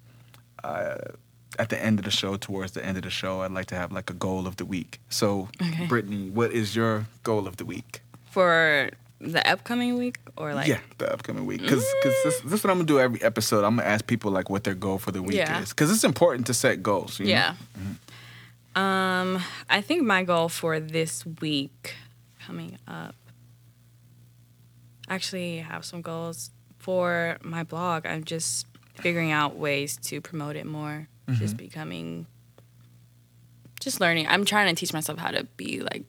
uh, 0.64 0.96
at 1.58 1.68
the 1.68 1.84
end 1.84 2.00
of 2.00 2.06
the 2.06 2.12
show, 2.12 2.38
towards 2.38 2.72
the 2.72 2.86
end 2.86 2.96
of 2.98 3.04
the 3.04 3.10
show, 3.10 3.42
I'd 3.42 3.52
like 3.52 3.66
to 3.68 3.76
have 3.76 3.92
like 3.92 4.10
a 4.10 4.14
goal 4.14 4.48
of 4.48 4.56
the 4.56 4.66
week. 4.66 5.02
So, 5.10 5.50
Okay. 5.62 5.86
Brittany, 5.88 6.30
what 6.30 6.54
is 6.54 6.76
your 6.78 7.08
goal 7.24 7.46
of 7.46 7.58
the 7.58 7.66
week? 7.66 8.02
For 8.32 8.90
the 9.22 9.46
upcoming 9.50 9.98
week 9.98 10.18
or 10.38 10.54
like 10.54 10.68
yeah, 10.68 10.80
the 10.98 11.12
upcoming 11.12 11.46
week. 11.46 11.62
Because 11.62 11.86
because 12.02 12.16
this, 12.24 12.40
this 12.42 12.54
is 12.54 12.64
what 12.64 12.72
I'm 12.72 12.78
gonna 12.78 12.88
do 12.88 13.00
every 13.00 13.22
episode. 13.22 13.64
I'm 13.66 13.76
gonna 13.78 13.88
ask 13.90 14.06
people 14.08 14.32
like 14.32 14.50
what 14.50 14.64
their 14.64 14.76
goal 14.76 14.98
for 14.98 15.12
the 15.12 15.22
week 15.22 15.36
Yeah. 15.36 15.62
is. 15.62 15.70
Because 15.70 15.92
it's 15.92 16.04
important 16.04 16.48
to 16.48 16.54
set 16.54 16.82
goals. 16.82 17.20
Yeah. 17.20 17.56
Um, 18.76 19.44
I 19.70 19.82
think 19.82 20.04
my 20.04 20.24
goal 20.24 20.48
for 20.48 20.80
this 20.80 21.26
week 21.42 21.96
coming 22.46 22.78
up. 22.88 23.16
Actually, 25.10 25.60
I 25.60 25.64
have 25.64 25.84
some 25.84 26.02
goals 26.02 26.52
for 26.78 27.38
my 27.44 27.64
blog. 27.64 28.06
I'm 28.06 28.24
just 28.24 28.68
figuring 28.96 29.32
out 29.32 29.58
ways 29.58 29.98
to 30.04 30.22
promote 30.22 30.56
it 30.56 30.66
more. 30.66 31.08
Just 31.32 31.58
becoming, 31.58 32.26
just 33.80 34.00
learning. 34.02 34.26
I'm 34.28 34.46
trying 34.46 34.74
to 34.74 34.80
teach 34.80 34.94
myself 34.94 35.20
how 35.20 35.30
to 35.30 35.44
be 35.58 35.80
like 35.82 36.04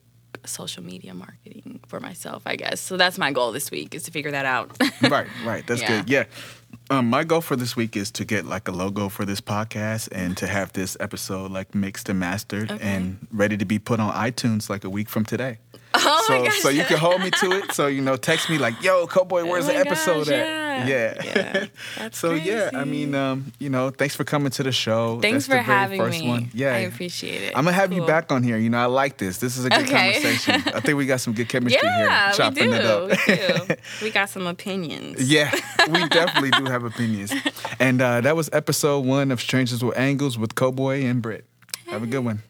social 0.45 0.83
media 0.83 1.13
marketing 1.13 1.79
for 1.87 1.99
myself. 1.99 2.43
I 2.45 2.55
guess 2.55 2.79
so. 2.81 2.97
That's 2.97 3.17
my 3.17 3.31
goal 3.31 3.51
this 3.51 3.71
week 3.71 3.93
is 3.95 4.03
to 4.03 4.11
figure 4.11 4.31
that 4.31 4.45
out. 4.45 4.77
right, 5.09 5.27
right. 5.45 5.65
That's 5.67 5.81
Yeah. 5.81 5.87
good. 6.01 6.09
Yeah. 6.09 6.23
Um, 6.89 7.09
my 7.09 7.23
goal 7.23 7.41
for 7.41 7.55
this 7.55 7.75
week 7.75 7.95
is 7.95 8.11
to 8.11 8.25
get 8.25 8.45
like 8.45 8.67
a 8.67 8.71
logo 8.71 9.09
for 9.09 9.25
this 9.25 9.39
podcast 9.41 10.09
and 10.11 10.35
to 10.37 10.47
have 10.47 10.73
this 10.73 10.95
episode 10.99 11.51
like 11.51 11.73
mixed 11.75 12.09
and 12.09 12.19
mastered 12.19 12.71
Okay. 12.71 12.83
and 12.85 13.27
ready 13.31 13.57
to 13.57 13.65
be 13.65 13.79
put 13.79 13.99
on 13.99 14.13
iTunes 14.13 14.69
like 14.69 14.83
a 14.83 14.89
week 14.89 15.07
from 15.09 15.23
today. 15.25 15.59
oh 15.93 16.23
so 16.27 16.39
my 16.39 16.45
gosh. 16.45 16.59
so 16.59 16.69
you 16.69 16.83
can 16.83 16.97
hold 16.97 17.21
me 17.21 17.29
to 17.31 17.51
it. 17.59 17.71
So 17.73 17.87
you 17.87 18.01
know, 18.01 18.15
text 18.15 18.49
me 18.49 18.57
like, 18.57 18.81
"Yo, 18.81 19.07
Cowboy, 19.07 19.43
where's 19.45 19.65
Oh 19.65 19.73
the 19.73 19.77
episode 19.77 20.25
gosh, 20.27 20.29
at?" 20.29 20.47
yeah. 20.47 20.70
Yeah. 20.87 21.21
Yeah, 21.23 21.65
that's 21.97 22.17
so 22.17 22.33
yeah, 22.33 22.69
I 22.73 22.83
mean, 22.85 23.13
um, 23.15 23.51
you 23.59 23.69
know, 23.69 23.89
thanks 23.89 24.15
for 24.15 24.23
coming 24.23 24.51
to 24.51 24.63
the 24.63 24.71
show. 24.71 25.19
Thanks 25.21 25.45
That's 25.45 25.45
the 25.47 25.51
for 25.51 25.55
very 25.55 25.79
having 25.79 25.99
first 25.99 26.19
me. 26.21 26.27
One. 26.27 26.49
Yeah, 26.53 26.73
I 26.73 26.79
appreciate 26.79 27.41
it. 27.43 27.57
I'm 27.57 27.63
gonna 27.65 27.75
have 27.75 27.91
you 27.93 28.05
back 28.05 28.31
on 28.31 28.43
here. 28.43 28.57
You 28.57 28.69
know, 28.69 28.79
I 28.79 28.85
like 28.85 29.17
this. 29.17 29.37
This 29.39 29.57
is 29.57 29.65
a 29.65 29.69
good 29.69 29.81
Okay. 29.87 30.13
conversation. 30.13 30.55
I 30.75 30.79
think 30.79 30.97
we 30.97 31.05
got 31.05 31.21
some 31.21 31.33
good 31.33 31.49
chemistry 31.49 31.79
Yeah, 31.83 32.25
here. 32.27 32.33
Chopping 32.37 32.71
we 32.71 32.77
do. 32.77 32.81
it 32.81 32.85
up. 32.85 33.09
we 33.27 33.35
do. 33.75 33.75
We 34.03 34.11
got 34.11 34.29
some 34.29 34.47
opinions. 34.47 35.21
Yeah, 35.31 35.51
we 35.87 36.07
definitely 36.09 36.51
do 36.51 36.65
have 36.65 36.83
opinions. 36.83 37.33
And 37.79 38.01
uh, 38.01 38.21
that 38.21 38.35
was 38.35 38.49
episode 38.53 39.05
one 39.05 39.31
of 39.31 39.39
Strangers 39.41 39.83
with 39.83 39.97
Angles 39.97 40.37
with 40.37 40.55
Cowboy 40.55 41.03
and 41.05 41.21
Britt. 41.21 41.45
Have 41.87 42.03
a 42.03 42.07
good 42.07 42.23
one. 42.25 42.41